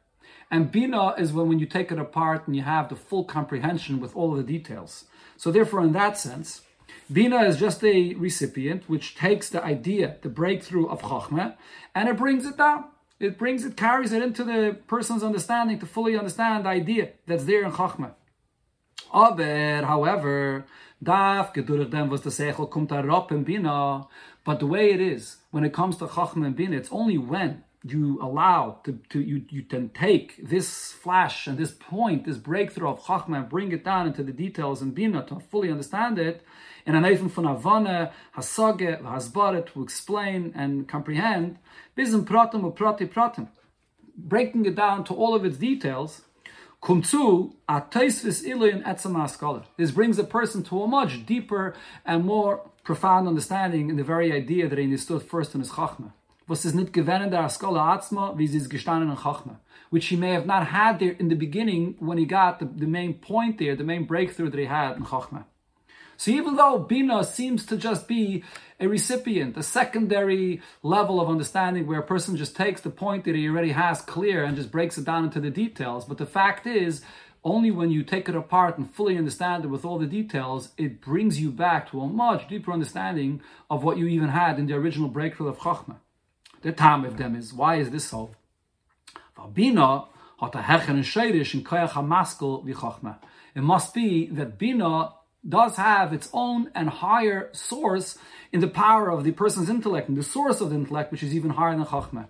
And 0.49 0.71
Bina 0.71 1.13
is 1.19 1.33
when, 1.33 1.47
when 1.47 1.59
you 1.59 1.67
take 1.67 1.91
it 1.91 1.99
apart 1.99 2.47
and 2.47 2.55
you 2.55 2.63
have 2.63 2.89
the 2.89 2.95
full 2.95 3.25
comprehension 3.25 3.99
with 3.99 4.15
all 4.15 4.33
the 4.33 4.41
details. 4.41 5.05
So 5.37 5.51
therefore, 5.51 5.83
in 5.83 5.91
that 5.91 6.17
sense, 6.17 6.63
Bina 7.11 7.41
is 7.43 7.57
just 7.57 7.83
a 7.83 8.13
recipient 8.15 8.83
which 8.87 9.15
takes 9.15 9.49
the 9.49 9.63
idea, 9.63 10.17
the 10.21 10.29
breakthrough 10.29 10.87
of 10.87 11.01
Chachma, 11.01 11.55
and 11.95 12.07
it 12.07 12.17
brings 12.17 12.45
it 12.45 12.57
down. 12.57 12.85
It 13.19 13.37
brings 13.37 13.65
it, 13.65 13.75
carries 13.75 14.13
it 14.13 14.23
into 14.23 14.43
the 14.43 14.77
person's 14.87 15.23
understanding 15.23 15.79
to 15.79 15.85
fully 15.85 16.17
understand 16.17 16.65
the 16.65 16.69
idea 16.69 17.09
that's 17.27 17.43
there 17.45 17.63
in 17.63 17.71
Chachma. 17.71 18.11
Aber, 19.11 19.83
however, 19.85 20.65
daf 21.03 21.53
gedurch 21.53 21.89
dem, 21.89 22.09
was 22.09 22.21
the 22.21 22.29
Seichel 22.29 22.69
kommt 22.69 22.89
herab 22.89 23.31
in 23.31 23.43
Bina, 23.43 24.07
but 24.45 24.59
the 24.59 24.67
way 24.67 24.91
it 24.91 25.01
is, 25.01 25.37
when 25.51 25.63
it 25.63 25.73
comes 25.73 25.97
to 25.97 26.05
Chachma 26.05 26.45
and 26.45 26.55
Bina, 26.55 26.77
it's 26.77 26.89
only 26.91 27.17
when 27.17 27.63
you 27.83 28.19
allow 28.21 28.81
to, 28.83 28.99
to 29.09 29.21
you 29.21 29.43
you 29.49 29.63
can 29.63 29.89
take 29.89 30.35
this 30.45 30.91
flash 30.91 31.47
and 31.47 31.57
this 31.57 31.71
point, 31.71 32.25
this 32.25 32.37
breakthrough 32.37 32.89
of 32.89 33.03
Chachma 33.03 33.37
and 33.37 33.49
bring 33.49 33.71
it 33.71 33.85
down 33.85 34.07
into 34.07 34.23
the 34.23 34.33
details 34.33 34.81
and 34.81 34.93
Bina 34.93 35.25
to 35.27 35.39
fully 35.39 35.71
understand 35.71 36.19
it, 36.19 36.43
and 36.85 36.95
an 36.95 37.05
even 37.05 37.29
von 37.29 37.45
Havana, 37.45 38.11
Hasage, 38.35 39.01
Hasbara, 39.01 39.65
to 39.73 39.81
explain 39.81 40.51
and 40.55 40.87
comprehend, 40.87 41.57
bism 41.97 42.25
pratim 42.25 42.63
or 42.63 42.71
prati 42.71 43.05
pratim, 43.05 43.47
breaking 44.17 44.65
it 44.65 44.75
down 44.75 45.03
to 45.05 45.13
all 45.13 45.33
of 45.33 45.45
its 45.45 45.57
details, 45.57 46.23
Kumtsu 46.81 47.53
a 47.67 47.81
Taisvis 47.81 48.45
Ilin 48.45 48.83
Etzama 48.83 49.29
scholar. 49.29 49.63
This 49.77 49.91
brings 49.91 50.17
a 50.17 50.23
person 50.23 50.63
to 50.63 50.83
a 50.83 50.87
much 50.87 51.25
deeper 51.25 51.75
and 52.05 52.25
more 52.25 52.69
profound 52.83 53.27
understanding 53.27 53.89
in 53.89 53.97
the 53.97 54.03
very 54.03 54.31
idea 54.31 54.67
that 54.67 54.77
he 54.77 54.85
understood 54.85 55.21
first 55.21 55.53
in 55.53 55.59
his 55.61 55.71
Chachma. 55.71 56.13
Was 56.49 56.65
is 56.65 56.73
nicht 56.73 56.93
gewähnt 56.93 57.31
der 57.31 57.43
Askola 57.43 57.93
Atzma, 57.93 58.33
wie 58.35 58.47
sie 58.47 58.57
ist 58.57 58.71
gestanden 58.71 59.11
in 59.11 59.17
Chachma. 59.17 59.59
Which 59.91 60.07
he 60.07 60.15
may 60.15 60.33
have 60.33 60.47
not 60.47 60.65
had 60.73 60.97
there 60.97 61.11
in 61.11 61.29
the 61.29 61.35
beginning 61.35 61.95
when 61.99 62.17
he 62.17 62.25
got 62.25 62.57
the, 62.57 62.65
the 62.65 62.87
main 62.87 63.13
point 63.13 63.59
there, 63.59 63.75
the 63.75 63.83
main 63.83 64.05
breakthrough 64.07 64.49
that 64.49 64.59
he 64.59 64.65
had 64.65 64.97
in 64.97 65.05
Chachma. 65.05 65.45
So 66.17 66.31
even 66.31 66.55
though 66.55 66.79
Bina 66.79 67.23
seems 67.23 67.67
to 67.67 67.77
just 67.77 68.07
be 68.07 68.43
a 68.79 68.87
recipient, 68.87 69.57
a 69.57 69.63
secondary 69.63 70.59
level 70.81 71.21
of 71.21 71.29
understanding 71.29 71.85
where 71.85 71.99
a 71.99 72.03
person 72.03 72.35
just 72.35 72.55
takes 72.55 72.81
the 72.81 72.89
point 72.89 73.25
that 73.25 73.35
he 73.35 73.47
already 73.47 73.71
has 73.73 74.01
clear 74.01 74.43
and 74.43 74.57
just 74.57 74.71
breaks 74.71 74.97
it 74.97 75.05
down 75.05 75.25
into 75.25 75.39
the 75.39 75.51
details, 75.51 76.05
but 76.05 76.17
the 76.17 76.25
fact 76.25 76.65
is, 76.65 77.03
only 77.43 77.69
when 77.69 77.91
you 77.91 78.01
take 78.01 78.27
it 78.27 78.35
apart 78.35 78.79
and 78.79 78.89
fully 78.89 79.17
understand 79.19 79.65
it 79.65 79.67
with 79.67 79.85
all 79.85 79.99
the 79.99 80.07
details, 80.07 80.69
it 80.77 80.99
brings 80.99 81.39
you 81.39 81.51
back 81.51 81.91
to 81.91 82.01
a 82.01 82.07
much 82.07 82.49
deeper 82.49 82.73
understanding 82.73 83.39
of 83.69 83.83
what 83.83 83.99
you 83.99 84.07
even 84.07 84.29
had 84.29 84.57
in 84.57 84.65
the 84.65 84.73
original 84.73 85.09
breakthrough 85.09 85.47
of 85.47 85.59
Chachma. 85.59 85.97
The 86.61 86.71
time 86.71 87.05
of 87.05 87.17
them 87.17 87.35
is, 87.35 87.53
why 87.53 87.75
is 87.75 87.89
this 87.89 88.05
so? 88.05 88.31
It 93.55 93.61
must 93.61 93.93
be 93.93 94.27
that 94.27 94.57
Bina 94.57 95.13
does 95.47 95.75
have 95.77 96.13
its 96.13 96.29
own 96.33 96.69
and 96.75 96.89
higher 96.89 97.49
source 97.53 98.17
in 98.51 98.59
the 98.59 98.67
power 98.67 99.09
of 99.09 99.23
the 99.23 99.31
person's 99.31 99.69
intellect, 99.69 100.09
and 100.09 100.17
the 100.17 100.23
source 100.23 100.59
of 100.59 100.71
the 100.71 100.75
intellect, 100.75 101.11
which 101.11 101.23
is 101.23 101.33
even 101.33 101.51
higher 101.51 101.75
than 101.75 101.85
Chachma. 101.85 102.27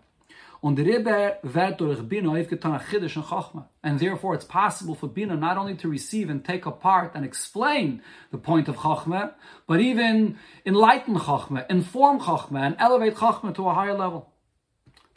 Und 0.62 0.78
wird 0.78 1.80
durch 1.80 2.02
Bina 2.04 2.30
aufgetan 2.30 2.74
a 2.74 2.80
and 2.80 3.26
Chachma. 3.26 3.70
And 3.82 4.00
therefore 4.00 4.36
it's 4.36 4.46
possible 4.46 4.94
for 4.94 5.08
Bina 5.08 5.38
not 5.38 5.58
only 5.58 5.76
to 5.76 5.88
receive 5.88 6.30
and 6.30 6.44
take 6.44 6.66
apart 6.66 7.12
and 7.16 7.24
explain 7.24 8.02
the 8.32 8.38
point 8.38 8.68
of 8.68 8.76
Chachma, 8.78 9.34
but 9.68 9.80
even 9.80 10.38
enlighten 10.66 11.16
Chachma, 11.16 11.66
inform 11.70 12.20
Chachma, 12.20 12.60
and 12.60 12.76
elevate 12.78 13.16
Chachma 13.16 13.56
to 13.56 13.70
a 13.70 13.74
higher 13.74 13.94
level. 13.94 14.34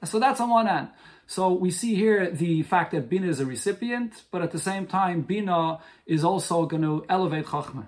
So 0.04 0.20
that's 0.20 0.40
on 0.40 0.50
one 0.50 0.68
end. 0.68 0.88
So 1.26 1.52
we 1.52 1.70
see 1.70 1.94
here 1.94 2.30
the 2.30 2.62
fact 2.62 2.92
that 2.92 3.08
Bina 3.08 3.26
is 3.26 3.40
a 3.40 3.46
recipient, 3.46 4.22
but 4.30 4.42
at 4.42 4.52
the 4.52 4.58
same 4.58 4.86
time, 4.86 5.22
Bina 5.22 5.78
is 6.06 6.24
also 6.24 6.66
going 6.66 6.82
to 6.82 7.04
elevate 7.08 7.46
Chachma. 7.46 7.86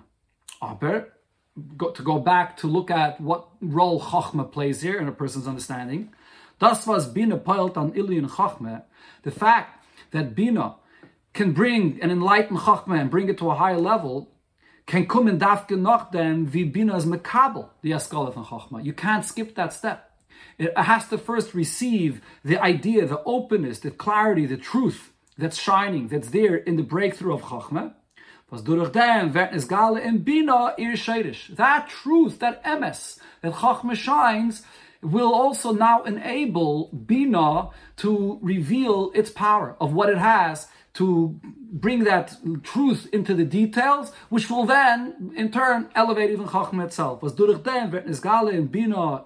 Aber, 0.61 1.09
ah, 1.79 1.91
to 1.91 2.03
go 2.03 2.19
back 2.19 2.57
to 2.57 2.67
look 2.67 2.91
at 2.91 3.21
what 3.21 3.47
role 3.61 4.01
Chachma 4.01 4.51
plays 4.51 4.81
here 4.81 4.97
in 4.99 5.07
a 5.07 5.11
person's 5.11 5.47
understanding, 5.47 6.13
Das 6.59 6.87
was 6.87 7.07
Bina 7.07 7.37
peilt 7.37 7.77
an 7.77 7.93
Ilian 7.93 8.27
Chachma, 8.29 8.83
the 9.23 9.31
fact 9.31 9.85
that 10.11 10.35
Bina 10.35 10.75
can 11.33 11.51
bring 11.51 11.99
and 12.01 12.11
enlighten 12.11 12.57
Chachma 12.57 12.99
and 12.99 13.11
bring 13.11 13.29
it 13.29 13.37
to 13.39 13.49
a 13.49 13.55
higher 13.55 13.77
level, 13.77 14.31
can 14.85 15.05
come 15.07 15.27
in 15.27 15.39
dafke 15.39 15.77
nach 15.77 16.11
dem 16.11 16.53
wie 16.53 16.63
Bina's 16.63 17.05
mekabel, 17.05 17.69
the 17.81 17.91
Askala 17.91 18.31
von 18.33 18.45
Chachma. 18.45 18.83
You 18.83 18.93
can't 18.93 19.25
skip 19.25 19.55
that 19.55 19.73
step. 19.73 20.11
It 20.57 20.77
has 20.77 21.07
to 21.09 21.17
first 21.17 21.53
receive 21.53 22.21
the 22.43 22.57
idea, 22.61 23.05
the 23.05 23.21
openness, 23.25 23.79
the 23.79 23.91
clarity, 23.91 24.45
the 24.45 24.57
truth 24.57 25.11
that's 25.37 25.57
shining, 25.57 26.07
that's 26.07 26.29
there 26.29 26.55
in 26.55 26.77
the 26.77 26.83
breakthrough 26.83 27.33
of 27.33 27.41
Chachma. 27.41 27.93
Bina 28.49 28.93
That 31.49 31.89
truth, 31.89 32.39
that 32.39 32.63
emes, 32.63 33.19
that 33.41 33.53
Chachma 33.53 33.95
shines, 33.95 34.63
will 35.11 35.33
also 35.33 35.71
now 35.71 36.03
enable 36.03 36.89
Bina 36.89 37.69
to 37.97 38.39
reveal 38.41 39.11
its 39.13 39.29
power 39.29 39.75
of 39.79 39.93
what 39.93 40.09
it 40.09 40.17
has 40.17 40.67
to 40.95 41.39
bring 41.71 42.05
that 42.05 42.37
truth 42.63 43.07
into 43.11 43.33
the 43.33 43.43
details, 43.43 44.11
which 44.29 44.49
will 44.49 44.65
then, 44.65 45.31
in 45.35 45.51
turn, 45.51 45.89
elevate 45.93 46.31
even 46.31 46.47
Chachma 46.47 46.85
itself. 46.85 47.21
Was 47.21 47.33
Bina 47.33 49.23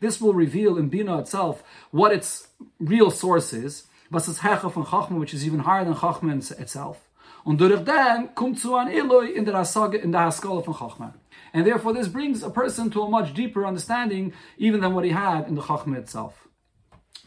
this 0.00 0.20
will 0.20 0.34
reveal 0.34 0.78
in 0.78 0.88
Bina 0.88 1.18
itself 1.18 1.62
what 1.90 2.12
its 2.12 2.48
real 2.78 3.10
source 3.10 3.52
is, 3.52 3.84
was 4.10 4.28
is 4.28 4.38
Hecha 4.38 4.72
von 4.72 4.84
Chachma, 4.84 5.18
which 5.18 5.34
is 5.34 5.46
even 5.46 5.60
higher 5.60 5.84
than 5.84 5.94
Chachma 5.94 6.34
itself. 6.58 7.06
Und 7.44 7.58
durch 7.58 7.84
dem 7.84 8.34
kommt 8.34 8.58
zu 8.58 8.74
an 8.74 8.88
Eloi 8.88 9.32
in 9.32 9.44
der 9.46 9.54
Asage, 9.54 9.96
in 9.96 10.12
der 10.12 10.22
Haskalah 10.22 10.62
von 10.62 10.74
Chachma. 10.74 11.14
And 11.52 11.66
therefore 11.66 11.92
this 11.92 12.08
brings 12.08 12.42
a 12.42 12.50
person 12.50 12.90
to 12.90 13.02
a 13.02 13.08
much 13.08 13.34
deeper 13.34 13.66
understanding 13.66 14.32
even 14.58 14.80
than 14.80 14.94
what 14.94 15.04
he 15.04 15.10
had 15.10 15.48
in 15.48 15.54
the 15.54 15.62
Chachma 15.62 15.96
itself. 15.96 16.48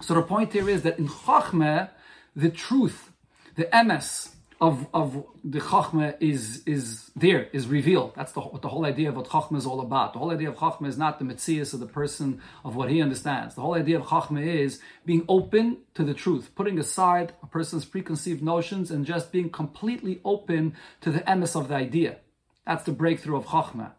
So 0.01 0.13
the 0.13 0.21
point 0.21 0.53
here 0.53 0.69
is 0.69 0.81
that 0.83 0.97
in 0.97 1.07
Chachma, 1.07 1.89
the 2.35 2.49
truth, 2.49 3.11
the 3.55 3.65
emes, 3.65 4.33
of, 4.63 4.87
of 4.93 5.25
the 5.43 5.59
Chachma 5.59 6.15
is, 6.21 6.63
is 6.65 7.11
there, 7.17 7.49
is 7.51 7.67
revealed. 7.67 8.13
That's 8.15 8.31
the, 8.31 8.41
the 8.61 8.69
whole 8.69 8.85
idea 8.85 9.09
of 9.09 9.17
what 9.17 9.27
Chachma 9.27 9.57
is 9.57 9.65
all 9.65 9.81
about. 9.81 10.13
The 10.13 10.19
whole 10.19 10.31
idea 10.31 10.49
of 10.49 10.55
Chachma 10.55 10.87
is 10.87 10.97
not 10.97 11.19
the 11.19 11.25
Metzias 11.25 11.73
of 11.73 11.81
the 11.81 11.85
person 11.85 12.41
of 12.63 12.73
what 12.77 12.89
he 12.89 13.01
understands. 13.01 13.55
The 13.55 13.61
whole 13.61 13.73
idea 13.73 13.99
of 13.99 14.05
Chachma 14.05 14.41
is 14.41 14.79
being 15.05 15.25
open 15.27 15.79
to 15.95 16.05
the 16.05 16.13
truth, 16.13 16.51
putting 16.55 16.79
aside 16.79 17.33
a 17.43 17.47
person's 17.47 17.83
preconceived 17.83 18.41
notions 18.41 18.89
and 18.89 19.05
just 19.05 19.33
being 19.33 19.49
completely 19.49 20.21
open 20.23 20.75
to 21.01 21.11
the 21.11 21.19
emes 21.19 21.59
of 21.59 21.67
the 21.67 21.75
idea. 21.75 22.19
That's 22.65 22.85
the 22.85 22.93
breakthrough 22.93 23.35
of 23.35 23.47
Chachma. 23.47 23.91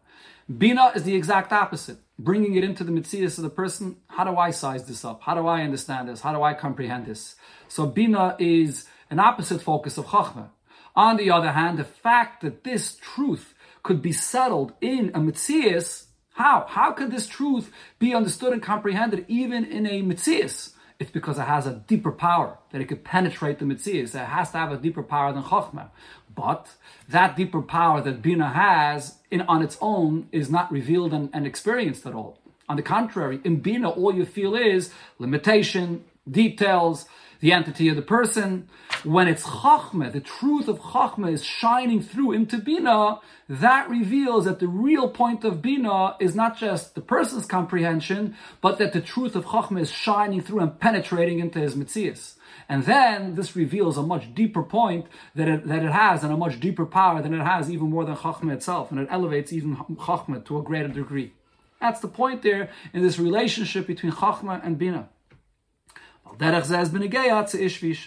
Bina 0.47 0.91
is 0.93 1.03
the 1.03 1.15
exact 1.15 1.51
opposite. 1.51 1.97
Bringing 2.19 2.55
it 2.55 2.63
into 2.63 2.83
the 2.83 2.91
Metzias 2.91 3.37
of 3.37 3.43
the 3.43 3.49
person. 3.49 3.97
How 4.07 4.23
do 4.23 4.37
I 4.37 4.51
size 4.51 4.85
this 4.85 5.03
up? 5.03 5.23
How 5.23 5.33
do 5.33 5.47
I 5.47 5.63
understand 5.63 6.07
this? 6.07 6.21
How 6.21 6.33
do 6.33 6.43
I 6.43 6.53
comprehend 6.53 7.07
this? 7.07 7.35
So 7.67 7.87
Bina 7.87 8.35
is 8.39 8.85
an 9.09 9.19
opposite 9.19 9.61
focus 9.61 9.97
of 9.97 10.05
Chachma. 10.05 10.49
On 10.95 11.17
the 11.17 11.31
other 11.31 11.51
hand, 11.51 11.79
the 11.79 11.83
fact 11.83 12.41
that 12.41 12.63
this 12.63 12.95
truth 12.95 13.53
could 13.83 14.01
be 14.01 14.11
settled 14.11 14.73
in 14.81 15.09
a 15.09 15.19
Metzias, 15.19 16.05
how? 16.33 16.65
How 16.69 16.91
could 16.91 17.11
this 17.11 17.27
truth 17.27 17.71
be 17.97 18.13
understood 18.13 18.53
and 18.53 18.61
comprehended 18.61 19.25
even 19.27 19.65
in 19.65 19.87
a 19.87 20.03
Metzias? 20.03 20.73
It's 20.99 21.11
because 21.11 21.37
it 21.37 21.43
has 21.43 21.67
a 21.67 21.83
deeper 21.87 22.11
power, 22.11 22.57
that 22.71 22.81
it 22.81 22.85
could 22.85 23.03
penetrate 23.03 23.59
the 23.59 23.65
Metzias. 23.65 24.15
It 24.15 24.25
has 24.25 24.51
to 24.51 24.57
have 24.57 24.71
a 24.71 24.77
deeper 24.77 25.03
power 25.03 25.33
than 25.33 25.43
Chokhmah. 25.43 25.89
But 26.35 26.67
that 27.09 27.35
deeper 27.35 27.61
power 27.61 28.01
that 28.01 28.21
Bina 28.21 28.49
has 28.49 29.15
in, 29.31 29.41
on 29.41 29.63
its 29.63 29.77
own 29.81 30.27
is 30.31 30.49
not 30.49 30.71
revealed 30.71 31.13
and, 31.13 31.29
and 31.33 31.47
experienced 31.47 32.05
at 32.05 32.13
all. 32.13 32.37
On 32.67 32.75
the 32.75 32.83
contrary, 32.83 33.39
in 33.43 33.61
Bina, 33.61 33.89
all 33.89 34.13
you 34.13 34.25
feel 34.25 34.55
is 34.55 34.91
limitation, 35.19 36.03
details, 36.29 37.05
the 37.39 37.51
entity 37.51 37.89
of 37.89 37.95
the 37.95 38.01
person. 38.01 38.67
When 39.03 39.27
it's 39.27 39.43
Chachma, 39.43 40.11
the 40.11 40.19
truth 40.19 40.67
of 40.67 40.79
Chachma 40.79 41.31
is 41.31 41.43
shining 41.43 42.01
through 42.01 42.31
into 42.31 42.57
Bina, 42.57 43.19
that 43.47 43.87
reveals 43.87 44.45
that 44.45 44.59
the 44.59 44.67
real 44.67 45.09
point 45.09 45.43
of 45.43 45.61
Bina 45.61 46.15
is 46.19 46.33
not 46.35 46.57
just 46.57 46.95
the 46.95 47.01
person's 47.01 47.45
comprehension, 47.45 48.35
but 48.61 48.79
that 48.79 48.93
the 48.93 49.01
truth 49.01 49.35
of 49.35 49.45
Chachma 49.45 49.81
is 49.81 49.91
shining 49.91 50.41
through 50.41 50.61
and 50.61 50.79
penetrating 50.79 51.39
into 51.39 51.59
his 51.59 51.75
Mitzias. 51.75 52.33
And 52.67 52.83
then 52.85 53.35
this 53.35 53.55
reveals 53.55 53.97
a 53.97 54.03
much 54.03 54.33
deeper 54.33 54.63
point 54.63 55.05
that 55.35 55.47
it, 55.47 55.67
that 55.67 55.83
it 55.83 55.91
has 55.91 56.23
and 56.23 56.33
a 56.33 56.37
much 56.37 56.59
deeper 56.59 56.85
power 56.85 57.21
than 57.21 57.33
it 57.33 57.43
has 57.43 57.69
even 57.69 57.89
more 57.89 58.05
than 58.05 58.15
Chachma 58.15 58.53
itself. 58.53 58.91
And 58.91 58.99
it 58.99 59.07
elevates 59.11 59.53
even 59.53 59.75
Chachma 59.75 60.43
to 60.45 60.57
a 60.57 60.63
greater 60.63 60.87
degree. 60.87 61.33
That's 61.79 61.99
the 61.99 62.07
point 62.07 62.41
there 62.41 62.69
in 62.93 63.03
this 63.03 63.19
relationship 63.19 63.85
between 63.85 64.11
Chachma 64.11 64.65
and 64.65 64.77
Bina. 64.77 65.09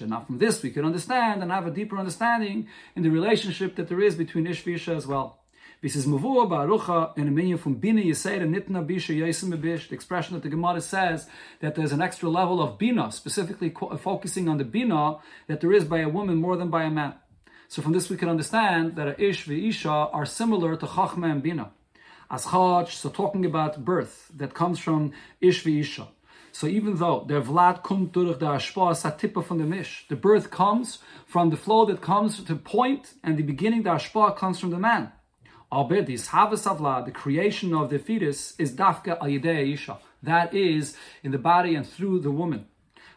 Now 0.07 0.21
from 0.21 0.39
this 0.39 0.63
we 0.63 0.71
can 0.71 0.85
understand 0.85 1.43
and 1.43 1.51
have 1.53 1.67
a 1.67 1.71
deeper 1.71 1.97
understanding 1.97 2.67
in 2.97 3.03
the 3.03 3.11
relationship 3.11 3.77
that 3.77 3.89
there 3.89 4.01
is 4.01 4.17
between 4.17 4.47
Ish 4.47 4.65
Visha 4.65 4.97
as 4.97 5.07
well. 5.07 5.38
This 5.81 5.95
is 5.95 6.07
Mavua 6.07 6.49
Barucha 6.49 7.17
in 7.17 7.29
a 7.29 7.31
minion 7.31 7.57
from 7.57 7.75
Bina 7.75 8.03
Yisera 8.03 8.43
Nitna 8.43 8.85
Bisha 8.85 9.17
Yasim 9.17 9.61
Bish, 9.61 9.89
the 9.89 9.95
expression 9.95 10.35
that 10.35 10.43
the 10.43 10.49
Gemara 10.49 10.81
says 10.81 11.29
that 11.61 11.77
there's 11.77 11.93
an 11.93 12.03
extra 12.03 12.29
level 12.29 12.61
of 12.61 12.79
Bina, 12.79 13.13
specifically 13.13 13.73
focusing 14.01 14.49
on 14.49 14.59
the 14.59 14.65
Bina 14.65 15.19
that 15.47 15.61
there 15.61 15.73
is 15.73 15.85
by 15.85 16.01
a 16.01 16.09
woman 16.09 16.39
more 16.39 16.57
than 16.57 16.69
by 16.69 16.83
a 16.83 16.91
man. 16.91 17.15
So 17.69 17.81
from 17.81 17.93
this 17.93 18.11
we 18.11 18.17
can 18.17 18.29
understand 18.29 18.97
that 18.97 19.07
a 19.07 19.25
Ish 19.25 19.49
Isha 19.49 19.89
are 19.89 20.27
similar 20.27 20.75
to 20.75 20.85
Chachma 20.85 21.31
and 21.31 21.45
Bina. 21.45 21.71
As 22.29 22.47
Chach, 22.47 22.89
so 22.89 23.09
talking 23.09 23.45
about 23.45 23.85
birth 23.85 24.33
that 24.35 24.55
comes 24.55 24.81
from 24.81 25.13
Ish 25.41 25.65
Isha. 25.65 26.09
So 26.51 26.67
even 26.67 26.97
though 26.97 27.25
der 27.29 27.43
Vlad 27.43 27.85
kommt 27.85 28.15
durch 28.15 28.37
der 28.41 28.57
Ashpa 28.57 29.45
from 29.45 29.59
the 29.59 29.65
Mish, 29.65 30.07
the 30.09 30.17
birth 30.17 30.51
comes 30.51 30.99
from 31.25 31.51
the 31.51 31.57
flow 31.57 31.85
that 31.85 32.01
comes 32.01 32.43
to 32.43 32.57
point, 32.57 33.15
and 33.23 33.37
the 33.37 33.45
beginning 33.45 33.85
the 33.85 33.91
Ashpa 33.91 34.37
comes 34.37 34.59
from 34.59 34.71
the 34.71 34.79
man. 34.81 35.13
Albeit 35.71 36.07
this 36.07 36.29
Havas 36.29 36.63
the 36.63 37.11
creation 37.13 37.75
of 37.75 37.91
the 37.91 37.99
fetus, 37.99 38.55
is 38.59 38.73
Dafka 38.73 39.19
Ayidei 39.19 39.75
Isha. 39.75 39.99
That 40.23 40.55
is 40.55 40.97
in 41.23 41.31
the 41.31 41.39
body 41.39 41.75
and 41.75 41.87
through 41.87 42.21
the 42.21 42.31
woman. 42.31 42.67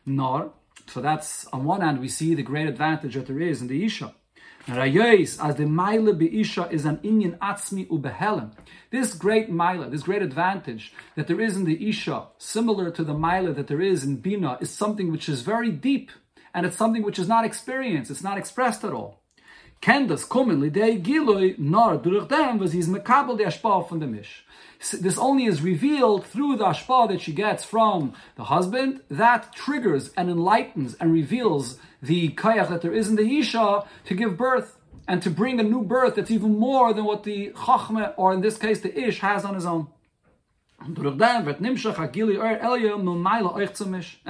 Nor, 0.06 0.52
so 0.88 1.00
that's 1.00 1.46
on 1.54 1.64
one 1.64 1.80
hand 1.80 2.02
we 2.02 2.10
see 2.10 2.36
the 2.36 2.44
great 2.44 2.68
advantage 2.68 3.14
that 3.14 3.28
there 3.28 3.40
is 3.40 3.62
in 3.62 3.68
the 3.68 3.86
Isha. 3.86 4.14
Rayos, 4.68 5.44
as 5.44 5.56
the 5.56 5.64
Maila 5.64 6.18
Be'isha 6.18 6.70
is 6.72 6.84
an 6.84 6.98
Inyan 6.98 7.38
Atzmi 7.40 7.88
Ubehelem. 7.88 8.52
This 8.90 9.14
great 9.14 9.50
Maila, 9.50 9.90
this 9.90 10.04
great 10.04 10.22
advantage 10.22 10.94
that 11.16 11.28
there 11.28 11.40
is 11.40 11.56
in 11.56 11.64
the 11.64 11.88
Isha, 11.88 12.28
similar 12.38 12.92
to 12.92 13.04
the 13.06 13.16
Maila 13.16 13.56
that 13.56 13.68
there 13.68 13.82
is 13.82 14.04
in 14.04 14.18
Bina, 14.18 14.58
is 14.60 14.70
something 14.70 15.10
which 15.10 15.30
is 15.30 15.42
very 15.42 15.72
deep, 15.72 16.12
and 16.54 16.66
it's 16.66 16.78
something 16.78 17.02
which 17.02 17.18
is 17.18 17.30
not 17.30 17.46
experienced, 17.46 18.12
it's 18.12 18.24
not 18.24 18.38
expressed 18.38 18.84
at 18.84 18.92
all 18.92 19.21
kann 19.82 20.08
das 20.08 20.30
kommen 20.30 20.62
lidei 20.62 20.96
giloi 20.96 21.56
nor 21.58 21.98
durch 21.98 22.28
dem 22.28 22.60
was 22.60 22.74
is 22.76 22.88
mekabel 22.88 23.38
der 23.38 23.48
ashpa 23.48 23.82
von 23.88 24.00
der 24.00 24.08
mish. 24.08 24.46
This 24.80 25.18
only 25.18 25.46
is 25.46 25.62
revealed 25.62 26.26
through 26.26 26.58
the 26.58 26.66
ashpa 26.66 27.08
that 27.10 27.22
she 27.22 27.34
gets 27.34 27.64
from 27.64 28.14
the 28.36 28.46
husband 28.46 29.02
that 29.10 29.54
triggers 29.54 30.12
and 30.16 30.30
enlightens 30.30 30.96
and 30.96 31.12
reveals 31.12 31.80
the 32.02 32.30
kayach 32.30 32.70
that 32.70 32.82
there 32.82 32.94
is 32.94 33.10
in 33.10 33.16
the 33.16 33.40
isha 33.40 33.84
to 34.06 34.14
give 34.14 34.38
birth 34.38 34.78
and 35.08 35.22
to 35.24 35.30
bring 35.30 35.60
a 35.60 35.64
new 35.64 35.84
birth 35.84 36.16
that's 36.16 36.32
even 36.32 36.58
more 36.58 36.94
than 36.94 37.06
what 37.06 37.24
the 37.24 37.52
chachme 37.52 38.14
or 38.18 38.34
in 38.34 38.42
this 38.42 38.58
case 38.58 38.82
the 38.82 38.98
ish 38.98 39.20
has 39.20 39.44
on 39.44 39.56
his 39.56 39.66
own. 39.66 39.88
And 40.84 40.96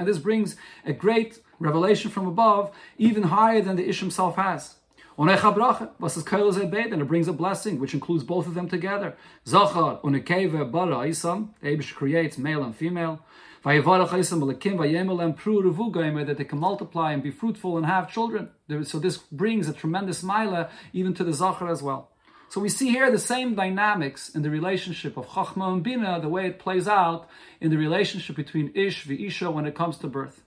this 0.06 0.18
brings 0.18 0.56
a 0.84 0.92
great 0.92 1.40
revelation 1.58 2.10
from 2.10 2.26
above, 2.26 2.74
even 2.98 3.22
higher 3.22 3.62
than 3.62 3.76
the 3.76 3.88
Ish 3.88 4.00
himself 4.00 4.36
has. 4.36 4.74
Onecha 5.18 5.54
bracha, 5.54 5.90
was 5.98 6.16
is 6.16 6.22
kail 6.22 6.50
beit, 6.68 6.92
and 6.92 7.02
it 7.02 7.04
brings 7.04 7.28
a 7.28 7.32
blessing, 7.32 7.78
which 7.78 7.92
includes 7.92 8.24
both 8.24 8.46
of 8.46 8.54
them 8.54 8.68
together. 8.68 9.14
Zachar 9.46 10.00
unekeva 10.02 10.70
bara 10.72 11.06
isam, 11.06 11.50
Abish 11.62 11.94
creates 11.94 12.38
male 12.38 12.62
and 12.62 12.74
female. 12.74 13.20
Vayevarach 13.62 14.08
isam 14.08 14.40
alekim 14.42 14.76
vayemel 14.76 15.22
and 15.22 15.38
pru 15.38 15.62
revu 15.62 16.26
that 16.26 16.38
they 16.38 16.44
can 16.44 16.58
multiply 16.58 17.12
and 17.12 17.22
be 17.22 17.30
fruitful 17.30 17.76
and 17.76 17.84
have 17.84 18.10
children. 18.10 18.48
So 18.84 18.98
this 18.98 19.18
brings 19.18 19.68
a 19.68 19.74
tremendous 19.74 20.22
mila 20.22 20.70
even 20.94 21.12
to 21.14 21.24
the 21.24 21.32
Zachar 21.34 21.68
as 21.68 21.82
well. 21.82 22.08
So 22.48 22.60
we 22.60 22.68
see 22.68 22.90
here 22.90 23.10
the 23.10 23.18
same 23.18 23.54
dynamics 23.54 24.30
in 24.30 24.42
the 24.42 24.50
relationship 24.50 25.16
of 25.16 25.26
Chachma 25.28 25.72
and 25.72 25.82
Bina, 25.82 26.20
the 26.20 26.28
way 26.28 26.46
it 26.46 26.58
plays 26.58 26.88
out 26.88 27.28
in 27.60 27.70
the 27.70 27.78
relationship 27.78 28.36
between 28.36 28.72
Ish 28.74 29.06
and 29.06 29.20
Isha 29.20 29.50
when 29.50 29.66
it 29.66 29.74
comes 29.74 29.96
to 29.98 30.06
birth. 30.06 30.42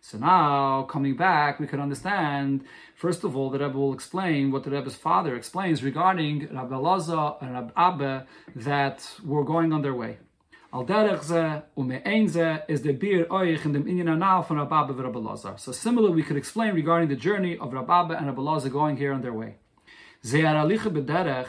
So 0.00 0.16
now, 0.18 0.84
coming 0.84 1.16
back, 1.16 1.58
we 1.58 1.66
can 1.66 1.80
understand, 1.80 2.64
first 2.94 3.24
of 3.24 3.36
all, 3.36 3.50
the 3.50 3.58
Rebbe 3.58 3.76
will 3.76 3.92
explain 3.92 4.50
what 4.52 4.64
the 4.64 4.70
Rebbe's 4.70 4.94
father 4.94 5.34
explains 5.34 5.82
regarding 5.82 6.48
Rabbi 6.52 6.74
Laza 6.76 7.42
and 7.42 7.52
Rabbi 7.52 7.72
Abba 7.76 8.26
that 8.56 9.06
were 9.24 9.44
going 9.44 9.72
on 9.72 9.82
their 9.82 9.94
way. 9.94 10.18
Al 10.72 10.84
derech 10.84 11.24
ze 11.24 11.62
ume'ein 11.76 12.28
ze 12.28 12.58
is 12.68 12.82
the 12.82 12.92
bir 12.92 13.24
oich 13.24 13.64
in 13.64 13.72
the 13.72 13.80
inyan 13.80 14.14
anal 14.14 14.42
from 14.42 14.58
Rabbi 14.58 14.80
Abba 14.80 14.92
and 14.92 15.04
Rabbi 15.04 15.18
Lazar. 15.18 15.54
So 15.56 15.72
similar, 15.72 16.10
we 16.10 16.22
could 16.22 16.36
explain 16.36 16.74
regarding 16.74 17.08
the 17.08 17.16
journey 17.16 17.56
of 17.58 17.72
Rabbi 17.72 18.00
Abba 18.00 18.18
and 18.18 18.26
Rabbi 18.26 18.42
Lazar 18.42 18.68
going 18.68 18.98
here 18.98 19.12
on 19.12 19.22
their 19.22 19.32
way. 19.32 19.56
Ze 20.24 20.42
aralicha 20.42 20.90
b'derech, 20.92 21.48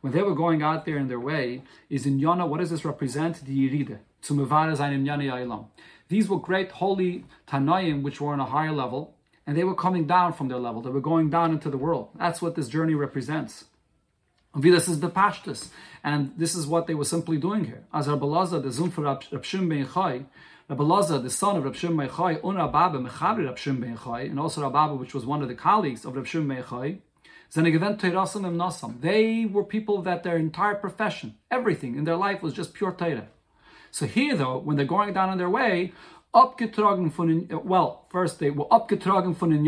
when 0.00 0.12
they 0.12 0.22
were 0.22 0.34
going 0.34 0.62
out 0.62 0.84
there 0.84 0.98
in 0.98 1.08
their 1.08 1.20
way, 1.20 1.62
is 1.90 2.06
in 2.06 2.20
Yona, 2.20 2.48
what 2.48 2.60
does 2.60 2.70
this 2.70 2.84
represent? 2.84 3.44
The 3.44 3.68
zayin 3.68 5.04
Yana. 5.04 5.66
These 6.10 6.28
were 6.28 6.40
great 6.40 6.72
holy 6.72 7.24
Tanaim, 7.46 8.02
which 8.02 8.20
were 8.20 8.32
on 8.32 8.40
a 8.40 8.44
higher 8.44 8.72
level, 8.72 9.14
and 9.46 9.56
they 9.56 9.62
were 9.62 9.76
coming 9.76 10.08
down 10.08 10.32
from 10.32 10.48
their 10.48 10.58
level. 10.58 10.82
They 10.82 10.90
were 10.90 11.00
going 11.00 11.30
down 11.30 11.52
into 11.52 11.70
the 11.70 11.78
world. 11.78 12.08
That's 12.18 12.42
what 12.42 12.56
this 12.56 12.68
journey 12.68 12.94
represents. 12.94 13.66
This 14.56 14.88
is 14.88 14.98
the 14.98 15.08
Pashtus, 15.08 15.68
and 16.02 16.32
this 16.36 16.56
is 16.56 16.66
what 16.66 16.88
they 16.88 16.94
were 16.94 17.04
simply 17.04 17.36
doing 17.38 17.64
here. 17.64 17.84
As 17.94 18.08
Rabbi 18.08 18.26
the 18.26 18.70
Zun 18.70 18.90
for 18.90 19.02
Rab 19.02 19.22
Shim 19.22 19.68
Ben 19.68 19.88
Chai, 19.88 20.24
Rabbi 20.68 21.18
the 21.22 21.30
son 21.30 21.56
of 21.56 21.64
Rab 21.64 21.74
Shim 21.74 21.96
Ben 21.96 22.08
Chai, 22.08 22.40
Un 22.42 22.56
Rababa 22.56 23.08
Mechabri 23.08 23.46
Rab 23.46 23.56
Shim 23.56 23.80
Ben 23.80 23.96
Chai, 23.96 24.22
and 24.22 24.40
also 24.40 24.68
Rababa, 24.68 24.98
which 24.98 25.14
was 25.14 25.24
one 25.24 25.42
of 25.42 25.48
the 25.48 25.54
colleagues 25.54 26.04
of 26.04 26.16
Rab 26.16 26.26
Shim 26.26 26.48
Ben 26.48 26.64
Chai, 26.68 26.98
they 29.00 29.44
were 29.44 29.64
people 29.64 30.02
that 30.02 30.22
their 30.24 30.36
entire 30.36 30.74
profession, 30.74 31.36
everything 31.50 31.94
in 31.96 32.04
their 32.04 32.16
life 32.16 32.42
was 32.42 32.52
just 32.52 32.74
pure 32.74 32.92
Torah. 32.92 33.28
So 33.90 34.06
here, 34.06 34.36
though, 34.36 34.58
when 34.58 34.76
they're 34.76 34.86
going 34.86 35.12
down 35.12 35.30
on 35.30 35.38
their 35.38 35.50
way, 35.50 35.92
abgetragen 36.34 37.10
von 37.10 37.48
well, 37.64 38.06
first 38.10 38.38
they 38.38 38.50
were 38.50 38.66
abgetragen 38.66 39.34
von 39.34 39.52
in 39.52 39.62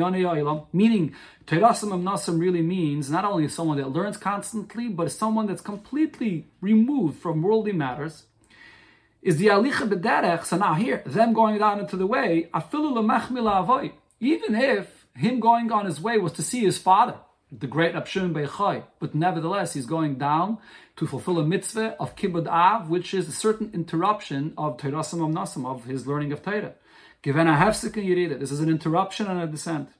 meaning 0.72 1.14
Terasim 1.46 1.90
Nasim 2.02 2.38
really 2.38 2.62
means 2.62 3.10
not 3.10 3.24
only 3.24 3.48
someone 3.48 3.78
that 3.78 3.90
learns 3.90 4.16
constantly, 4.16 4.88
but 4.88 5.10
someone 5.10 5.46
that's 5.46 5.60
completely 5.60 6.46
removed 6.60 7.18
from 7.18 7.42
worldly 7.42 7.72
matters. 7.72 8.24
Is 9.22 9.38
the 9.38 9.48
alicha 9.48 9.88
b'derech? 9.88 10.44
So 10.44 10.56
now 10.56 10.74
here, 10.74 11.02
them 11.04 11.32
going 11.32 11.58
down 11.58 11.80
into 11.80 11.96
the 11.96 12.06
way, 12.06 12.48
afilu 12.54 12.96
avoy. 12.98 13.92
Even 14.20 14.54
if 14.54 15.06
him 15.16 15.40
going 15.40 15.70
on 15.72 15.86
his 15.86 16.00
way 16.00 16.18
was 16.18 16.32
to 16.32 16.42
see 16.42 16.60
his 16.60 16.78
father, 16.78 17.16
the 17.58 17.66
great 17.66 17.94
Abshim 17.94 18.32
Beichai, 18.32 18.84
but 18.98 19.14
nevertheless 19.14 19.74
he's 19.74 19.84
going 19.84 20.14
down 20.14 20.56
to 20.96 21.06
fulfill 21.06 21.38
a 21.38 21.44
mitzvah 21.44 21.94
of 22.00 22.16
Kibbud 22.16 22.46
Av, 22.46 22.88
which 22.88 23.12
is 23.12 23.28
a 23.28 23.32
certain 23.32 23.70
interruption 23.74 24.54
of 24.56 24.78
Teirasim 24.78 25.20
Nasim, 25.32 25.66
of 25.66 25.84
his 25.84 26.06
learning 26.06 26.32
of 26.32 26.42
Torah. 26.42 26.72
Given 27.20 27.46
a 27.46 27.52
hefsik 27.52 27.96
and 27.96 28.06
yirida, 28.06 28.40
this 28.40 28.50
is 28.50 28.60
an 28.60 28.70
interruption 28.70 29.26
and 29.26 29.40
a 29.40 29.46
descent. 29.46 29.90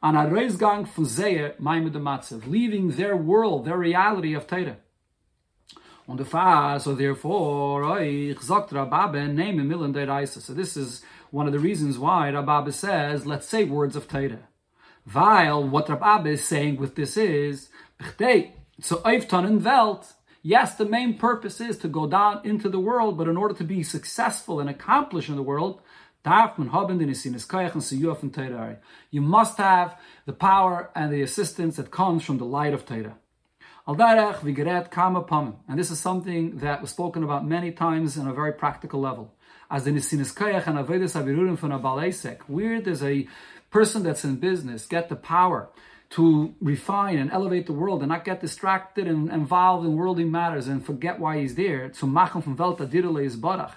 On 0.00 0.14
a 0.16 0.26
reisgang 0.26 0.88
from 0.88 1.04
Zeyer, 1.04 1.56
Maimud 1.60 1.92
Matzev, 1.92 2.46
leaving 2.46 2.92
their 2.92 3.16
world, 3.16 3.64
their 3.64 3.78
reality 3.78 4.34
of 4.34 4.46
Torah. 4.46 4.76
On 6.08 6.16
the 6.16 6.24
far, 6.24 6.78
so 6.78 6.94
therefore, 6.94 8.00
ich 8.00 8.38
sagt 8.38 8.70
Rabbabe, 8.70 9.32
name 9.32 9.60
a 9.60 9.64
million 9.64 10.26
So 10.26 10.52
this 10.52 10.76
is 10.76 11.02
one 11.30 11.46
of 11.46 11.52
the 11.52 11.58
reasons 11.58 11.98
why 11.98 12.30
Rabbabe 12.30 12.72
says, 12.72 13.26
let's 13.26 13.48
say 13.48 13.64
words 13.64 13.96
of 13.96 14.08
Torah. 14.08 14.48
While 15.10 15.68
what 15.68 15.86
Rabbabe 15.86 16.28
is 16.28 16.44
saying 16.44 16.76
with 16.76 16.94
this 16.94 17.16
is, 17.16 17.70
so 18.80 18.96
Eifton 18.98 19.46
and 19.46 19.64
Welt, 19.64 20.12
Yes, 20.44 20.74
the 20.74 20.84
main 20.84 21.18
purpose 21.18 21.60
is 21.60 21.78
to 21.78 21.88
go 21.88 22.08
down 22.08 22.40
into 22.42 22.68
the 22.68 22.80
world, 22.80 23.16
but 23.16 23.28
in 23.28 23.36
order 23.36 23.54
to 23.54 23.62
be 23.62 23.84
successful 23.84 24.58
and 24.58 24.68
accomplish 24.68 25.28
in 25.28 25.36
the 25.36 25.42
world, 25.42 25.80
you 26.24 26.30
must 29.20 29.58
have 29.58 29.96
the 30.26 30.32
power 30.32 30.90
and 30.96 31.12
the 31.12 31.22
assistance 31.22 31.76
that 31.76 31.92
comes 31.92 32.24
from 32.24 32.38
the 32.38 32.44
light 32.44 32.74
of 32.74 32.84
Torah. 32.84 33.16
And 33.86 34.00
this 35.78 35.92
is 35.92 36.00
something 36.00 36.58
that 36.58 36.80
was 36.80 36.90
spoken 36.90 37.22
about 37.22 37.46
many 37.46 37.70
times 37.70 38.18
on 38.18 38.26
a 38.26 38.34
very 38.34 38.52
practical 38.52 39.00
level. 39.00 39.32
As 39.70 39.84
the 39.84 39.92
Nisinis 39.92 40.34
Kayach 40.34 40.66
and 40.66 40.76
Avedis 40.76 41.14
Avirurim 41.20 41.56
from 41.56 41.70
a 41.72 41.78
where 42.48 42.80
there's 42.80 43.02
a 43.02 43.28
person 43.72 44.02
that's 44.04 44.24
in 44.24 44.36
business, 44.36 44.86
get 44.86 45.08
the 45.08 45.16
power 45.16 45.70
to 46.10 46.54
refine 46.60 47.18
and 47.18 47.32
elevate 47.32 47.66
the 47.66 47.72
world 47.72 48.02
and 48.02 48.10
not 48.10 48.24
get 48.24 48.40
distracted 48.40 49.08
and 49.08 49.30
involved 49.30 49.86
in 49.86 49.96
worldly 49.96 50.24
matters 50.24 50.68
and 50.68 50.84
forget 50.84 51.18
why 51.18 51.40
he's 51.40 51.54
there. 51.54 51.88
To 51.88 52.06
machen 52.06 52.42
from 52.42 52.56
Welta 52.56 52.84
is 53.24 53.36
barach. 53.36 53.72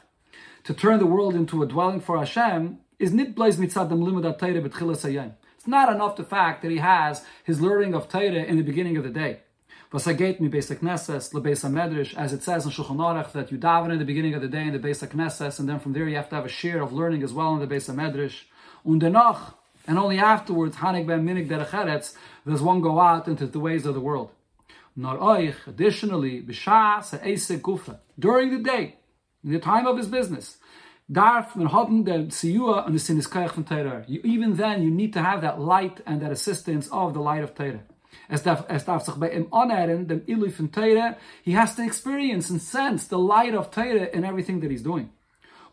To 0.65 0.73
turn 0.73 0.99
the 0.99 1.05
world 1.05 1.33
into 1.33 1.63
a 1.63 1.65
dwelling 1.65 2.01
for 2.01 2.17
Hashem, 2.19 2.79
is 2.99 3.13
nit 3.13 3.35
blaze 3.35 3.57
mitzad 3.57 3.89
dem 3.89 4.01
limud 4.01 4.37
Torah 4.37 4.61
b'tchilas 4.61 5.03
hayom. 5.05 5.33
It's 5.57 5.67
not 5.67 5.93
enough 5.93 6.15
the 6.15 6.23
fact 6.23 6.61
that 6.61 6.71
he 6.71 6.77
has 6.77 7.23
his 7.43 7.61
learning 7.61 7.93
of 7.93 8.07
Torah 8.09 8.43
in 8.43 8.57
the 8.57 8.63
beginning 8.63 8.97
of 8.97 9.03
the 9.03 9.09
day. 9.09 9.39
Vasaget 9.91 10.39
mi 10.39 10.49
Beis 10.49 10.73
Knesses 10.75 11.31
leBeis 11.33 11.69
Medrash, 11.69 12.15
as 12.15 12.33
it 12.33 12.43
says 12.43 12.65
in 12.65 12.71
Shulchan 12.71 12.97
Aruch 12.97 13.31
that 13.33 13.51
you 13.51 13.57
daven 13.57 13.91
in 13.91 13.99
the 13.99 14.05
beginning 14.05 14.33
of 14.33 14.41
the 14.41 14.47
day 14.47 14.63
in 14.63 14.73
the 14.73 14.79
Beis 14.79 15.07
Knesses, 15.07 15.59
and 15.59 15.69
then 15.69 15.79
from 15.79 15.93
there 15.93 16.07
you 16.07 16.15
have 16.15 16.29
to 16.29 16.35
have 16.35 16.45
a 16.45 16.49
share 16.49 16.81
of 16.81 16.91
learning 16.91 17.23
as 17.23 17.31
well 17.31 17.53
in 17.53 17.59
the 17.59 17.73
Beis 17.73 17.93
Medrash. 17.93 18.43
Und 18.85 19.01
danach, 19.01 19.53
and 19.87 19.99
only 19.99 20.17
afterwards, 20.19 20.77
Hanik 20.77 21.05
ben 21.07 21.25
Minik 21.25 21.47
derech 21.47 22.15
does 22.45 22.61
one 22.61 22.81
go 22.81 22.99
out 22.99 23.27
into 23.27 23.45
the 23.47 23.59
ways 23.59 23.85
of 23.85 23.93
the 23.93 23.99
world. 23.99 24.31
Nor 24.95 25.17
oich, 25.17 25.55
additionally, 25.67 26.41
b'shah 26.41 26.99
se'esek 26.99 27.61
gufa, 27.61 27.99
during 28.17 28.51
the 28.51 28.63
day, 28.63 28.95
in 29.43 29.51
the 29.51 29.59
time 29.59 29.85
of 29.85 29.97
his 29.97 30.07
business, 30.07 30.57
darf 31.11 31.55
man 31.55 31.67
haben 31.67 32.03
der 32.03 32.27
Siyua 32.27 32.85
and 32.85 32.95
the 32.95 32.99
Siniskayach 32.99 33.51
from 33.51 33.65
Torah. 33.65 34.05
Even 34.07 34.55
then, 34.55 34.81
you 34.81 34.89
need 34.89 35.13
to 35.13 35.21
have 35.21 35.41
that 35.41 35.59
light 35.59 36.01
and 36.05 36.21
that 36.21 36.31
assistance 36.31 36.87
of 36.91 37.13
the 37.13 37.19
light 37.19 37.43
of 37.43 37.53
Torah. 37.53 37.83
Es 38.29 38.41
darf, 38.41 39.03
sich 39.03 39.15
bei 39.15 39.29
ihm 39.29 39.47
anhören, 39.51 40.07
dem 40.07 40.21
Ilui 40.21 40.49
von 40.51 40.69
Torah, 40.69 41.17
he 41.43 41.51
has 41.51 41.75
to 41.75 41.83
experience 41.83 42.49
and 42.49 42.61
sense 42.61 43.07
the 43.07 43.19
light 43.19 43.53
of 43.53 43.69
Torah 43.69 44.09
in 44.13 44.23
everything 44.23 44.61
that 44.61 44.71
he's 44.71 44.81
doing. 44.81 45.09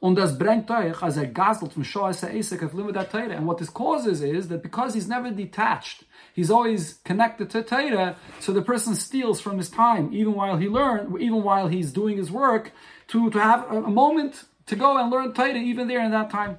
Und 0.03 0.17
das 0.17 0.37
bringt 0.37 0.69
euch, 0.69 1.01
als 1.01 1.17
er 1.17 1.29
gaselt 1.29 1.75
von 1.75 1.85
Shoah 1.85 2.11
Esek 2.11 2.65
of 2.65 2.75
Limud 2.75 2.97
Torah. 3.09 3.37
And 3.37 3.47
what 3.47 3.59
this 3.59 3.71
causes 3.71 4.21
is 4.21 4.49
that 4.49 4.61
because 4.61 4.95
he's 4.95 5.07
never 5.07 5.31
detached, 5.31 6.03
he's 6.35 6.51
always 6.51 7.01
connected 7.05 7.51
to 7.51 7.63
Torah, 7.63 8.17
so 8.41 8.53
the 8.53 8.63
person 8.63 8.97
steals 8.97 9.41
from 9.41 9.59
his 9.59 9.71
time, 9.71 10.11
even 10.13 10.35
while 10.35 10.57
he 10.57 10.69
learn, 10.69 11.15
even 11.21 11.45
while 11.45 11.69
he's 11.69 11.93
doing 11.93 12.17
his 12.17 12.33
work, 12.33 12.73
to, 13.07 13.31
to 13.31 13.39
have 13.39 13.65
a, 13.71 13.85
a 13.85 13.91
moment 13.91 14.43
to 14.67 14.75
go 14.75 14.99
and 14.99 15.09
learn 15.09 15.35
Torah, 15.35 15.55
even 15.55 15.87
there 15.87 16.05
in 16.05 16.11
that 16.11 16.31
time. 16.31 16.59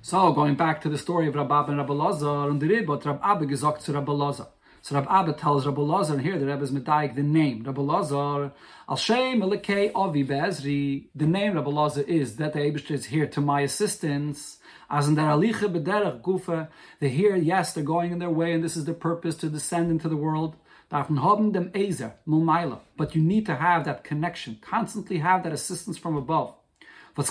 So, 0.00 0.32
going 0.32 0.56
back 0.56 0.80
to 0.80 0.88
the 0.88 0.98
story 0.98 1.28
of 1.28 1.36
Rabbi 1.36 1.68
and 1.68 1.78
Rabbi 1.78 1.92
Lazar, 1.92 2.52
the 2.58 2.66
Ribbot, 2.66 3.04
Rabbi 3.04 3.44
gesagt 3.44 3.84
to 3.84 3.92
Rabbi. 3.92 4.42
So 4.84 4.96
Rabbi 4.96 5.20
Abba 5.20 5.34
tells 5.34 5.64
Rabbi 5.64 5.80
Lazar, 5.80 6.14
and 6.14 6.22
here 6.22 6.36
the 6.36 6.46
Rebbe 6.46 6.64
is 6.64 6.72
medayik 6.72 7.14
the 7.14 7.22
name. 7.22 7.62
Rabbi 7.62 7.80
Lazar, 7.80 8.50
Al 8.88 8.96
Shem 8.96 9.40
Avi 9.40 9.54
Bezri, 9.54 11.06
the 11.14 11.26
name 11.26 11.54
Rabbi 11.54 11.70
Lazar 11.70 12.02
is 12.02 12.34
that 12.36 12.52
the 12.52 12.58
Abish 12.58 12.90
is 12.90 13.04
here 13.04 13.28
to 13.28 13.40
my 13.40 13.60
assistance. 13.60 14.58
As 14.90 15.06
in 15.06 15.14
Bederach 15.14 16.20
Gufa, 16.20 16.66
they 16.98 17.10
hear, 17.10 17.36
yes, 17.36 17.72
they're 17.72 17.84
going 17.84 18.10
in 18.10 18.18
their 18.18 18.28
way, 18.28 18.52
and 18.52 18.64
this 18.64 18.76
is 18.76 18.84
the 18.84 18.92
purpose 18.92 19.36
to 19.36 19.48
descend 19.48 19.92
into 19.92 20.08
the 20.08 20.16
world. 20.16 20.56
But 20.90 21.08
you 23.14 23.22
need 23.22 23.46
to 23.46 23.54
have 23.54 23.84
that 23.84 24.02
connection, 24.02 24.58
constantly 24.60 25.18
have 25.18 25.44
that 25.44 25.52
assistance 25.52 25.96
from 25.96 26.16
above. 26.16 26.56
And 27.16 27.26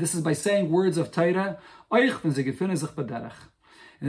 this 0.00 0.14
is 0.14 0.22
by 0.22 0.32
saying 0.32 0.70
words 0.70 0.96
of 0.98 1.12
Torah. 1.12 1.58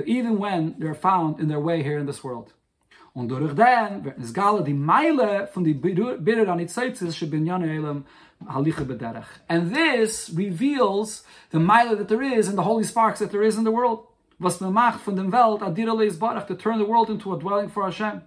Even 0.05 0.37
when 0.39 0.75
they're 0.79 0.95
found 0.95 1.39
in 1.39 1.47
their 1.47 1.59
way 1.59 1.83
here 1.83 1.99
in 1.99 2.05
this 2.05 2.23
world. 2.23 2.53
Und 3.15 3.29
durch 3.29 3.53
den 3.53 4.03
wird 4.03 4.17
es 4.17 4.33
gale 4.33 4.63
die 4.63 4.73
Meile 4.73 5.47
von 5.53 5.63
die 5.63 5.73
Bitter 5.75 6.51
an 6.51 6.59
Itzaitzis 6.59 7.15
shebinyan 7.15 7.63
elam 7.63 8.05
haliche 8.47 8.85
bederach. 8.85 9.27
And 9.47 9.73
this 9.73 10.31
reveals 10.35 11.23
the 11.51 11.59
Meile 11.59 11.95
that 11.95 12.07
there 12.07 12.23
is 12.23 12.47
and 12.47 12.57
the 12.57 12.63
holy 12.63 12.83
sparks 12.83 13.19
that 13.19 13.31
there 13.31 13.43
is 13.43 13.55
in 13.55 13.65
the 13.65 13.71
world. 13.71 14.07
Was 14.39 14.59
man 14.59 14.73
macht 14.73 15.01
von 15.01 15.15
dem 15.15 15.31
Welt, 15.31 15.61
adirale 15.61 16.07
is 16.07 16.17
barach, 16.17 16.47
to 16.47 16.55
turn 16.55 16.79
the 16.79 16.85
world 16.85 17.11
into 17.11 17.31
a 17.31 17.39
dwelling 17.39 17.69
for 17.69 17.83
Hashem. 17.83 18.23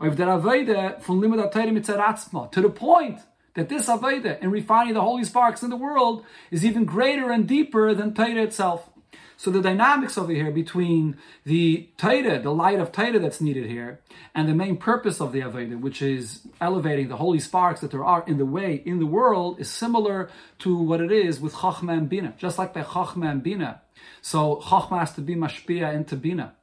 Or 0.00 0.10
der 0.10 0.26
Aveide 0.26 1.00
von 1.00 1.20
Limud 1.20 1.40
HaTeire 1.40 1.70
mitzaratzma, 1.70 2.50
to 2.50 2.60
the 2.60 2.68
point 2.68 3.20
that 3.54 3.68
this 3.68 3.86
Aveda 3.86 4.40
in 4.40 4.50
refining 4.50 4.94
the 4.94 5.00
holy 5.00 5.24
sparks 5.24 5.62
in 5.62 5.70
the 5.70 5.76
world 5.76 6.24
is 6.50 6.64
even 6.64 6.84
greater 6.84 7.30
and 7.30 7.46
deeper 7.46 7.94
than 7.94 8.12
Taita 8.12 8.42
itself. 8.44 8.90
So 9.38 9.50
the 9.50 9.60
dynamics 9.60 10.16
over 10.16 10.32
here 10.32 10.50
between 10.50 11.18
the 11.44 11.88
Taita, 11.98 12.42
the 12.42 12.52
light 12.52 12.80
of 12.80 12.90
Taita 12.90 13.20
that's 13.20 13.40
needed 13.40 13.66
here, 13.66 14.00
and 14.34 14.48
the 14.48 14.54
main 14.54 14.78
purpose 14.78 15.20
of 15.20 15.32
the 15.32 15.40
Aveda, 15.40 15.78
which 15.78 16.00
is 16.00 16.46
elevating 16.60 17.08
the 17.08 17.18
holy 17.18 17.38
sparks 17.38 17.80
that 17.80 17.90
there 17.90 18.04
are 18.04 18.24
in 18.26 18.38
the 18.38 18.46
way, 18.46 18.82
in 18.86 18.98
the 18.98 19.06
world, 19.06 19.60
is 19.60 19.70
similar 19.70 20.30
to 20.60 20.76
what 20.76 21.02
it 21.02 21.12
is 21.12 21.38
with 21.38 21.54
Chachma 21.54 21.92
and 21.98 22.08
Bina. 22.08 22.34
Just 22.38 22.58
like 22.58 22.72
by 22.72 22.82
Chachma 22.82 23.30
and 23.30 23.42
Bina. 23.42 23.82
So 24.22 24.62
Chachma 24.64 25.00
has 25.00 25.12
to 25.14 25.20
be 25.20 25.34
mashpia 25.34 25.94
into 25.94 26.16
Bina. 26.16 26.54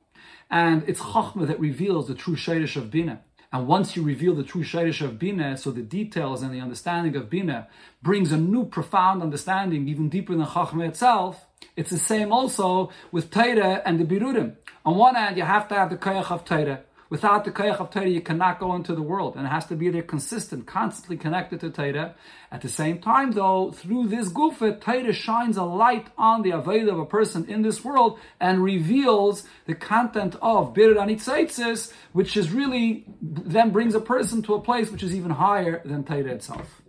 And 0.49 0.83
it's 0.87 0.99
Chachma 0.99 1.45
that 1.47 1.59
reveals 1.59 2.07
the 2.07 2.15
true 2.15 2.35
Shadish 2.35 2.75
of 2.75 2.89
Bina. 2.89 3.21
And 3.51 3.67
once 3.67 3.95
you 3.95 4.01
reveal 4.01 4.33
the 4.33 4.43
true 4.43 4.63
Shadish 4.63 5.01
of 5.01 5.19
Bina, 5.19 5.57
so 5.57 5.69
the 5.69 5.83
details 5.83 6.41
and 6.41 6.51
the 6.51 6.59
understanding 6.59 7.15
of 7.15 7.29
Bina 7.29 7.67
brings 8.01 8.31
a 8.31 8.37
new 8.37 8.65
profound 8.65 9.21
understanding, 9.21 9.87
even 9.87 10.09
deeper 10.09 10.35
than 10.35 10.47
Chachma 10.47 10.87
itself. 10.87 11.45
It's 11.75 11.89
the 11.89 11.97
same 11.97 12.31
also 12.31 12.91
with 13.11 13.31
Torah 13.31 13.81
and 13.85 13.99
the 13.99 14.05
Birurim. 14.05 14.55
On 14.85 14.95
one 14.95 15.15
hand, 15.15 15.37
you 15.37 15.43
have 15.43 15.67
to 15.69 15.75
have 15.75 15.89
the 15.89 15.97
Kayach 15.97 16.29
of 16.29 16.45
Torah. 16.45 16.81
Without 17.09 17.45
the 17.45 17.51
Kayach 17.51 17.79
of 17.79 17.89
Torah, 17.89 18.09
you 18.09 18.21
cannot 18.21 18.59
go 18.59 18.75
into 18.75 18.93
the 18.93 19.01
world. 19.01 19.35
And 19.35 19.45
it 19.45 19.49
has 19.49 19.65
to 19.67 19.75
be 19.75 19.89
there 19.89 20.03
consistent, 20.03 20.67
constantly 20.67 21.17
connected 21.17 21.59
to 21.61 21.69
Torah. 21.69 22.15
At 22.51 22.61
the 22.61 22.69
same 22.69 22.99
time, 22.99 23.31
though, 23.31 23.71
through 23.71 24.07
this 24.07 24.29
Gufa, 24.29 24.79
Torah 24.81 25.13
shines 25.13 25.57
a 25.57 25.63
light 25.63 26.07
on 26.17 26.41
the 26.43 26.51
Aveda 26.51 26.91
of 26.91 26.99
a 26.99 27.05
person 27.05 27.45
in 27.45 27.61
this 27.61 27.83
world 27.83 28.19
and 28.39 28.63
reveals 28.63 29.43
the 29.65 29.75
content 29.75 30.35
of 30.41 30.73
Bir 30.73 30.95
Anitzaitzis, 30.95 31.91
which 32.13 32.35
is 32.37 32.51
really, 32.51 33.05
then 33.21 33.71
brings 33.71 33.95
a 33.95 34.01
person 34.01 34.41
to 34.43 34.53
a 34.53 34.61
place 34.61 34.91
which 34.91 35.03
is 35.03 35.15
even 35.15 35.31
higher 35.31 35.81
than 35.85 36.03
Torah 36.03 36.33
itself. 36.33 36.81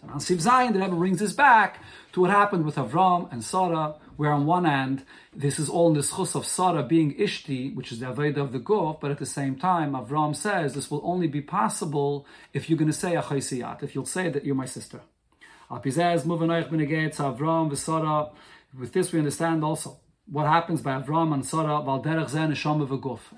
So 0.00 0.06
now 0.06 0.14
Siv 0.14 0.40
Zion, 0.40 0.74
the 0.74 0.80
Rebbe 0.80 0.94
brings 0.94 1.18
this 1.18 1.32
back 1.32 1.82
to 2.18 2.22
what 2.22 2.30
happened 2.30 2.64
with 2.64 2.74
Avram 2.74 3.30
and 3.30 3.44
Sarah, 3.44 3.94
where 4.16 4.32
on 4.32 4.44
one 4.44 4.64
hand, 4.64 5.04
this 5.32 5.60
is 5.60 5.68
all 5.68 5.86
in 5.86 5.94
the 5.94 6.00
schus 6.00 6.34
of 6.34 6.44
Sarah 6.44 6.82
being 6.82 7.14
Ishti, 7.14 7.72
which 7.76 7.92
is 7.92 8.00
the 8.00 8.06
Aveda 8.06 8.38
of 8.38 8.50
the 8.50 8.58
Guf, 8.58 9.00
but 9.00 9.12
at 9.12 9.18
the 9.18 9.26
same 9.26 9.54
time, 9.54 9.92
Avram 9.92 10.34
says 10.34 10.74
this 10.74 10.90
will 10.90 11.00
only 11.04 11.28
be 11.28 11.40
possible 11.40 12.26
if 12.52 12.68
you're 12.68 12.76
going 12.76 12.90
to 12.90 13.00
say 13.04 13.12
Achaisiyat, 13.12 13.84
if 13.84 13.94
you'll 13.94 14.04
say 14.04 14.28
that 14.30 14.44
you're 14.44 14.56
my 14.56 14.66
sister. 14.66 15.00
With 15.70 15.84
this 18.92 19.12
we 19.12 19.18
understand 19.20 19.62
also 19.62 20.00
what 20.26 20.46
happens 20.46 20.82
by 20.82 21.00
Avram 21.00 21.32
and 21.32 21.46
Sarah, 21.46 21.80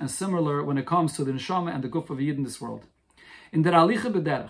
and 0.01 0.11
similar 0.11 0.65
when 0.65 0.79
it 0.79 0.87
comes 0.87 1.13
to 1.17 1.25
the 1.25 1.33
Neshama 1.33 1.75
and 1.75 1.85
the 1.85 1.91
Guf 1.91 2.09
of 2.09 2.19
Yid 2.19 2.39
in 2.39 2.45
this 2.45 2.63
world. 2.63 2.87
In 3.53 3.61
der 3.61 3.73
Alicha 3.73 4.11
B'derech, 4.11 4.49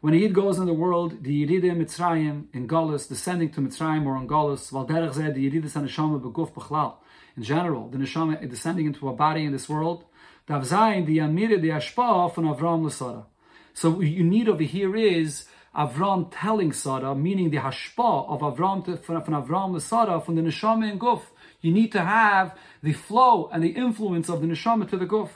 when 0.00 0.14
a 0.14 0.16
Yid 0.16 0.34
goes 0.34 0.58
in 0.58 0.64
the 0.64 0.72
world, 0.72 1.22
the 1.22 1.46
Yeridim 1.46 1.76
Mitzrayim 1.76 2.46
in 2.54 2.66
Golis, 2.66 3.06
descending 3.06 3.50
to 3.50 3.60
Mitzrayim 3.60 4.06
or 4.06 4.16
in 4.16 4.26
Golis, 4.26 4.72
while 4.72 4.86
Derech 4.86 5.12
Zed, 5.12 5.34
the 5.34 5.50
Yeridis 5.50 5.76
and 5.76 5.88
Beguf 5.88 6.52
Bechlal. 6.52 6.94
In 7.36 7.42
general, 7.42 7.88
the 7.88 7.98
Neshama 7.98 8.48
descending 8.48 8.86
into 8.86 9.08
a 9.08 9.12
body 9.12 9.44
in 9.44 9.52
this 9.52 9.68
world, 9.68 10.04
Dav 10.46 10.62
Zayin, 10.62 11.04
the 11.04 11.18
Yamir, 11.18 11.60
the 11.60 11.68
Ashpa 11.68 12.34
from 12.34 12.44
Avram 12.44 12.82
Lasara. 12.82 13.26
So 13.74 13.90
what 13.90 14.06
you 14.06 14.24
need 14.24 14.48
over 14.48 14.62
here 14.62 14.96
is 14.96 15.44
Avram 15.76 16.32
telling 16.32 16.72
Sarah, 16.72 17.14
meaning 17.14 17.50
the 17.50 17.58
Hashpa 17.58 18.28
of 18.28 18.40
Avram 18.40 18.84
to, 18.86 18.96
from, 18.96 19.22
Avram 19.22 19.72
Lasara, 19.72 20.24
from 20.24 20.34
the 20.34 20.42
Neshama 20.42 20.90
and 20.90 20.98
Guf. 20.98 21.22
You 21.60 21.72
need 21.72 21.92
to 21.92 22.00
have 22.00 22.58
the 22.82 22.94
flow 22.94 23.50
and 23.52 23.62
the 23.62 23.68
influence 23.68 24.30
of 24.30 24.40
the 24.40 24.46
Neshama 24.46 24.88
to 24.88 24.96
the 24.96 25.06
Guf. 25.06 25.28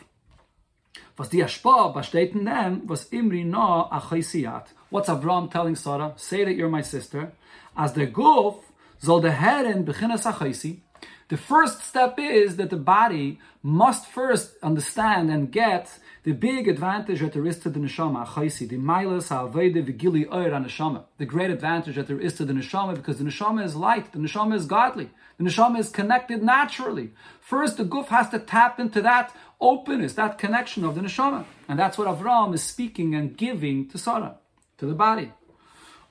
Was 1.17 1.29
die 1.29 1.45
Ashpa 1.45 1.89
besteht 1.93 2.35
in 2.35 2.45
dem, 2.45 2.89
was 2.89 3.05
Imri 3.12 3.45
na 3.45 3.89
achaisiyat. 3.89 4.67
What's 4.91 5.09
Avram 5.09 5.49
telling 5.51 5.77
Sarah? 5.77 6.12
Say 6.17 6.45
that 6.45 6.57
you're 6.57 6.69
my 6.69 6.83
sister. 6.83 7.33
As 7.77 7.93
the 7.93 8.07
guf, 8.07 8.57
soll 8.99 9.21
der 9.21 9.31
Herren 9.31 9.85
beginnes 9.85 10.27
achaisi. 10.27 10.81
The 11.29 11.37
first 11.37 11.83
step 11.83 12.19
is 12.19 12.57
that 12.57 12.71
the 12.71 12.77
body 12.77 13.39
must 13.62 14.07
first 14.07 14.55
understand 14.62 15.31
and 15.31 15.53
get 15.53 15.89
the 16.25 16.33
big 16.33 16.68
advantage 16.68 17.20
that 17.20 17.35
there 17.35 17.47
is 17.47 17.59
to 17.59 17.68
the 17.68 17.79
neshama, 17.79 18.25
the 18.68 18.77
milas 18.79 19.29
ha'avede 19.29 19.87
v'gili 19.87 20.27
oir 20.33 20.51
neshama. 20.51 21.05
The 21.18 21.27
great 21.27 21.51
advantage 21.51 21.97
that 21.97 22.07
there 22.07 22.18
is 22.18 22.33
to 22.35 22.47
the 22.47 22.55
neshama 22.55 22.95
because 22.95 23.18
the 23.18 23.25
neshama 23.25 23.62
is 23.62 23.77
light, 23.77 24.11
the 24.12 24.18
neshama 24.18 24.55
is 24.55 24.64
godly, 24.64 25.11
the 25.37 25.45
neshama 25.45 25.79
is 25.79 25.91
connected 25.91 26.43
naturally. 26.43 27.11
First, 27.41 27.77
the 27.77 27.85
guf 27.85 28.07
has 28.07 28.31
to 28.31 28.39
tap 28.39 28.81
into 28.81 29.03
that 29.03 29.37
openness, 29.61 30.14
that 30.14 30.39
connection 30.39 30.83
of 30.83 30.95
the 30.95 31.03
neshama. 31.03 31.45
And 31.68 31.79
that's 31.79 31.99
what 31.99 32.09
Avram 32.09 32.55
is 32.55 32.62
speaking 32.62 33.14
and 33.14 33.37
giving 33.37 33.87
to 33.91 33.99
Sarah, 33.99 34.37
to 34.79 34.87
the 34.87 34.95
body. 34.95 35.31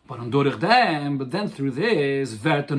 But 0.05 0.19
on 0.19 0.31
durch 0.31 0.59
them, 0.59 1.17
but 1.17 1.31
then 1.31 1.47
through 1.47 1.71
this, 1.71 2.37
once 2.43 2.69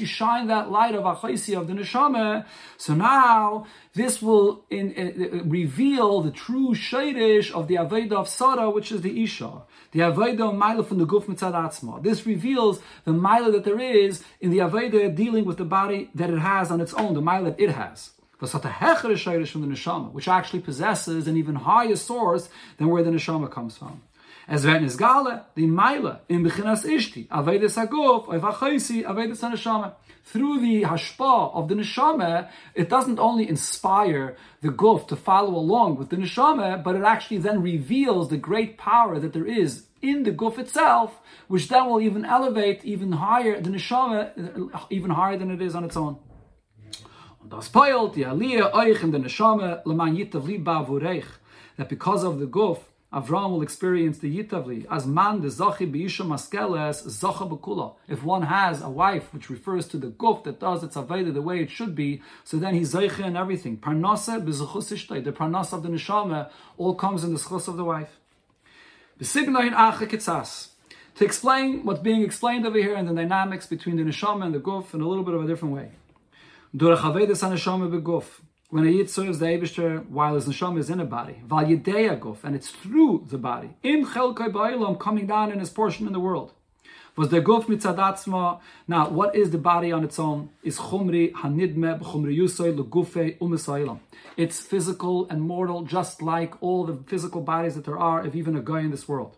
you 0.00 0.06
shine 0.06 0.48
that 0.48 0.68
light 0.68 0.96
of 0.96 1.04
achaisi 1.04 1.56
of 1.56 1.68
the 1.68 1.74
neshama, 1.74 2.44
so 2.76 2.94
now 2.94 3.66
this 3.94 4.20
will 4.20 4.64
in, 4.68 4.92
uh, 4.98 5.44
reveal 5.44 6.22
the 6.22 6.32
true 6.32 6.74
shadish 6.74 7.52
of 7.52 7.68
the 7.68 7.76
aveda 7.76 8.14
of 8.14 8.28
Sara, 8.28 8.68
which 8.68 8.90
is 8.90 9.02
the 9.02 9.22
isha. 9.22 9.62
The 9.92 10.00
aveda 10.00 10.48
of 10.48 10.54
Maila 10.56 10.84
from 10.88 10.98
the 10.98 11.06
guf 11.06 11.26
mitzad 11.26 12.02
This 12.02 12.26
reveals 12.26 12.80
the 13.04 13.12
Maila 13.12 13.52
that 13.52 13.62
there 13.62 13.78
is 13.78 14.24
in 14.40 14.50
the 14.50 14.58
aveda 14.58 15.14
dealing 15.14 15.44
with 15.44 15.58
the 15.58 15.64
body 15.64 16.10
that 16.16 16.30
it 16.30 16.40
has 16.40 16.72
on 16.72 16.80
its 16.80 16.92
own, 16.94 17.14
the 17.14 17.22
Maila 17.22 17.56
that 17.56 17.60
it 17.60 17.70
has 17.70 18.10
from 18.48 18.60
the 18.60 19.68
neshama, 19.68 20.10
which 20.10 20.26
actually 20.26 20.58
possesses 20.58 21.28
an 21.28 21.36
even 21.36 21.54
higher 21.54 21.94
source 21.94 22.48
than 22.78 22.88
where 22.88 23.04
the 23.04 23.10
neshama 23.10 23.48
comes 23.48 23.76
from. 23.76 24.02
Es 24.54 24.64
werden 24.64 24.84
es 24.84 24.98
die 25.56 25.66
Meile, 25.66 26.20
in 26.28 26.42
Bechinas 26.42 26.84
Ishti, 26.84 27.26
Avedes 27.30 27.78
HaGuf, 27.78 28.26
Oiv 28.26 28.42
HaChoisi, 28.42 29.02
Avedes 29.02 29.40
HaNeshama. 29.40 29.94
Through 30.24 30.60
the 30.60 30.82
hashpa 30.82 31.54
of 31.54 31.68
the 31.68 31.74
neshama, 31.74 32.50
it 32.74 32.90
doesn't 32.90 33.18
only 33.18 33.48
inspire 33.48 34.36
the 34.60 34.68
guf 34.68 35.08
to 35.08 35.16
follow 35.16 35.54
along 35.56 35.96
with 35.96 36.10
the 36.10 36.16
neshama, 36.16 36.84
but 36.84 36.96
it 36.96 37.02
actually 37.02 37.38
then 37.38 37.62
reveals 37.62 38.28
the 38.28 38.36
great 38.36 38.76
power 38.76 39.18
that 39.18 39.32
there 39.32 39.46
is 39.46 39.86
in 40.02 40.24
the 40.24 40.32
guf 40.32 40.58
itself, 40.58 41.18
which 41.48 41.68
then 41.68 41.88
will 41.88 42.02
even 42.02 42.26
elevate 42.26 42.84
even 42.84 43.12
higher 43.12 43.58
the 43.58 43.70
neshama, 43.70 44.74
uh, 44.74 44.80
even 44.90 45.12
higher 45.12 45.38
than 45.38 45.50
it 45.50 45.62
is 45.62 45.74
on 45.74 45.82
its 45.82 45.96
own. 45.96 46.18
Das 47.48 47.70
euch 47.70 49.02
in 49.02 49.12
the 49.12 49.18
neshama 49.18 49.80
leman 49.86 50.14
yitav 50.14 51.24
that 51.78 51.88
because 51.88 52.22
of 52.22 52.38
the 52.38 52.46
guf 52.46 52.80
Avram 53.12 53.50
will 53.50 53.62
experience 53.62 54.18
the 54.18 54.42
Yitavli 54.42 54.86
as 54.90 55.06
man 55.06 55.42
the 55.42 55.48
Zachi 55.48 55.90
Beisha 55.92 56.24
Maskeles 56.26 57.06
Zacha 57.06 57.46
Bekula. 57.46 57.94
If 58.08 58.24
one 58.24 58.42
has 58.42 58.80
a 58.80 58.88
wife 58.88 59.34
which 59.34 59.50
refers 59.50 59.86
to 59.88 59.98
the 59.98 60.06
guf 60.06 60.44
that 60.44 60.58
does 60.58 60.82
its 60.82 60.96
Aveda 60.96 61.34
the 61.34 61.42
way 61.42 61.60
it 61.60 61.70
should 61.70 61.94
be, 61.94 62.22
so 62.42 62.56
then 62.56 62.74
he's 62.74 62.94
Zeicha 62.94 63.22
and 63.22 63.36
everything. 63.36 63.76
Parnasa 63.76 64.42
Bezachus 64.42 65.24
the 65.24 65.32
Parnasa 65.32 65.74
of 65.74 65.82
the 65.82 65.90
Neshama 65.90 66.50
all 66.78 66.94
comes 66.94 67.22
in 67.22 67.34
the 67.34 67.38
schus 67.38 67.68
of 67.68 67.76
the 67.76 67.84
wife. 67.84 68.18
Besignain 69.20 69.74
Acha 69.74 70.08
Kitzas. 70.08 70.68
To 71.16 71.24
explain 71.26 71.84
what's 71.84 72.00
being 72.00 72.22
explained 72.22 72.66
over 72.66 72.78
here 72.78 72.94
and 72.94 73.06
the 73.06 73.12
dynamics 73.12 73.66
between 73.66 73.96
the 73.96 74.04
Neshama 74.04 74.46
and 74.46 74.54
the 74.54 74.60
guf 74.60 74.94
in 74.94 75.02
a 75.02 75.06
little 75.06 75.24
bit 75.24 75.34
of 75.34 75.44
a 75.44 75.46
different 75.46 75.74
way. 75.74 75.90
Durach 76.74 77.00
Avedas 77.00 77.46
HaNeshama 77.46 77.90
Beguf 77.90 78.40
when 78.72 78.86
a 78.86 78.90
yid 78.90 79.10
serves 79.10 79.38
the 79.38 79.44
Eibishter 79.44 80.08
while 80.08 80.34
his 80.34 80.46
neshama 80.46 80.78
is 80.78 80.88
in 80.88 80.98
a 80.98 81.04
body, 81.04 81.42
val 81.44 81.62
guf, 81.62 82.38
and 82.42 82.56
it's 82.56 82.70
through 82.70 83.26
the 83.28 83.36
body, 83.36 83.76
in 83.82 84.06
chelkai 84.06 84.50
ba'ilam, 84.50 84.98
coming 84.98 85.26
down 85.26 85.52
in 85.52 85.58
his 85.58 85.68
portion 85.68 86.06
in 86.06 86.14
the 86.14 86.18
world. 86.18 86.54
Was 87.14 87.28
the 87.28 87.42
guf 87.42 87.66
mitzadatzma? 87.66 88.60
Now, 88.88 89.10
what 89.10 89.36
is 89.36 89.50
the 89.50 89.58
body 89.58 89.92
on 89.92 90.04
its 90.04 90.18
own? 90.18 90.48
Is 90.62 90.78
chumri 90.78 91.32
hanidme 91.32 92.00
b'chumri 92.00 92.34
yusoy 92.34 92.74
legufe 92.74 93.36
umisaylam. 93.40 94.00
It's 94.38 94.60
physical 94.60 95.28
and 95.28 95.42
mortal, 95.42 95.82
just 95.82 96.22
like 96.22 96.54
all 96.62 96.86
the 96.86 96.96
physical 97.06 97.42
bodies 97.42 97.74
that 97.74 97.84
there 97.84 97.98
are, 97.98 98.26
if 98.26 98.34
even 98.34 98.56
a 98.56 98.62
guy 98.62 98.80
in 98.80 98.90
this 98.90 99.06
world 99.06 99.36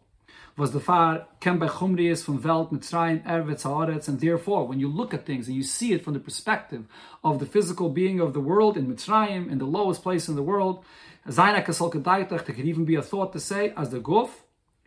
was 0.57 0.71
the 0.73 0.81
far 0.81 1.27
ken 1.41 1.59
by 1.59 1.67
chumri 1.67 2.17
from 2.23 2.41
Welt, 2.41 2.73
Mitzrayim, 2.73 3.25
Ervetz, 3.25 3.63
Haaretz, 3.63 4.07
and 4.07 4.21
therefore, 4.21 4.67
when 4.67 4.79
you 4.79 4.89
look 4.89 5.13
at 5.13 5.27
things 5.27 5.49
and 5.49 5.57
you 5.57 5.65
see 5.65 5.93
it 5.93 6.05
from 6.05 6.15
the 6.15 6.21
perspective 6.21 6.87
of 7.25 7.41
the 7.41 7.47
physical 7.47 7.89
being 7.89 8.21
of 8.21 8.35
the 8.35 8.41
world 8.41 8.77
in 8.77 8.87
Mitzrayim, 8.87 9.51
in 9.51 9.59
the 9.59 9.65
lowest 9.65 10.03
place 10.03 10.29
in 10.29 10.37
the 10.37 10.43
world, 10.43 10.85
Zayna 11.27 11.65
Kasol 11.65 12.29
there 12.29 12.39
could 12.39 12.59
even 12.61 12.85
be 12.85 12.95
a 12.95 13.03
thought 13.03 13.33
to 13.33 13.41
say, 13.41 13.73
as 13.77 13.91
the 13.91 13.99
Guf 13.99 14.31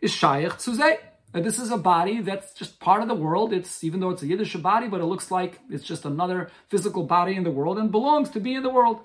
is 0.00 0.12
Shayach 0.12 0.52
Tzuzeh. 0.52 0.98
This 1.32 1.58
is 1.58 1.70
a 1.70 1.76
body 1.76 2.22
that's 2.22 2.54
just 2.54 2.80
part 2.80 3.02
of 3.02 3.08
the 3.08 3.14
world. 3.14 3.52
It's 3.52 3.84
even 3.84 4.00
though 4.00 4.10
it's 4.10 4.22
a 4.22 4.26
Yiddish 4.26 4.54
body, 4.56 4.88
but 4.88 5.02
it 5.02 5.04
looks 5.04 5.30
like 5.30 5.58
it's 5.68 5.84
just 5.84 6.06
another 6.06 6.50
physical 6.68 7.02
body 7.02 7.34
in 7.36 7.44
the 7.44 7.50
world 7.50 7.76
and 7.76 7.92
belongs 7.92 8.30
to 8.30 8.40
be 8.40 8.54
in 8.54 8.62
the 8.62 8.70
world. 8.70 9.00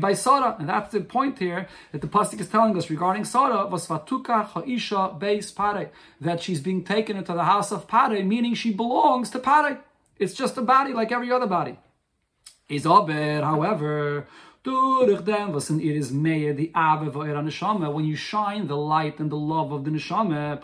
By 0.00 0.14
Sarah, 0.14 0.56
and 0.58 0.68
that's 0.68 0.92
the 0.92 1.00
point 1.00 1.38
here 1.38 1.68
that 1.92 2.00
the 2.00 2.08
pasuk 2.08 2.40
is 2.40 2.48
telling 2.48 2.76
us 2.76 2.90
regarding 2.90 3.24
Sarah 3.24 3.66
was 3.66 3.86
vatuka 3.86 4.44
ha'isha 4.44 5.18
beis 5.18 5.54
pare 5.54 5.90
that 6.20 6.42
she's 6.42 6.60
being 6.60 6.82
taken 6.82 7.16
into 7.16 7.32
the 7.32 7.44
house 7.44 7.70
of 7.70 7.86
pare, 7.86 8.24
meaning 8.24 8.54
she 8.54 8.72
belongs 8.72 9.30
to 9.30 9.38
pare. 9.38 9.80
It's 10.18 10.34
just 10.34 10.56
a 10.56 10.62
body 10.62 10.92
like 10.92 11.12
every 11.12 11.30
other 11.30 11.46
body. 11.46 11.78
Is 12.68 12.84
aber, 12.84 13.42
however, 13.42 14.26
durch 14.66 15.24
dem 15.24 15.52
was 15.52 15.70
in 15.70 15.78
ihr 15.78 15.94
is 15.94 16.10
mehr 16.10 16.52
ihrer 16.56 17.42
neshama 17.42 17.92
when 17.92 18.04
you 18.04 18.16
shine 18.16 18.66
the 18.66 18.76
light 18.76 19.20
and 19.20 19.30
the 19.30 19.36
love 19.36 19.70
of 19.70 19.84
the 19.84 19.90
neshama 19.90 20.60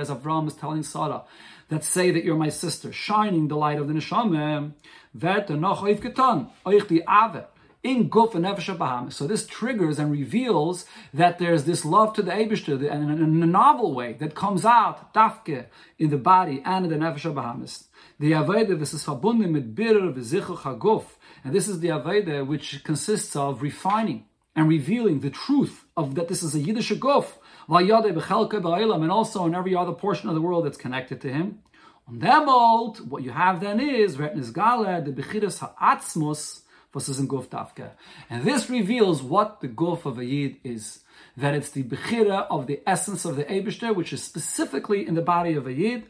as 0.00 0.08
Avram 0.08 0.48
is 0.48 0.54
telling 0.54 0.82
Sarah 0.82 1.22
that 1.68 1.84
say 1.84 2.10
that 2.10 2.24
you're 2.24 2.36
my 2.36 2.48
sister 2.48 2.90
shining 2.92 3.48
the 3.48 3.56
light 3.56 3.78
of 3.78 3.88
the 3.88 3.92
neshama 3.92 4.72
vet 5.12 5.50
noch 5.50 5.82
oif 5.82 6.00
getan 6.00 6.48
euch 6.64 6.88
die 6.88 7.44
in 7.84 8.08
Guf 8.08 8.34
and 8.34 8.46
Nefesh 8.46 8.76
Bahamas. 8.76 9.14
So 9.14 9.26
this 9.26 9.46
triggers 9.46 9.98
and 9.98 10.10
reveals 10.10 10.86
that 11.12 11.38
there's 11.38 11.64
this 11.64 11.84
love 11.84 12.14
to 12.14 12.22
the 12.22 12.32
Eibishter 12.32 12.90
and 12.90 13.10
in 13.10 13.42
a 13.42 13.46
novel 13.46 13.94
way 13.94 14.14
that 14.14 14.34
comes 14.34 14.64
out, 14.64 15.12
dafke, 15.14 15.66
in 15.98 16.08
the 16.10 16.16
body 16.16 16.62
and 16.64 16.86
in 16.86 16.90
the 16.90 17.06
Nefesh 17.06 17.32
Bahamas. 17.32 17.84
The 18.18 18.32
Aveda, 18.32 18.78
this 18.78 18.94
is 18.94 19.04
verbunden 19.04 19.50
mit 19.50 19.74
Birr 19.74 20.00
v'zichuch 20.12 20.62
haguf. 20.62 21.04
And 21.44 21.54
this 21.54 21.68
is 21.68 21.80
the 21.80 21.88
Aveda 21.88 22.46
which 22.46 22.82
consists 22.84 23.36
of 23.36 23.60
refining 23.60 24.24
and 24.56 24.68
revealing 24.68 25.20
the 25.20 25.30
truth 25.30 25.84
of 25.96 26.14
that 26.14 26.28
this 26.28 26.42
is 26.42 26.54
a 26.54 26.60
Yiddish 26.60 26.92
guf, 26.92 27.26
and 27.68 29.10
also 29.10 29.46
in 29.46 29.54
every 29.54 29.74
other 29.74 29.92
portion 29.92 30.28
of 30.28 30.34
the 30.34 30.40
world 30.40 30.64
that's 30.64 30.76
connected 30.76 31.20
to 31.20 31.32
him. 31.32 31.58
On 32.06 32.18
them 32.18 32.48
old, 32.48 33.10
what 33.10 33.22
you 33.22 33.30
have 33.30 33.60
then 33.60 33.80
is, 33.80 34.16
Retnis 34.16 34.52
Gala, 34.52 35.00
the 35.00 35.10
Bechiras 35.10 35.58
Ha'atzmus, 35.58 36.63
versus 36.94 37.18
in 37.18 37.28
Guf 37.28 37.48
Tafka. 37.48 37.90
And 38.30 38.44
this 38.44 38.70
reveals 38.70 39.22
what 39.22 39.60
the 39.60 39.68
Guf 39.68 40.06
of 40.06 40.18
a 40.18 40.24
Yid 40.24 40.56
is. 40.64 41.00
That 41.36 41.54
it's 41.54 41.70
the 41.70 41.82
Bechira 41.82 42.46
of 42.48 42.68
the 42.68 42.80
essence 42.86 43.24
of 43.24 43.36
the 43.36 43.44
Eibishter, 43.44 43.94
which 43.94 44.12
is 44.12 44.22
specifically 44.22 45.06
in 45.06 45.14
the 45.14 45.22
body 45.22 45.54
of 45.54 45.66
a 45.66 45.72
Yid. 45.72 46.04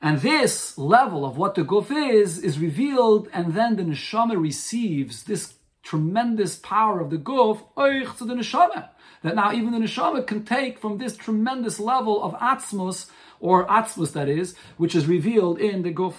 And 0.00 0.20
this 0.20 0.78
level 0.78 1.24
of 1.24 1.36
what 1.36 1.54
the 1.54 1.64
Guf 1.64 1.90
is, 1.90 2.38
is 2.38 2.58
revealed, 2.58 3.28
and 3.32 3.54
then 3.54 3.76
the 3.76 3.82
Neshama 3.82 4.40
receives 4.40 5.24
this 5.24 5.54
tremendous 5.82 6.56
power 6.56 7.00
of 7.00 7.10
the 7.10 7.16
Guf, 7.16 7.62
oich 7.76 8.16
to 8.18 8.24
the 8.24 8.34
Neshama. 8.34 8.90
That 9.22 9.34
now 9.34 9.52
even 9.52 9.72
the 9.72 9.78
Neshama 9.78 10.26
can 10.26 10.44
take 10.44 10.78
from 10.78 10.98
this 10.98 11.16
tremendous 11.16 11.80
level 11.80 12.22
of 12.22 12.34
Atzmus, 12.34 13.10
or 13.40 13.66
Atzmus 13.66 14.12
that 14.12 14.28
is, 14.28 14.54
which 14.76 14.94
is 14.94 15.06
revealed 15.06 15.58
in 15.58 15.82
the 15.82 15.92
Guf. 15.92 16.14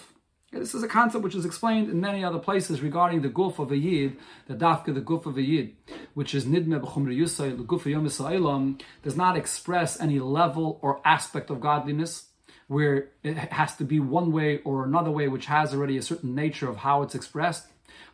This 0.52 0.74
is 0.74 0.82
a 0.82 0.88
concept 0.88 1.24
which 1.24 1.36
is 1.36 1.45
explained 1.45 1.91
in 1.91 2.02
many 2.02 2.24
other 2.24 2.39
places 2.39 2.82
regarding 2.82 3.22
the 3.22 3.30
guf 3.30 3.60
of 3.60 3.72
a 3.72 3.78
yid, 3.78 4.18
the 4.47 4.56
dafka, 4.56 4.95
the 4.95 5.02
guf 5.02 5.28
of 5.28 5.38
a 5.38 5.43
yid, 5.43 5.76
which 6.16 6.34
is 6.34 6.45
nidme 6.45 6.82
b'chumri 6.82 7.16
yusay, 7.16 7.56
the 7.56 7.64
guf 7.64 7.86
of 7.86 8.78
does 9.04 9.16
not 9.16 9.38
express 9.38 10.00
any 10.02 10.20
level 10.20 10.80
or 10.82 11.02
aspect 11.06 11.52
of 11.52 11.62
godliness, 11.62 12.30
where 12.68 13.10
it 13.24 13.38
has 13.38 13.76
to 13.76 13.84
be 13.84 14.00
one 14.00 14.32
way 14.32 14.60
or 14.66 14.86
another 14.86 15.12
way, 15.12 15.28
which 15.28 15.45
has 15.45 15.72
already 15.72 15.97
a 15.97 16.02
certain 16.02 16.34
nature 16.34 16.68
of 16.68 16.78
how 16.78 17.04
it's 17.04 17.14
expressed. 17.14 17.68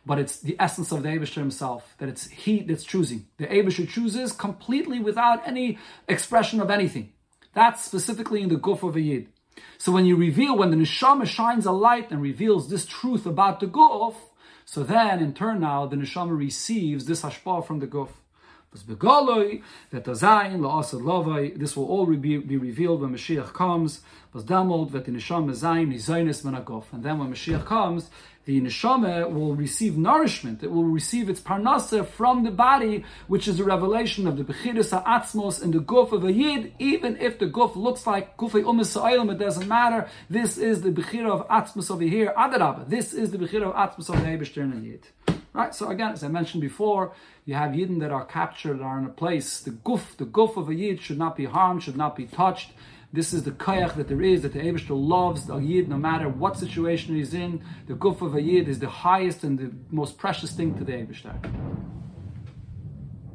But 0.04 0.18
it's 0.18 0.38
the 0.38 0.56
essence 0.58 0.92
of 0.92 1.02
the 1.02 1.08
Eibishter 1.08 1.36
himself, 1.36 1.94
that 1.98 2.08
it's 2.10 2.28
he 2.28 2.60
that's 2.60 2.84
choosing. 2.84 3.28
The 3.38 3.46
Eibishter 3.46 3.88
chooses 3.88 4.32
completely 4.32 5.00
without 5.00 5.46
any 5.48 5.78
expression 6.06 6.60
of 6.60 6.70
anything. 6.70 7.14
That's 7.54 7.82
specifically 7.82 8.42
in 8.42 8.50
the 8.50 8.56
guf 8.56 8.86
of 8.86 8.94
a 8.94 9.00
yid. 9.00 9.28
So 9.78 9.92
when 9.92 10.06
you 10.06 10.16
reveal, 10.16 10.56
when 10.56 10.70
the 10.70 10.76
neshama 10.76 11.26
shines 11.26 11.66
a 11.66 11.72
light 11.72 12.10
and 12.10 12.22
reveals 12.22 12.68
this 12.68 12.86
truth 12.86 13.26
about 13.26 13.60
the 13.60 13.66
guf, 13.66 14.14
so 14.64 14.82
then 14.82 15.20
in 15.20 15.32
turn 15.34 15.60
now 15.60 15.86
the 15.86 15.96
neshama 15.96 16.36
receives 16.36 17.06
this 17.06 17.22
hashpah 17.22 17.66
from 17.66 17.78
the 17.78 17.86
guf. 17.86 18.10
This 21.56 21.76
will 21.76 21.86
all 21.86 22.06
be, 22.06 22.36
be 22.38 22.56
revealed 22.56 23.00
when 23.00 23.12
Mashiach 23.14 23.52
comes. 23.52 24.00
And 24.34 24.46
then 24.46 24.68
when 24.68 24.88
Mashiach 27.30 27.64
comes, 27.64 28.10
the 28.46 28.60
neshama 28.60 29.28
will 29.30 29.56
receive 29.56 29.98
nourishment. 29.98 30.62
It 30.62 30.70
will 30.70 30.84
receive 30.84 31.28
its 31.28 31.40
parnasa 31.40 32.06
from 32.06 32.44
the 32.44 32.52
body, 32.52 33.04
which 33.26 33.48
is 33.48 33.58
a 33.58 33.64
revelation 33.64 34.28
of 34.28 34.36
the 34.36 34.44
bechiris 34.44 34.90
ha'atzmos 34.92 35.60
and 35.62 35.74
the 35.74 35.80
guf 35.80 36.12
of 36.12 36.22
a 36.24 36.32
yid. 36.32 36.72
Even 36.78 37.16
if 37.16 37.40
the 37.40 37.46
guf 37.46 37.74
looks 37.74 38.06
like 38.06 38.36
gufay 38.36 38.62
umis 38.62 39.32
it 39.32 39.38
doesn't 39.38 39.66
matter. 39.66 40.08
This 40.30 40.58
is 40.58 40.82
the 40.82 40.90
bechira 40.90 41.28
of 41.28 41.48
atzmos 41.48 41.90
over 41.90 42.04
here. 42.04 42.32
Adarabah. 42.36 42.88
This 42.88 43.12
is 43.12 43.32
the 43.32 43.38
bechira 43.38 43.64
of 43.64 43.74
atzmos 43.74 44.10
of 44.14 44.22
the 44.22 44.80
yid. 44.86 45.06
Right. 45.52 45.74
So 45.74 45.88
again, 45.88 46.12
as 46.12 46.22
I 46.22 46.28
mentioned 46.28 46.60
before, 46.60 47.14
you 47.46 47.54
have 47.54 47.70
yidden 47.72 48.00
that 48.00 48.10
are 48.10 48.24
captured, 48.24 48.82
are 48.82 48.98
in 48.98 49.06
a 49.06 49.08
place. 49.08 49.60
The 49.60 49.70
guf, 49.70 50.16
the 50.16 50.26
guf 50.26 50.56
of 50.56 50.68
a 50.68 50.74
yid 50.74 51.00
should 51.00 51.18
not 51.18 51.36
be 51.36 51.44
harmed, 51.44 51.84
should 51.84 51.96
not 51.96 52.16
be 52.16 52.26
touched. 52.26 52.72
This 53.12 53.32
is 53.32 53.44
the 53.44 53.52
kayach 53.52 53.94
that 53.94 54.08
there 54.08 54.20
is, 54.20 54.42
that 54.42 54.52
the 54.52 54.58
Eibishter 54.58 54.90
loves 54.90 55.46
the 55.46 55.56
Yid 55.56 55.88
no 55.88 55.96
matter 55.96 56.28
what 56.28 56.58
situation 56.58 57.14
he's 57.14 57.32
in. 57.32 57.64
The 57.86 57.94
guf 57.94 58.20
of 58.20 58.34
a 58.34 58.42
Yid 58.42 58.68
is 58.68 58.80
the 58.80 58.88
highest 58.88 59.44
and 59.44 59.58
the 59.58 59.70
most 59.90 60.18
precious 60.18 60.52
thing 60.52 60.76
to 60.76 60.84
the 60.84 60.92
Eibishter. 60.92 61.34